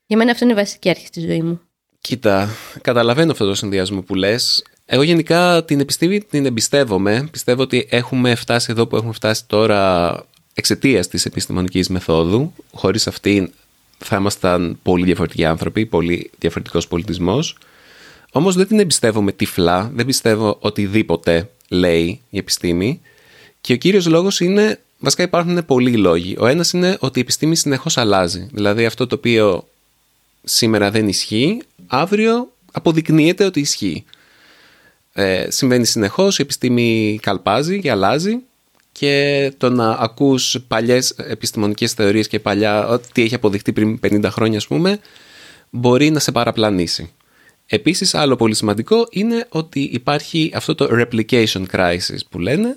Για 0.06 0.17
μένα 0.17 0.32
αυτό 0.32 0.43
είναι 0.43 0.54
η 0.54 0.56
βασική 0.56 0.89
αρχή 0.89 1.06
στη 1.06 1.19
ζωή 1.19 1.41
μου. 1.41 1.62
Κοίτα, 2.00 2.50
καταλαβαίνω 2.82 3.32
αυτό 3.32 3.45
το 3.45 3.56
συνδυασμό 3.56 4.02
που 4.02 4.15
λες. 4.15 4.65
Εγώ 4.89 5.04
γενικά 5.04 5.63
την 5.63 5.80
επιστήμη 5.80 6.19
την 6.19 6.45
εμπιστεύομαι. 6.45 7.28
Πιστεύω 7.32 7.62
ότι 7.62 7.88
έχουμε 7.89 8.36
φτάσει 8.36 8.67
εδώ 8.71 8.88
που 8.88 8.95
έχουμε 8.95 9.13
φτάσει 9.13 9.47
τώρα 9.47 10.12
εξαιτίας 10.54 11.08
της 11.08 11.26
επιστημονικής 11.26 11.89
μεθόδου. 11.89 12.54
Χωρίς 12.73 13.08
αυτή 13.08 13.52
θα 13.97 14.15
ήμασταν 14.15 14.80
πολύ 14.84 15.06
διαφορετικοί 15.06 15.45
άνθρωποι, 15.45 15.86
πολύ 15.86 16.32
διαφορετικός 16.39 16.88
πολιτισμός. 16.88 17.58
Όμως 18.32 18.56
δεν 18.56 18.67
την 18.67 18.80
εμπιστεύομαι 18.80 19.32
τυφλά, 19.32 19.91
δεν 19.93 20.06
πιστεύω 20.06 20.58
οτιδήποτε 20.60 21.50
λέει 21.67 22.21
η 22.30 22.38
επιστήμη. 22.38 23.02
Και 23.62 23.73
ο 23.73 23.76
κύριος 23.76 24.06
λόγος 24.08 24.39
είναι, 24.39 24.80
βασικά 25.00 25.23
υπάρχουν 25.23 25.65
πολλοί 25.65 25.97
λόγοι. 25.97 26.36
Ο 26.39 26.45
ένας 26.45 26.71
είναι 26.73 26.97
ότι 27.00 27.19
η 27.19 27.21
επιστήμη 27.21 27.56
συνεχώς 27.56 27.97
αλλάζει. 27.97 28.47
Δηλαδή 28.52 28.86
αυτό 28.86 29.08
το 29.08 29.15
οποίο 29.15 29.67
σήμερα 30.43 30.91
δεν 30.91 31.08
ισχύει, 31.08 31.62
αύριο 31.88 32.52
αποδεικνύεται 32.71 33.45
ότι 33.45 33.60
ισχύει. 33.60 34.06
Ε, 35.19 35.45
συμβαίνει 35.49 35.86
συνεχώς, 35.86 36.39
η 36.39 36.41
επιστήμη 36.41 37.19
καλπάζει 37.21 37.80
και 37.80 37.91
αλλάζει 37.91 38.39
και 38.91 39.51
το 39.58 39.69
να 39.69 39.89
ακούς 39.89 40.58
παλιές 40.67 41.10
επιστημονικές 41.10 41.93
θεωρίες 41.93 42.27
και 42.27 42.39
παλιά 42.39 42.88
ό,τι 42.88 43.21
έχει 43.21 43.36
αποδειχτεί 43.36 43.73
πριν 43.73 43.99
50 44.03 44.23
χρόνια 44.30 44.58
ας 44.58 44.67
πούμε 44.67 44.99
μπορεί 45.69 46.10
να 46.10 46.19
σε 46.19 46.32
παραπλανήσει. 46.32 47.12
Επίσης 47.65 48.15
άλλο 48.15 48.36
πολύ 48.36 48.56
σημαντικό 48.56 49.08
είναι 49.10 49.45
ότι 49.49 49.80
υπάρχει 49.80 50.51
αυτό 50.53 50.75
το 50.75 50.88
replication 50.91 51.63
crisis 51.71 52.19
που 52.30 52.39
λένε 52.39 52.75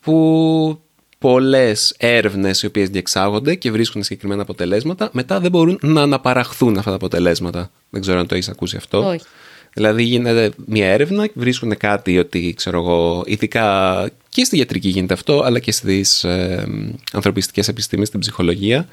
που 0.00 0.80
πολλές 1.18 1.94
έρευνες 1.98 2.62
οι 2.62 2.66
οποίες 2.66 2.88
διεξάγονται 2.88 3.54
και 3.54 3.70
βρίσκουν 3.70 4.02
συγκεκριμένα 4.02 4.42
αποτελέσματα 4.42 5.10
μετά 5.12 5.40
δεν 5.40 5.50
μπορούν 5.50 5.78
να 5.82 6.02
αναπαραχθούν 6.02 6.78
αυτά 6.78 6.90
τα 6.90 6.96
αποτελέσματα. 6.96 7.70
Δεν 7.90 8.00
ξέρω 8.00 8.18
αν 8.18 8.26
το 8.26 8.34
έχεις 8.34 8.48
ακούσει 8.48 8.76
αυτό. 8.76 9.08
Όχι. 9.08 9.24
Δηλαδή 9.72 10.02
γίνεται 10.02 10.50
μια 10.66 10.86
έρευνα, 10.86 11.28
βρίσκουν 11.34 11.76
κάτι 11.76 12.18
ότι 12.18 12.54
ξέρω 12.56 12.78
εγώ, 12.78 13.22
ειδικά 13.26 14.08
και 14.28 14.44
στη 14.44 14.58
ιατρική 14.58 14.88
γίνεται 14.88 15.14
αυτό, 15.14 15.42
αλλά 15.44 15.58
και 15.58 15.72
στις 15.72 16.24
ε, 16.24 16.66
ανθρωπιστικές 17.12 17.68
επιστήμες, 17.68 18.08
στην 18.08 18.20
ψυχολογία. 18.20 18.88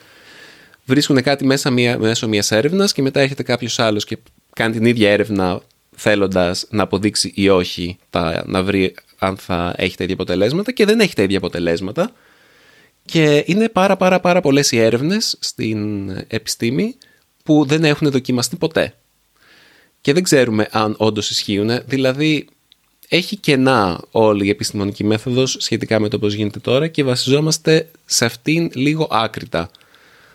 Βρίσκουν 0.86 1.22
κάτι 1.22 1.46
μέσα 1.46 1.72
μια, 1.72 1.98
μέσω 2.00 2.28
μιας 2.28 2.52
έρευνας 2.52 2.94
και 2.94 3.02
μετά 3.02 3.20
έρχεται 3.20 3.44
κάποιος 3.44 3.80
άλλος 3.80 4.06
και 4.06 4.18
κάνει 4.54 4.74
την 4.74 4.86
ίδια 4.86 5.12
έρευνα 5.12 5.62
θέλοντας 5.96 6.66
να 6.70 6.84
αποδείξει 6.84 7.32
ή 7.36 7.50
όχι, 7.50 7.98
τα, 8.10 8.44
να 8.46 8.64
βρει 8.64 8.96
αν 9.18 9.38
θα 9.38 9.74
έχει 9.78 9.98
τα 9.98 10.04
ίδια 10.04 10.16
αποτελέσματα 10.16 10.72
και 10.72 10.86
δεν 10.86 11.00
έχει 11.00 11.16
τα 11.16 11.22
ίδια 11.22 11.38
αποτελέσματα. 11.38 12.12
Και 13.06 13.44
είναι 13.46 13.70
πάρα 13.70 13.98
πάρα 13.98 14.20
πάρα 14.20 14.42
πολλές 14.42 14.72
οι 14.72 14.80
έρευνες 14.80 15.38
στην 15.40 16.10
επιστήμη 16.28 16.96
που 17.44 17.66
δεν 17.66 17.84
έχουν 17.84 18.12
δοκιμαστεί 18.12 18.56
ποτέ. 18.56 18.94
Και 20.08 20.14
δεν 20.14 20.24
ξέρουμε 20.24 20.68
αν 20.72 20.96
όντως 20.98 21.30
ισχύουν. 21.30 21.80
Δηλαδή, 21.86 22.48
έχει 23.08 23.36
κενά 23.38 24.02
όλη 24.12 24.46
η 24.46 24.50
επιστημονική 24.50 25.04
μέθοδος 25.04 25.58
σχετικά 25.60 26.00
με 26.00 26.08
το 26.08 26.20
πώς 26.20 26.34
γίνεται 26.34 26.60
τώρα 26.60 26.88
και 26.88 27.04
βασιζόμαστε 27.04 27.92
σε 28.06 28.26
αυτήν 28.26 28.72
λίγο 28.74 29.08
άκρητα. 29.12 29.70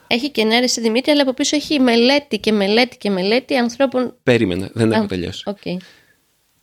Έχει 0.06 0.30
και 0.30 0.44
ναι, 0.44 0.66
στη 0.66 0.80
Δημήτρη, 0.80 1.10
αλλά 1.10 1.22
από 1.22 1.34
πίσω 1.34 1.56
έχει 1.56 1.80
μελέτη 1.80 2.38
και 2.38 2.52
μελέτη 2.52 2.96
και 2.96 3.10
μελέτη 3.10 3.56
ανθρώπων. 3.56 4.14
Περίμενε, 4.22 4.70
δεν 4.72 4.92
έχω 4.92 5.06
τελειώσει. 5.06 5.42
Okay. 5.46 5.76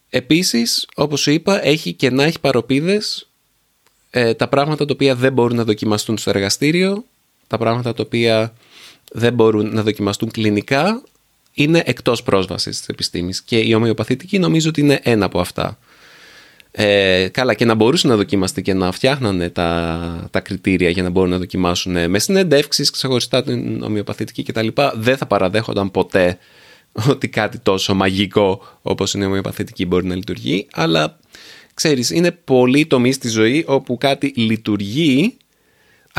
Επίσης, 0.10 0.88
όπως 0.96 1.22
σου 1.22 1.32
είπα, 1.32 1.66
έχει 1.66 1.94
κενά, 1.94 2.24
έχει 2.24 2.40
παροπίδες 2.40 3.30
ε, 4.10 4.34
τα 4.34 4.48
πράγματα 4.48 4.86
τα 4.86 4.94
οποία 4.94 5.16
δεν 5.16 5.34
μπορούν 5.34 5.56
να 5.56 5.64
δοκιμαστούν 5.64 6.18
στο 6.18 6.30
εργαστήριο, 6.30 7.06
τα 7.48 7.58
πράγματα 7.58 7.94
τα 7.94 8.04
οποία 8.06 8.54
δεν 9.12 9.34
μπορούν 9.34 9.74
να 9.74 9.84
δοκιμαστούν 9.84 10.32
κλινικά, 10.32 11.04
είναι 11.64 11.82
εκτός 11.86 12.24
πρόσβασης 12.24 12.78
της 12.78 12.88
επιστήμης 12.88 13.42
και 13.42 13.58
η 13.58 13.74
ομοιοπαθητική 13.74 14.40
νομίζω 14.40 14.70
ότι 14.70 14.82
είναι 14.82 15.00
ένα 15.04 15.26
από 15.26 15.40
αυτά. 15.40 15.78
Ε, 16.72 17.28
καλά 17.32 17.54
και 17.54 17.66
να 17.66 17.74
μπορούσε 17.74 18.08
να 18.08 18.16
δοκιμαστεί 18.16 18.62
και 18.62 18.74
να 18.74 18.92
φτιάχνανε 18.92 19.50
τα, 19.50 20.28
τα 20.32 20.40
κριτήρια 20.40 20.90
για 20.90 21.04
να 21.04 21.10
μπορούν 21.10 21.30
να 21.30 21.38
δοκιμάσουν 21.38 22.10
με 22.10 22.20
συνεντεύξεις 22.20 22.90
ξεχωριστά 22.90 23.44
την 23.44 23.84
ομοιοπαθητική 23.84 24.44
κτλ. 24.44 24.68
Δεν 24.94 25.18
θα 25.18 25.26
παραδέχονταν 25.26 25.92
ποτέ 25.92 26.38
ότι 27.10 27.28
κάτι 27.28 27.58
τόσο 27.58 27.94
μαγικό 27.94 28.62
όπως 28.82 29.14
είναι 29.14 29.24
η 29.24 29.28
ομοιοπαθητική 29.28 29.86
μπορεί 29.86 30.06
να 30.06 30.16
λειτουργεί 30.16 30.68
αλλά 30.74 31.20
ξέρεις 31.74 32.10
είναι 32.10 32.32
πολλοί 32.32 32.86
τομείς 32.86 33.16
στη 33.16 33.28
ζωή 33.28 33.64
όπου 33.68 33.98
κάτι 33.98 34.34
λειτουργεί 34.36 35.38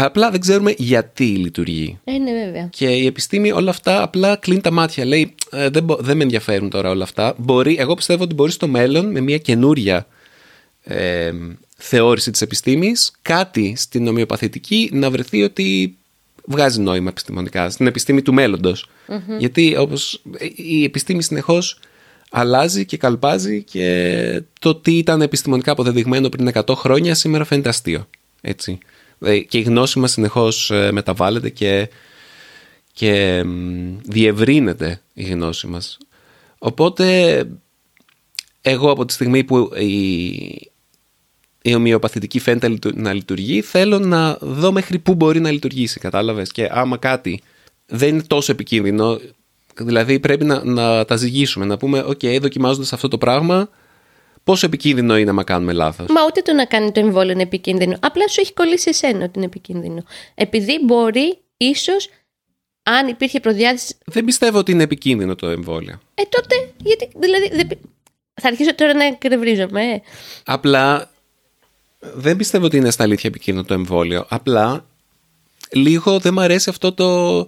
Απλά 0.04 0.30
δεν 0.30 0.40
ξέρουμε 0.40 0.74
γιατί 0.78 1.24
λειτουργεί. 1.24 1.98
Ε, 2.04 2.18
ναι, 2.18 2.32
βέβαια. 2.44 2.68
Και 2.70 2.86
η 2.86 3.06
επιστήμη 3.06 3.52
όλα 3.52 3.70
αυτά 3.70 4.02
απλά 4.02 4.36
κλείνει 4.36 4.60
τα 4.60 4.70
μάτια. 4.70 5.04
Λέει, 5.04 5.34
«Ε, 5.50 5.68
δεν, 5.68 5.86
δεν 5.98 6.16
με 6.16 6.22
ενδιαφέρουν 6.22 6.70
τώρα 6.70 6.90
όλα 6.90 7.04
αυτά. 7.04 7.34
Μπορεί, 7.38 7.76
εγώ 7.78 7.94
πιστεύω 7.94 8.22
ότι 8.22 8.34
μπορεί 8.34 8.52
στο 8.52 8.68
μέλλον 8.68 9.10
με 9.10 9.20
μια 9.20 9.38
καινούρια 9.38 10.06
ε, 10.84 11.32
θεώρηση 11.76 12.30
της 12.30 12.40
επιστήμης 12.40 13.12
κάτι 13.22 13.74
στην 13.76 14.08
ομοιοπαθητική 14.08 14.90
να 14.92 15.10
βρεθεί 15.10 15.42
ότι 15.42 15.96
βγάζει 16.44 16.80
νόημα 16.80 17.08
επιστημονικά 17.08 17.70
στην 17.70 17.86
επιστήμη 17.86 18.22
του 18.22 18.34
μελλοντος 18.34 18.88
γιατί 19.38 19.76
όπως 19.76 20.22
η 20.54 20.84
επιστήμη 20.84 21.22
συνεχώς 21.22 21.78
αλλάζει 22.30 22.84
και 22.84 22.96
καλπάζει 22.96 23.62
και 23.62 24.42
το 24.60 24.74
τι 24.74 24.98
ήταν 24.98 25.22
επιστημονικά 25.22 25.72
αποδεδειγμένο 25.72 26.28
πριν 26.28 26.50
100 26.54 26.74
χρόνια 26.74 27.14
σήμερα 27.14 27.44
φαίνεται 27.44 27.68
αστείο 27.68 28.06
έτσι. 28.40 28.78
Και 29.48 29.58
η 29.58 29.62
γνώση 29.62 29.98
μας 29.98 30.12
συνεχώς 30.12 30.70
ε, 30.70 30.92
μεταβάλλεται 30.92 31.48
και, 31.48 31.88
και 32.92 33.42
διευρύνεται 34.02 35.00
η 35.14 35.22
γνώση 35.22 35.66
μας 35.66 35.98
οπότε 36.58 37.44
εγώ 38.62 38.90
από 38.90 39.04
τη 39.04 39.12
στιγμή 39.12 39.44
που 39.44 39.70
η, 39.76 39.90
η 41.62 41.74
ομοιοπαθητική 41.74 42.38
φαίνεται 42.38 42.92
να 42.94 43.12
λειτουργεί, 43.12 43.60
θέλω 43.60 43.98
να 43.98 44.38
δω 44.40 44.72
μέχρι 44.72 44.98
πού 44.98 45.14
μπορεί 45.14 45.40
να 45.40 45.50
λειτουργήσει, 45.50 46.00
κατάλαβες; 46.00 46.52
Και 46.52 46.68
άμα 46.70 46.96
κάτι 46.96 47.42
δεν 47.86 48.08
είναι 48.08 48.22
τόσο 48.22 48.52
επικίνδυνο, 48.52 49.20
δηλαδή 49.76 50.20
πρέπει 50.20 50.44
να, 50.44 50.64
να 50.64 51.04
τα 51.04 51.16
ζυγίσουμε, 51.16 51.64
να 51.64 51.76
πούμε, 51.76 51.98
OK, 51.98 52.18
okay, 52.22 52.38
δοκιμάζοντας 52.40 52.92
αυτό 52.92 53.08
το 53.08 53.18
πράγμα, 53.18 53.68
πόσο 54.44 54.66
επικίνδυνο 54.66 55.18
είναι 55.18 55.32
να 55.32 55.44
κάνουμε 55.44 55.72
λάθος; 55.72 56.06
Μα 56.08 56.24
ούτε 56.24 56.40
το 56.42 56.52
να 56.52 56.64
κάνει 56.64 56.92
το 56.92 57.00
εμβόλιο 57.00 57.32
είναι 57.32 57.42
επικίνδυνο. 57.42 57.96
Απλά 58.00 58.28
σου 58.28 58.40
έχει 58.40 58.52
κολλήσει 58.52 58.88
εσένα 58.88 59.24
ότι 59.24 59.32
είναι 59.34 59.44
επικίνδυνο. 59.44 60.04
Επειδή 60.34 60.80
μπορεί, 60.84 61.38
ίσως, 61.56 62.08
αν 62.82 63.08
υπήρχε 63.08 63.40
προδιάθεση. 63.40 63.96
Δεν 64.04 64.24
πιστεύω 64.24 64.58
ότι 64.58 64.72
είναι 64.72 64.82
επικίνδυνο 64.82 65.34
το 65.34 65.48
εμβόλιο. 65.48 66.00
Ε, 66.14 66.22
τότε, 66.28 66.72
γιατί. 66.76 67.08
Δηλαδή, 67.16 67.48
δεν... 67.56 67.68
θα 68.34 68.48
αρχίσω 68.48 68.74
τώρα 68.74 68.94
να 68.94 69.04
εκρεβρίζομαι. 69.04 69.82
Ε. 69.82 70.00
Απλά 70.44 71.10
δεν 72.00 72.36
πιστεύω 72.36 72.64
ότι 72.64 72.76
είναι 72.76 72.90
στα 72.90 73.02
αλήθεια 73.02 73.30
επικίνδυνο 73.30 73.66
το 73.66 73.74
εμβόλιο. 73.74 74.26
Απλά 74.28 74.86
λίγο 75.70 76.18
δεν 76.18 76.34
μου 76.34 76.40
αρέσει 76.40 76.70
αυτό 76.70 76.92
το, 76.92 77.38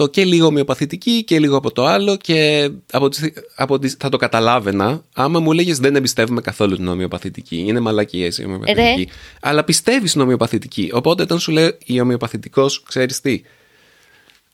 το 0.00 0.06
και 0.06 0.24
λίγο 0.24 0.46
ομοιοπαθητική 0.46 1.24
και 1.24 1.38
λίγο 1.38 1.56
από 1.56 1.72
το 1.72 1.84
άλλο 1.84 2.16
και 2.16 2.70
από 2.90 3.08
από 3.56 3.78
θα 3.98 4.08
το 4.08 4.16
καταλάβαινα 4.16 5.04
άμα 5.14 5.40
μου 5.40 5.52
λέγες 5.52 5.78
δεν 5.78 5.96
εμπιστεύουμε 5.96 6.40
καθόλου 6.40 6.76
την 6.76 6.88
ομοιοπαθητική. 6.88 7.64
Είναι 7.66 7.80
μαλακίες 7.80 8.38
η 8.38 8.44
ομοιοπαθητική. 8.44 9.08
Αλλά 9.40 9.64
πιστεύεις 9.64 10.10
στην 10.10 10.22
ομοιοπαθητική. 10.22 10.90
Οπότε 10.92 11.22
όταν 11.22 11.38
σου 11.38 11.52
λέει 11.52 11.78
η 11.84 12.00
ομοιοπαθητικός, 12.00 12.82
ξέρεις 12.82 13.20
τι, 13.20 13.42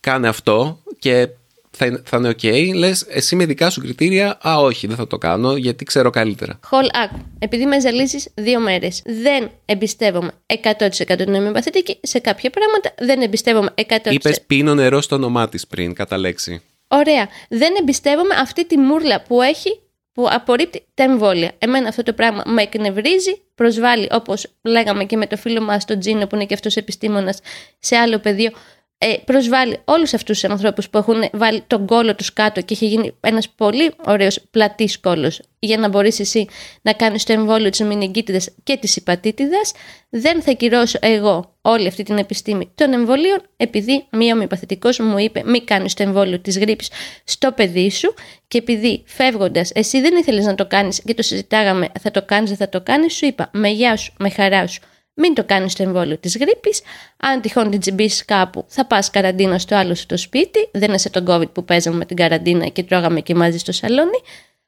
κάνε 0.00 0.28
αυτό 0.28 0.82
και 0.98 1.28
θα, 1.76 2.02
θα 2.04 2.16
είναι 2.16 2.28
OK, 2.28 2.74
λες 2.74 3.06
εσύ 3.08 3.36
με 3.36 3.46
δικά 3.46 3.70
σου 3.70 3.80
κριτήρια, 3.80 4.38
Α, 4.48 4.56
όχι, 4.58 4.86
δεν 4.86 4.96
θα 4.96 5.06
το 5.06 5.18
κάνω 5.18 5.56
γιατί 5.56 5.84
ξέρω 5.84 6.10
καλύτερα. 6.10 6.58
Χολ, 6.64 6.86
άκου. 7.04 7.24
Επειδή 7.38 7.66
με 7.66 7.80
ζαλίζεις 7.80 8.28
δύο 8.34 8.60
μέρες, 8.60 9.02
δεν 9.04 9.50
εμπιστεύομαι 9.64 10.30
100% 10.46 11.16
την 11.16 11.34
ομοιοπαθητική. 11.34 11.98
Σε 12.02 12.18
κάποια 12.18 12.50
πράγματα 12.50 12.94
δεν 12.98 13.22
εμπιστεύομαι 13.22 13.74
100%. 13.76 13.82
Είπες 14.04 14.42
πίνω 14.46 14.74
νερό 14.74 15.00
στο 15.00 15.16
όνομά 15.16 15.48
της 15.48 15.66
πριν, 15.66 15.94
κατά 15.94 16.18
λέξη. 16.18 16.62
Ωραία. 16.88 17.28
Δεν 17.48 17.74
εμπιστεύομαι 17.80 18.34
αυτή 18.34 18.66
τη 18.66 18.78
μούρλα 18.78 19.22
που 19.22 19.42
έχει 19.42 19.80
που 20.16 20.26
απορρίπτει 20.30 20.82
τα 20.94 21.02
εμβόλια. 21.02 21.52
Εμένα 21.58 21.88
αυτό 21.88 22.02
το 22.02 22.12
πράγμα 22.12 22.42
με 22.46 22.62
εκνευρίζει, 22.62 23.42
προσβάλλει 23.54 24.08
όπως 24.10 24.46
λέγαμε 24.62 25.04
και 25.04 25.16
με 25.16 25.26
το 25.26 25.36
φίλο 25.36 25.60
μας 25.60 25.84
τον 25.84 25.98
Τζίνο 25.98 26.26
που 26.26 26.34
είναι 26.34 26.44
και 26.44 26.54
αυτός 26.54 26.76
επιστήμονας 26.76 27.38
σε 27.78 27.96
άλλο 27.96 28.18
πεδίο 28.18 28.50
ε, 28.98 29.14
προσβάλλει 29.24 29.80
όλους 29.84 30.14
αυτούς 30.14 30.40
τους 30.40 30.50
ανθρώπους 30.50 30.90
που 30.90 30.98
έχουν 30.98 31.28
βάλει 31.32 31.62
τον 31.66 31.86
κόλο 31.86 32.14
τους 32.14 32.32
κάτω 32.32 32.60
και 32.60 32.74
έχει 32.74 32.86
γίνει 32.86 33.14
ένας 33.20 33.48
πολύ 33.48 33.92
ωραίος 34.04 34.40
πλατής 34.50 35.00
κόλος 35.00 35.40
για 35.58 35.78
να 35.78 35.88
μπορείς 35.88 36.20
εσύ 36.20 36.46
να 36.82 36.92
κάνεις 36.92 37.24
το 37.24 37.32
εμβόλιο 37.32 37.70
της 37.70 37.80
μηνυγκίτιδας 37.80 38.50
και 38.62 38.76
της 38.76 38.96
υπατήτηδας, 38.96 39.72
δεν 40.08 40.42
θα 40.42 40.52
κυρώσω 40.52 40.98
εγώ 41.02 41.54
όλη 41.60 41.86
αυτή 41.86 42.02
την 42.02 42.18
επιστήμη 42.18 42.70
των 42.74 42.92
εμβολίων 42.92 43.42
επειδή 43.56 44.06
μία 44.10 44.34
ομοιοπαθητικός 44.34 44.98
μου 44.98 45.18
είπε 45.18 45.42
μη 45.44 45.60
κάνεις 45.60 45.94
το 45.94 46.02
εμβόλιο 46.02 46.40
της 46.40 46.58
γρήπης 46.58 46.90
στο 47.24 47.52
παιδί 47.52 47.90
σου 47.90 48.14
και 48.48 48.58
επειδή 48.58 49.02
φεύγοντας 49.06 49.70
εσύ 49.74 50.00
δεν 50.00 50.16
ήθελες 50.16 50.44
να 50.44 50.54
το 50.54 50.66
κάνεις 50.66 51.02
και 51.02 51.14
το 51.14 51.22
συζητάγαμε 51.22 51.88
θα 52.00 52.10
το 52.10 52.22
κάνεις, 52.22 52.48
δεν 52.48 52.58
θα 52.58 52.68
το 52.68 52.80
κάνεις, 52.80 53.14
σου 53.14 53.26
είπα 53.26 53.50
με 53.52 53.68
γεια 53.68 53.96
σου, 53.96 54.12
με 54.18 54.30
χαρά 54.30 54.66
σου, 54.66 54.80
Μην 55.18 55.34
το 55.34 55.44
κάνεις 55.44 55.74
το 55.74 55.82
εμβόλιο 55.82 56.18
της 56.18 56.36
γρήπης. 56.36 56.80
Αν 57.16 57.40
τυχόν 57.40 57.70
την 57.70 57.80
τσιμπήσεις 57.80 58.24
κάπου, 58.24 58.64
θα 58.68 58.86
πας 58.86 59.10
καραντίνα 59.10 59.58
στο 59.58 59.76
άλλο 59.76 59.94
στο 59.94 60.16
σπίτι. 60.16 60.68
Δεν 60.72 60.92
είσαι 60.92 61.10
τον 61.10 61.24
COVID 61.28 61.52
που 61.52 61.64
παίζαμε 61.64 61.96
με 61.96 62.04
την 62.04 62.16
καραντίνα 62.16 62.66
και 62.66 62.82
τρώγαμε 62.82 63.20
και 63.20 63.34
μαζί 63.34 63.58
στο 63.58 63.72
σαλόνι. 63.72 64.20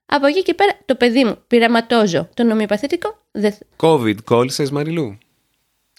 Από 0.06 0.26
εκεί 0.26 0.42
και 0.42 0.54
πέρα, 0.54 0.78
το 0.84 0.94
παιδί 0.94 1.24
μου 1.24 1.38
πειραματόζω 1.46 2.28
το 2.34 2.44
νομιοπαθητικό. 2.44 3.18
Δεν... 3.30 3.54
COVID 3.76 4.16
κόλλησες, 4.24 4.70
Μαριλού; 4.70 5.18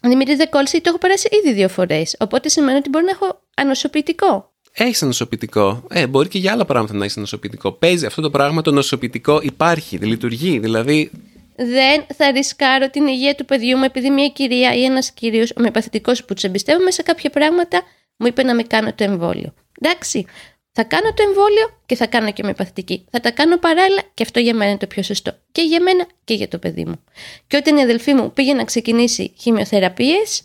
Δημήτρη 0.02 0.36
δεν 0.36 0.50
κόλλησε, 0.50 0.82
το 0.82 0.90
έχω 0.90 0.98
περάσει 0.98 1.30
ήδη 1.32 1.54
δύο 1.54 1.70
φορές. 1.70 2.16
Οπότε 2.20 2.50
σημαίνει 2.50 2.78
ότι 2.78 2.90
μπορεί 2.90 3.06
να 3.06 3.12
έχω 3.12 3.42
ανοσοποιητικό. 3.56 4.52
Έχεις 4.72 5.02
νοσοποιητικό. 5.02 5.84
Ε, 5.90 6.08
μπορεί 6.08 6.28
και 6.28 6.38
για 6.38 6.52
άλλα 6.52 6.66
πράγματα 6.66 6.94
να 6.94 7.04
έχεις 7.04 7.16
νοσοποιητικό. 7.16 7.72
Παίζει 7.72 8.06
αυτό 8.06 8.22
το 8.22 8.30
πράγμα, 8.30 8.62
το 8.62 8.72
νοσοποιητικό 8.72 9.40
υπάρχει, 9.42 9.98
λειτουργεί. 9.98 10.60
Δηλαδή. 10.60 11.12
Δεν 11.62 12.06
θα 12.16 12.32
ρισκάρω 12.32 12.90
την 12.90 13.08
υγεία 13.08 13.36
του 13.36 13.46
παιδιού 13.46 13.78
μου 13.78 13.84
επειδή 13.84 14.10
μια 14.10 14.28
κυρία 14.28 14.76
ή 14.76 14.84
ένας 14.84 15.12
κύριος 15.12 15.54
ομοιοπαθητικό 15.58 16.12
που 16.28 16.34
τους 16.34 16.44
εμπιστεύομαι 16.44 16.92
σε 16.92 17.02
κάποια 17.02 17.30
πράγματα 17.30 17.84
μου 18.18 18.28
είπε 18.28 18.44
να 18.44 18.56
με 18.56 18.64
κάνω 18.64 18.94
το 18.94 19.04
εμβόλιο. 19.04 19.54
Εντάξει, 19.82 20.26
θα 20.72 20.84
κάνω 20.84 21.14
το 21.14 21.24
εμβόλιο 21.24 21.82
και 21.86 21.96
θα 21.96 22.08
κάνω 22.08 22.32
και 22.32 22.42
ομοιοπαθητική. 22.42 23.06
Θα 23.12 23.20
τα 23.20 23.32
κάνω 23.32 23.58
παράλληλα 23.58 24.02
και 24.14 24.24
αυτό 24.24 24.40
για 24.40 24.54
μένα 24.54 24.70
είναι 24.70 24.80
το 24.80 24.88
πιο 24.88 25.04
σωστό. 25.04 25.38
Και 25.52 25.62
για 25.62 25.82
μένα 25.82 26.08
και 26.24 26.34
για 26.34 26.48
το 26.48 26.58
παιδί 26.58 26.86
μου. 26.86 27.04
Και 27.48 27.58
όταν 27.58 27.78
η 27.78 27.82
αδελφή 27.82 28.14
μου 28.14 28.34
πήγε 28.34 28.54
να 28.54 28.64
ξεκινήσει 28.64 29.34
χημειοθεραπείες, 29.38 30.42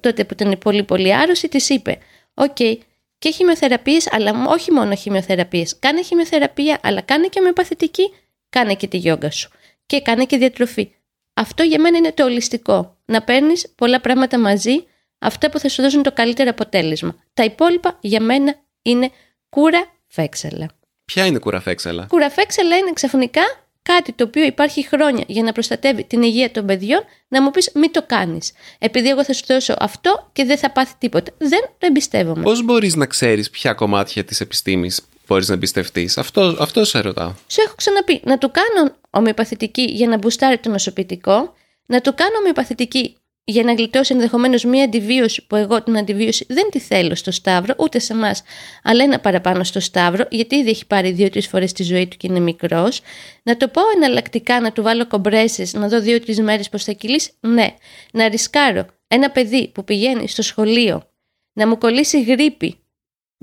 τότε 0.00 0.24
που 0.24 0.34
ήταν 0.40 0.58
πολύ 0.58 0.82
πολύ 0.82 1.14
άρρωστη, 1.14 1.48
της 1.48 1.68
είπε: 1.68 1.98
OK, 2.34 2.56
okay, 2.58 2.78
και 3.18 3.30
χημειοθεραπείες, 3.30 4.12
αλλά 4.12 4.44
όχι 4.48 4.70
μόνο 4.72 4.94
χημειοθεραπείες. 4.94 5.78
Κάνε 5.78 6.02
χημειοθεραπεία, 6.02 6.78
αλλά 6.82 7.00
κάνε 7.00 7.26
και 7.26 7.38
ομοιοπαθητική, 7.38 8.12
κάνε 8.48 8.74
και 8.74 8.86
τη 8.86 8.96
γιόγκα 8.96 9.30
σου. 9.30 9.50
Και 9.86 10.00
κάνε 10.00 10.24
και 10.24 10.36
διατροφή. 10.36 10.90
Αυτό 11.34 11.62
για 11.62 11.80
μένα 11.80 11.96
είναι 11.96 12.12
το 12.12 12.24
ολιστικό. 12.24 12.96
Να 13.04 13.22
παίρνεις 13.22 13.72
πολλά 13.74 14.00
πράγματα 14.00 14.38
μαζί, 14.38 14.84
αυτά 15.18 15.50
που 15.50 15.58
θα 15.58 15.68
σου 15.68 15.82
δώσουν 15.82 16.02
το 16.02 16.12
καλύτερο 16.12 16.50
αποτέλεσμα. 16.50 17.16
Τα 17.34 17.44
υπόλοιπα 17.44 17.98
για 18.00 18.20
μένα 18.20 18.54
είναι 18.82 19.10
κούρα 19.48 19.86
φέξαλα. 20.06 20.68
Ποια 21.04 21.26
είναι 21.26 21.38
κουραφέξαλα; 21.38 22.06
Κούρα 22.08 22.30
φέξελα 22.30 22.76
είναι 22.76 22.92
ξαφνικά 22.92 23.42
κάτι 23.82 24.12
το 24.12 24.24
οποίο 24.24 24.44
υπάρχει 24.44 24.86
χρόνια 24.86 25.24
για 25.26 25.42
να 25.42 25.52
προστατεύει 25.52 26.04
την 26.04 26.22
υγεία 26.22 26.50
των 26.50 26.66
παιδιών, 26.66 27.04
να 27.28 27.42
μου 27.42 27.50
πεις 27.50 27.70
μην 27.74 27.92
το 27.92 28.02
κάνεις. 28.06 28.52
Επειδή 28.78 29.08
εγώ 29.08 29.24
θα 29.24 29.32
σου 29.32 29.44
δώσω 29.46 29.74
αυτό 29.78 30.30
και 30.32 30.44
δεν 30.44 30.58
θα 30.58 30.70
πάθει 30.70 30.94
τίποτα. 30.98 31.32
Δεν 31.38 31.60
το 31.78 31.86
εμπιστεύομαι. 31.86 32.42
Πώς 32.42 32.62
μπορείς 32.62 32.94
να 32.94 33.06
ξέρεις 33.06 33.50
ποια 33.50 33.72
κομμάτια 33.72 34.24
της 34.24 34.40
επιστήμης 34.40 35.00
μπορείς 35.26 35.48
να 35.48 35.54
εμπιστευτείς. 35.54 36.18
Αυτό, 36.18 36.56
αυτό 36.58 36.84
σε 36.84 37.00
ρωτάω. 37.00 37.32
Σου 37.46 37.60
έχω 37.66 37.74
ξαναπεί 37.74 38.20
να 38.24 38.38
του 38.38 38.50
κάνω 38.50 38.94
ομοιοπαθητική 39.10 39.82
για 39.82 40.08
να 40.08 40.18
μπουστάρει 40.18 40.58
το 40.58 40.68
νοσοποιητικό, 40.68 41.52
να 41.86 42.00
του 42.00 42.14
κάνω 42.14 42.36
ομοιοπαθητική 42.38 43.16
για 43.44 43.62
να 43.62 43.72
γλιτώσει 43.72 44.14
ενδεχομένως 44.14 44.64
μία 44.64 44.84
αντιβίωση 44.84 45.46
που 45.46 45.56
εγώ 45.56 45.82
την 45.82 45.98
αντιβίωση 45.98 46.46
δεν 46.48 46.70
τη 46.70 46.78
θέλω 46.78 47.14
στο 47.14 47.30
Σταύρο, 47.30 47.74
ούτε 47.78 47.98
σε 47.98 48.12
εμάς, 48.12 48.42
αλλά 48.82 49.04
ένα 49.04 49.20
παραπάνω 49.20 49.64
στο 49.64 49.80
Σταύρο, 49.80 50.26
γιατί 50.30 50.56
ήδη 50.56 50.70
έχει 50.70 50.86
πάρει 50.86 51.10
δύο-τρεις 51.10 51.46
φορές 51.46 51.72
τη 51.72 51.82
ζωή 51.82 52.06
του 52.06 52.16
και 52.16 52.26
είναι 52.26 52.40
μικρός. 52.40 53.00
Να 53.42 53.56
το 53.56 53.68
πω 53.68 53.80
εναλλακτικά, 53.94 54.60
να 54.60 54.72
του 54.72 54.82
βάλω 54.82 55.06
κομπρέσεις, 55.06 55.72
να 55.72 55.88
δω 55.88 56.00
δύο-τρεις 56.00 56.40
μέρες 56.40 56.68
πώς 56.68 56.84
θα 56.84 56.92
κυλήσει. 56.92 57.32
Ναι. 57.40 57.74
Να 58.12 58.28
ρισκάρω 58.28 58.86
ένα 59.08 59.30
παιδί 59.30 59.68
που 59.68 59.84
πηγαίνει 59.84 60.28
στο 60.28 60.42
σχολείο 60.42 61.08
να 61.52 61.68
μου 61.68 61.78
κολλήσει 61.78 62.22
γρήπη 62.22 62.78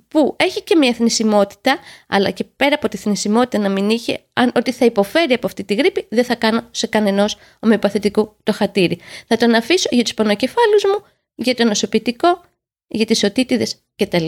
που 0.08 0.36
έχει 0.40 0.64
και 0.64 0.76
μια 0.76 0.94
θνησιμότητα, 0.94 1.80
αλλά 2.08 2.32
και 2.32 2.44
πέρα 2.44 2.76
από 2.76 2.90
τη 2.90 2.98
θνησιμότητα 2.98 3.58
να 3.58 3.70
μην 3.70 3.90
είχε, 3.90 4.24
αν 4.34 4.52
ότι 4.56 4.72
θα 4.72 4.86
υποφέρει 4.86 5.34
από 5.34 5.48
αυτή 5.48 5.64
τη 5.64 5.74
γρήπη, 5.74 6.06
δεν 6.10 6.24
θα 6.24 6.36
κάνω 6.36 6.68
σε 6.72 6.88
κανενός 6.88 7.38
ομοιοπαθητικού 7.60 8.36
το 8.44 8.54
χατήρι. 8.54 9.00
Θα 9.28 9.38
τον 9.38 9.54
αφήσω 9.54 9.90
για 9.92 10.04
τους 10.04 10.14
πονοκεφάλους 10.14 10.84
μου, 10.84 11.06
για 11.36 11.56
το 11.56 11.64
νοσοποιητικό, 11.64 12.42
για 12.88 13.06
τις 13.06 13.24
οτίτιδες 13.24 13.76
κτλ. 13.96 14.28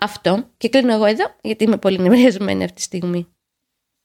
Αυτό 0.00 0.50
και 0.56 0.68
κλείνω 0.68 0.92
εγώ 0.92 1.04
εδώ, 1.04 1.34
γιατί 1.40 1.64
είμαι 1.64 1.76
πολύ 1.76 1.98
νευριασμένη 1.98 2.64
αυτή 2.64 2.76
τη 2.76 2.82
στιγμή. 2.82 3.28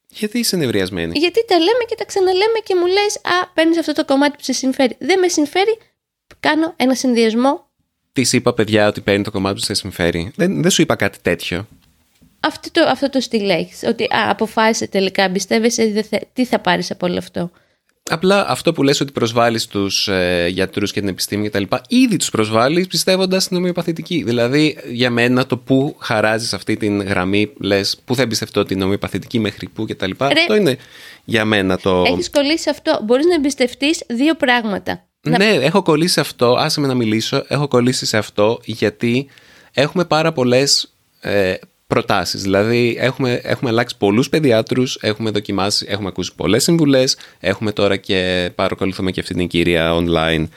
Γιατί 0.07 0.39
είσαι 0.39 0.55
νευριασμένη; 0.55 1.19
Γιατί 1.19 1.45
τα 1.45 1.57
λέμε 1.57 1.83
και 1.87 1.95
τα 1.95 2.05
ξαναλέμε 2.05 2.59
και 2.63 2.75
μου 2.75 2.85
λες: 2.85 3.15
Α, 3.15 3.47
παίρνεις 3.53 3.77
αυτό 3.77 3.93
το 3.93 4.05
κομμάτι 4.05 4.37
που 4.37 4.43
σε 4.43 4.53
συμφέρει. 4.53 4.95
Δεν 4.99 5.19
με 5.19 5.27
συμφέρει. 5.27 5.77
Κάνω 6.39 6.73
ένα 6.77 6.95
συνδυασμό 6.95 7.71
Της 8.13 8.34
είπα, 8.34 8.54
παιδιά, 8.54 8.88
ότι 8.88 9.02
παίρνει 9.02 9.23
το 9.23 9.32
κομμάτι 9.32 9.56
που 9.56 9.62
σε 9.62 9.73
συμφέρει. 9.73 10.32
Δεν, 10.36 10.62
δεν 10.62 10.71
σου 10.71 10.82
είπα 10.82 10.95
κάτι 10.95 11.17
τέτοιο. 11.21 11.67
Αυτό 12.39 12.71
το, 12.71 12.82
αυτό 12.89 13.10
το 13.10 13.19
στυλ 13.19 13.49
έχεις. 13.49 13.84
Ότι 13.84 14.04
α, 14.04 14.30
αποφάσισε 14.30 14.88
τελικά, 14.88 15.23
εμπιστεύεσαι, 15.23 16.06
τι 16.34 16.45
θα 16.45 16.60
πάρεις 16.60 16.91
από 16.91 17.08
όλο 17.08 17.17
αυτό. 17.17 17.52
Απλά 18.10 18.45
αυτό 18.47 18.73
που 18.73 18.84
λες 18.84 18.99
ότι 18.99 19.12
προσβάλλεις 19.12 19.67
τους 19.67 20.08
ε, 20.08 20.47
γιατρούς 20.49 20.91
και 20.91 20.99
την 20.99 21.10
επιστήμη 21.10 21.49
κτλ. 21.49 21.63
Ήδη 21.88 22.17
τους 22.17 22.30
προσβάλλεις 22.30 22.88
πιστεύοντας 22.88 23.43
στην 23.43 23.58
ομοιοπαθητική. 23.58 24.23
Δηλαδή 24.23 24.78
για 24.91 25.10
μένα 25.10 25.45
το 25.45 25.58
που 25.58 25.95
χαράζεις 25.99 26.54
αυτή 26.54 26.78
την 26.78 27.02
γραμμή 27.02 27.54
λες 27.60 28.02
που 28.06 28.15
θα 28.15 28.21
εμπιστευτώ 28.21 28.63
την 28.63 28.82
ομοιοπαθητική 28.82 29.39
μέχρι 29.39 29.67
που 29.67 29.86
κτλ. 29.86 30.12
Αυτό 30.17 30.56
είναι 30.56 30.78
για 31.23 31.45
μένα 31.45 31.78
το... 31.78 32.04
Έχεις 32.08 32.30
κολλήσει 32.30 32.69
αυτό. 32.69 32.99
Μπορείς 33.04 33.26
να 33.26 33.34
εμπιστευτείς 33.34 34.04
δύο 34.08 34.36
πράγματα. 34.36 35.04
Ναι, 35.29 35.57
έχω 35.62 35.81
κολλήσει 35.81 36.13
σε 36.13 36.19
αυτό. 36.19 36.55
Άσε 36.55 36.79
με 36.79 36.88
να 36.88 36.93
μιλήσω. 36.93 37.43
Έχω 37.47 37.67
κολλήσει 37.67 38.05
σε 38.05 38.17
αυτό 38.17 38.59
γιατί 38.63 39.27
έχουμε 39.73 40.05
πάρα 40.05 40.31
πολλές 40.31 40.93
ε, 41.21 41.53
προτάσεις. 41.88 42.41
Δηλαδή, 42.41 42.95
έχουμε, 42.99 43.39
έχουμε 43.43 43.69
αλλάξει 43.69 43.97
πολλούς 43.97 44.29
παιδιάτρους, 44.29 44.97
έχουμε 45.01 45.29
δοκιμάσει, 45.29 45.86
έχουμε 45.89 46.07
ακούσει 46.07 46.31
πολλές 46.36 46.63
συμβουλές. 46.63 47.17
Έχουμε 47.39 47.71
τώρα 47.71 47.97
και 47.97 48.51
παρακολουθούμε 48.55 49.12
και 49.12 49.19
αυτή 49.19 49.33
την 49.33 49.47
κυρία 49.47 49.91
online 49.93 50.47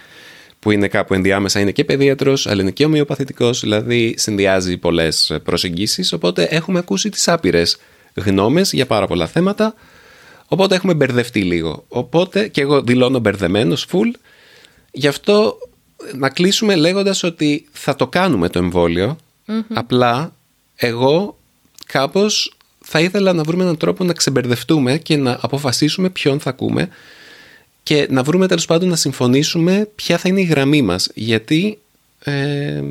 που 0.59 0.71
είναι 0.71 0.89
κάπου 0.89 1.15
ενδιάμεσα, 1.15 1.61
είναι 1.61 1.71
και 1.71 1.85
παιδίατρο, 1.85 2.35
αλλά 2.45 2.63
είναι 2.63 2.71
και 2.71 2.85
ομοιοπαθητικός, 2.85 3.61
δηλαδή 3.61 4.15
συνδυάζει 4.19 4.77
πολλές 4.77 5.39
προσεγγίσεις. 5.45 6.13
Οπότε 6.13 6.43
έχουμε 6.43 6.79
ακούσει 6.79 7.09
τις 7.09 7.29
άπειρες 7.29 7.79
γνώμες 8.15 8.73
για 8.73 8.87
πάρα 8.87 9.07
πολλά 9.07 9.27
θέματα. 9.27 9.75
Οπότε 10.49 10.75
έχουμε 10.75 10.95
μπερδευτεί 10.95 11.43
λίγο. 11.43 11.85
Οπότε 11.89 12.49
και 12.49 12.61
εγώ 12.61 12.83
δηλώνω 12.83 13.19
μπερδεμένος, 13.19 13.87
full. 13.93 14.11
Γι' 14.99 15.07
αυτό 15.07 15.59
να 16.15 16.29
κλείσουμε 16.29 16.77
λέγοντας 16.77 17.23
ότι 17.23 17.67
θα 17.73 17.97
το 17.97 18.07
κάνουμε 18.07 18.49
το 18.49 18.59
εμβολιο 18.59 19.17
Απλά 19.75 20.35
εγώ 20.75 21.39
κάπως 21.87 22.57
θα 22.81 23.01
ήθελα 23.01 23.33
να 23.33 23.43
βρούμε 23.43 23.63
έναν 23.63 23.77
τρόπο 23.77 24.05
να 24.05 24.13
ξεμπερδευτούμε 24.13 24.99
και 24.99 25.17
να 25.17 25.39
αποφασίσουμε 25.41 26.11
ποιον 26.11 26.41
θα 26.41 26.51
ακούμε 26.51 26.89
και 27.83 28.07
να 28.11 28.23
βρούμε 28.23 28.47
τέλος 28.47 28.65
πάντων 28.65 28.89
να 28.89 28.97
συμφωνήσουμε 28.97 29.89
ποια 29.95 30.19
θα 30.19 30.29
είναι 30.29 30.41
η 30.41 30.45
γραμμή 30.45 30.83
μας. 30.83 31.11
Γιατί, 31.15 31.79
ε, 32.19 32.83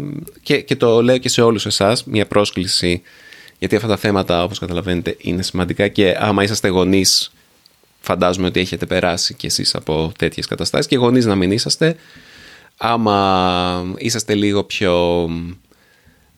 και, 0.41 0.61
και 0.61 0.75
το 0.75 1.03
λέω 1.03 1.17
και 1.17 1.29
σε 1.29 1.41
όλους 1.41 1.65
εσάς, 1.65 2.03
μια 2.03 2.25
πρόσκληση, 2.25 3.01
γιατί 3.59 3.75
αυτά 3.75 3.87
τα 3.87 3.97
θέματα 3.97 4.43
όπως 4.43 4.59
καταλαβαίνετε 4.59 5.15
είναι 5.17 5.43
σημαντικά 5.43 5.87
και 5.87 6.15
άμα 6.19 6.43
είσαστε 6.43 6.67
γονείς 6.67 7.31
φαντάζομαι 8.05 8.47
ότι 8.47 8.59
έχετε 8.59 8.85
περάσει 8.85 9.33
κι 9.33 9.45
εσείς 9.45 9.75
από 9.75 10.11
τέτοιες 10.17 10.45
καταστάσεις 10.45 10.87
και 10.87 10.95
γονείς 10.97 11.25
να 11.25 11.35
μην 11.35 11.51
είσαστε. 11.51 11.95
Άμα 12.77 13.95
είσαστε 13.97 14.35
λίγο 14.35 14.63
πιο 14.63 15.27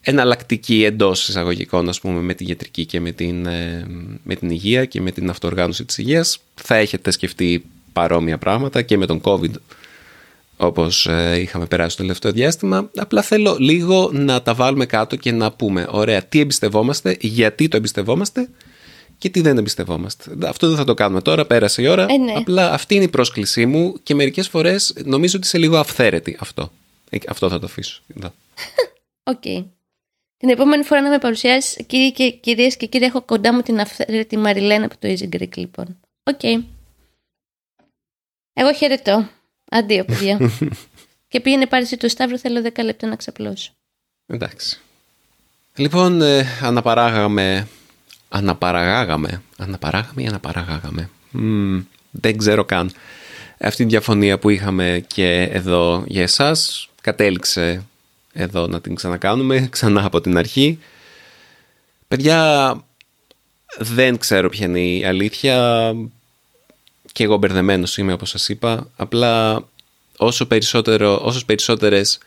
εναλλακτικοί 0.01 0.84
εντός 0.84 1.27
εισαγωγικών 1.27 1.89
ας 1.89 1.99
πούμε 1.99 2.21
με 2.21 2.34
την 2.34 2.47
ιατρική 2.47 2.86
και 2.86 2.99
με 2.99 3.12
την, 3.12 3.45
ε, 3.45 3.86
με 4.23 4.36
την 4.36 4.49
υγεία 4.49 4.86
και 4.86 5.01
με 5.01 5.12
την 5.12 5.30
αυτοργάνωση 5.30 5.86
της 5.86 5.97
υγείας 5.97 6.39
θα 6.56 6.75
έχετε 6.75 7.12
σκεφτεί 7.12 7.65
παρόμοια 7.93 8.38
πράγματα 8.38 8.82
και 8.82 8.97
με 8.97 9.06
τον 9.06 9.21
COVID 9.23 9.51
όπως 10.58 11.08
ε, 11.08 11.39
είχαμε 11.39 11.65
περάσει 11.65 11.95
το 11.95 12.01
τελευταίο 12.01 12.32
διάστημα 12.32 12.89
απλά 12.95 13.21
θέλω 13.21 13.56
λίγο 13.60 14.10
να 14.13 14.41
τα 14.41 14.53
βάλουμε 14.53 14.86
κάτω 14.86 15.15
και 15.15 15.32
να 15.32 15.51
πούμε 15.51 15.88
ωραία 15.89 16.23
τι 16.23 16.39
εμπιστευόμαστε, 16.39 17.17
γιατί 17.19 17.67
το 17.67 17.77
εμπιστευόμαστε 17.77 18.49
και 19.17 19.30
τι 19.30 19.41
δεν 19.41 19.58
εμπιστευόμαστε. 19.58 20.38
Αυτό 20.43 20.67
δεν 20.67 20.77
θα 20.77 20.84
το 20.84 20.93
κάνουμε 20.93 21.21
τώρα, 21.21 21.45
πέρασε 21.45 21.82
η 21.82 21.88
ώρα. 21.88 22.06
Ε, 22.10 22.17
ναι. 22.17 22.34
Απλά 22.34 22.73
αυτή 22.73 22.95
είναι 22.95 23.03
η 23.03 23.08
πρόσκλησή 23.08 23.65
μου 23.65 23.99
και 24.03 24.15
μερικές 24.15 24.47
φορές 24.47 24.93
νομίζω 25.03 25.38
ότι 25.38 25.47
είσαι 25.47 25.58
λίγο 25.58 25.77
αυθαίρετη 25.77 26.38
αυτό. 26.39 26.71
Ε, 27.10 27.17
αυτό 27.27 27.49
θα 27.49 27.60
το 27.60 27.65
αφήσω. 27.65 28.01
OK. 29.23 29.41
Okay. 29.43 29.65
Την 30.38 30.49
επόμενη 30.49 30.84
φορά 30.84 31.01
να 31.01 31.10
με 31.10 31.17
παρουσιάσεις, 31.17 31.86
κύριοι 31.86 32.12
και 32.12 32.30
κυρίες 32.30 32.77
και 32.77 32.86
κύριοι, 32.86 33.06
έχω 33.06 33.21
κοντά 33.21 33.53
μου 33.53 33.62
την 33.62 33.80
αυθαίρετη 33.80 34.38
Μαριλένα 34.38 34.86
από 34.86 34.95
το 34.99 35.08
Easy 35.08 35.36
Greek, 35.36 35.56
λοιπόν. 35.56 35.99
OK. 36.23 36.39
Okay. 36.41 36.63
Εγώ 38.53 38.73
χαιρετώ. 38.73 39.30
Αντίο, 39.69 40.06
παιδιά. 40.06 40.51
και 41.27 41.39
πήγαινε 41.39 41.67
πάρει 41.67 41.88
το 41.88 42.10
Σταύρο, 42.10 42.38
θέλω 42.38 42.71
10 42.75 42.84
λεπτά 42.84 43.08
να 43.08 43.15
ξαπλώσω. 43.15 43.71
Εντάξει. 44.25 44.80
Λοιπόν, 45.75 46.21
ε, 46.21 46.45
αναπαράγαμε 46.62 47.67
αναπαραγάγαμε. 48.30 49.42
Αναπαράγαμε 49.58 50.21
ή 50.21 50.28
αναπαραγάγαμε. 50.28 51.10
δεν 52.12 52.38
ξέρω 52.38 52.65
καν. 52.65 52.92
Αυτή 53.60 53.84
τη 53.84 53.90
διαφωνία 53.90 54.40
που 54.40 54.50
είχαμε 54.50 55.04
και 55.08 55.42
εδώ 55.52 56.04
για 56.08 56.21
εσάς 56.21 56.90
κατέληξε 57.02 57.84
εδώ 58.34 58.67
να 58.67 58.82
την 58.82 58.96
ξανακάνουμε 58.96 59.67
ξανά 59.71 60.06
από 60.06 60.21
την 60.21 60.38
αρχή. 60.38 60.80
Παιδιά, 62.08 62.71
δεν 63.78 64.17
ξέρω 64.17 64.50
ποια 64.50 64.65
είναι 64.65 64.80
η 64.80 65.06
αλήθεια 65.06 65.94
και 67.12 67.23
εγώ 67.23 67.38
μπερδεμένος 67.38 67.98
είμαι 67.98 68.13
όπως 68.13 68.30
σας 68.30 68.50
είπα. 68.50 68.90
Απλά 68.96 69.63
όσο, 70.17 70.46
περισσότερο, 70.46 71.19
όσο 71.23 71.46
περισσότερες 71.46 72.19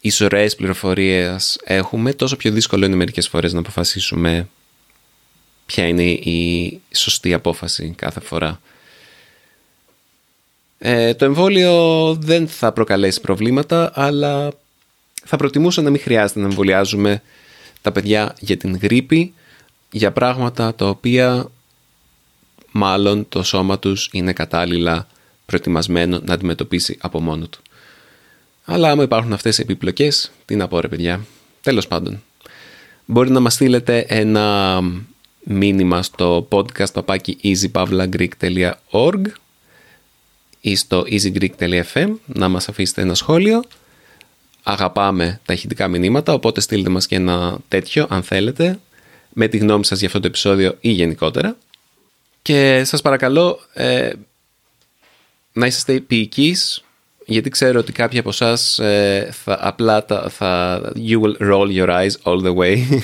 ισορραίες 0.00 0.54
πληροφορίες 0.54 1.60
έχουμε, 1.64 2.12
τόσο 2.12 2.36
πιο 2.36 2.50
δύσκολο 2.50 2.84
είναι 2.84 2.96
μερικές 2.96 3.28
φορές 3.28 3.52
να 3.52 3.58
αποφασίσουμε 3.58 4.48
ποια 5.70 5.86
είναι 5.86 6.02
η 6.10 6.80
σωστή 6.94 7.34
απόφαση 7.34 7.94
κάθε 7.96 8.20
φορά. 8.20 8.60
Ε, 10.78 11.14
το 11.14 11.24
εμβόλιο 11.24 12.14
δεν 12.14 12.48
θα 12.48 12.72
προκαλέσει 12.72 13.20
προβλήματα, 13.20 13.92
αλλά 13.94 14.52
θα 15.24 15.36
προτιμούσα 15.36 15.82
να 15.82 15.90
μην 15.90 16.00
χρειάζεται 16.00 16.40
να 16.40 16.46
εμβολιάζουμε 16.46 17.22
τα 17.82 17.92
παιδιά 17.92 18.34
για 18.40 18.56
την 18.56 18.76
γρήπη, 18.76 19.34
για 19.90 20.12
πράγματα 20.12 20.74
τα 20.74 20.88
οποία 20.88 21.48
μάλλον 22.70 23.28
το 23.28 23.42
σώμα 23.42 23.78
τους 23.78 24.08
είναι 24.12 24.32
κατάλληλα 24.32 25.06
προετοιμασμένο 25.46 26.20
να 26.24 26.34
αντιμετωπίσει 26.34 26.96
από 27.00 27.20
μόνο 27.20 27.46
του. 27.46 27.62
Αλλά 28.64 28.90
άμα 28.90 29.02
υπάρχουν 29.02 29.32
αυτές 29.32 29.58
οι 29.58 29.62
επιπλοκές, 29.62 30.30
τι 30.44 30.56
να 30.56 30.68
πω 30.68 30.80
ρε 30.80 30.88
παιδιά. 30.88 31.20
Τέλος 31.62 31.86
πάντων. 31.88 32.22
Μπορεί 33.04 33.30
να 33.30 33.40
μας 33.40 33.54
στείλετε 33.54 34.04
ένα 34.08 34.80
μήνυμα 35.50 36.02
στο 36.02 36.48
podcast 36.50 36.92
παπάκι 36.92 37.38
easypavlagreek.org 37.42 39.22
ή 40.60 40.76
στο 40.76 41.04
easygreek.fm 41.10 42.08
να 42.26 42.48
μας 42.48 42.68
αφήσετε 42.68 43.02
ένα 43.02 43.14
σχόλιο. 43.14 43.64
Αγαπάμε 44.62 45.40
τα 45.44 45.52
ηχητικά 45.52 45.88
μηνύματα, 45.88 46.32
οπότε 46.32 46.60
στείλτε 46.60 46.90
μας 46.90 47.06
και 47.06 47.16
ένα 47.16 47.58
τέτοιο 47.68 48.06
αν 48.10 48.22
θέλετε 48.22 48.78
με 49.32 49.48
τη 49.48 49.56
γνώμη 49.58 49.84
σας 49.84 49.98
για 49.98 50.06
αυτό 50.06 50.20
το 50.20 50.26
επεισόδιο 50.26 50.76
ή 50.80 50.90
γενικότερα. 50.90 51.56
Και 52.42 52.82
σας 52.84 53.00
παρακαλώ 53.00 53.60
ε, 53.72 54.10
να 55.52 55.66
είσαστε 55.66 56.00
ποιικείς 56.00 56.84
γιατί 57.26 57.50
ξέρω 57.50 57.78
ότι 57.78 57.92
κάποιοι 57.92 58.18
από 58.18 58.28
εσάς 58.28 58.78
ε, 58.78 59.28
θα, 59.32 59.58
απλά 59.60 60.04
θα, 60.28 60.80
you 60.96 61.20
will 61.20 61.36
roll 61.38 61.76
your 61.76 61.88
eyes 61.88 62.14
all 62.22 62.42
the 62.42 62.54
way 62.54 62.76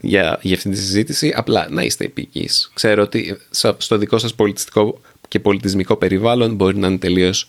για, 0.00 0.38
για 0.42 0.56
αυτή 0.56 0.70
τη 0.70 0.76
συζήτηση. 0.76 1.32
Απλά 1.36 1.66
να 1.70 1.82
είστε 1.82 2.04
επίκης. 2.04 2.70
Ξέρω 2.74 3.02
ότι 3.02 3.38
στο 3.78 3.96
δικό 3.96 4.18
σας 4.18 4.34
πολιτιστικό 4.34 5.00
και 5.28 5.40
πολιτισμικό 5.40 5.96
περιβάλλον 5.96 6.54
μπορεί 6.54 6.76
να 6.76 6.86
είναι 6.86 6.98
τελείως 6.98 7.48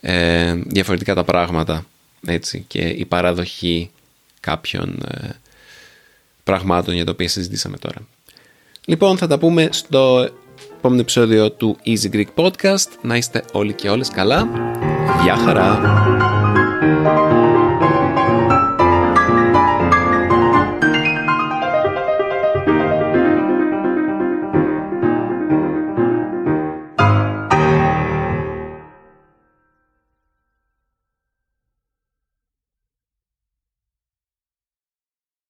ε, 0.00 0.54
διαφορετικά 0.54 1.14
τα 1.14 1.24
πράγματα 1.24 1.86
έτσι, 2.26 2.64
και 2.68 2.80
η 2.80 3.04
παραδοχή 3.04 3.90
κάποιων 4.40 5.02
ε, 5.10 5.28
πραγμάτων 6.44 6.94
για 6.94 7.04
τα 7.04 7.10
οποία 7.10 7.28
συζητήσαμε 7.28 7.76
τώρα. 7.76 8.06
Λοιπόν, 8.84 9.18
θα 9.18 9.26
τα 9.26 9.38
πούμε 9.38 9.68
στο 9.72 10.28
επόμενο 10.78 11.00
επεισόδιο 11.00 11.50
του 11.50 11.76
Easy 11.86 12.14
Greek 12.14 12.34
Podcast. 12.34 12.88
Να 13.02 13.16
είστε 13.16 13.44
όλοι 13.52 13.72
και 13.72 13.88
όλες 13.88 14.08
καλά. 14.08 14.48
Γεια 15.22 15.36
χαρά! 15.36 16.43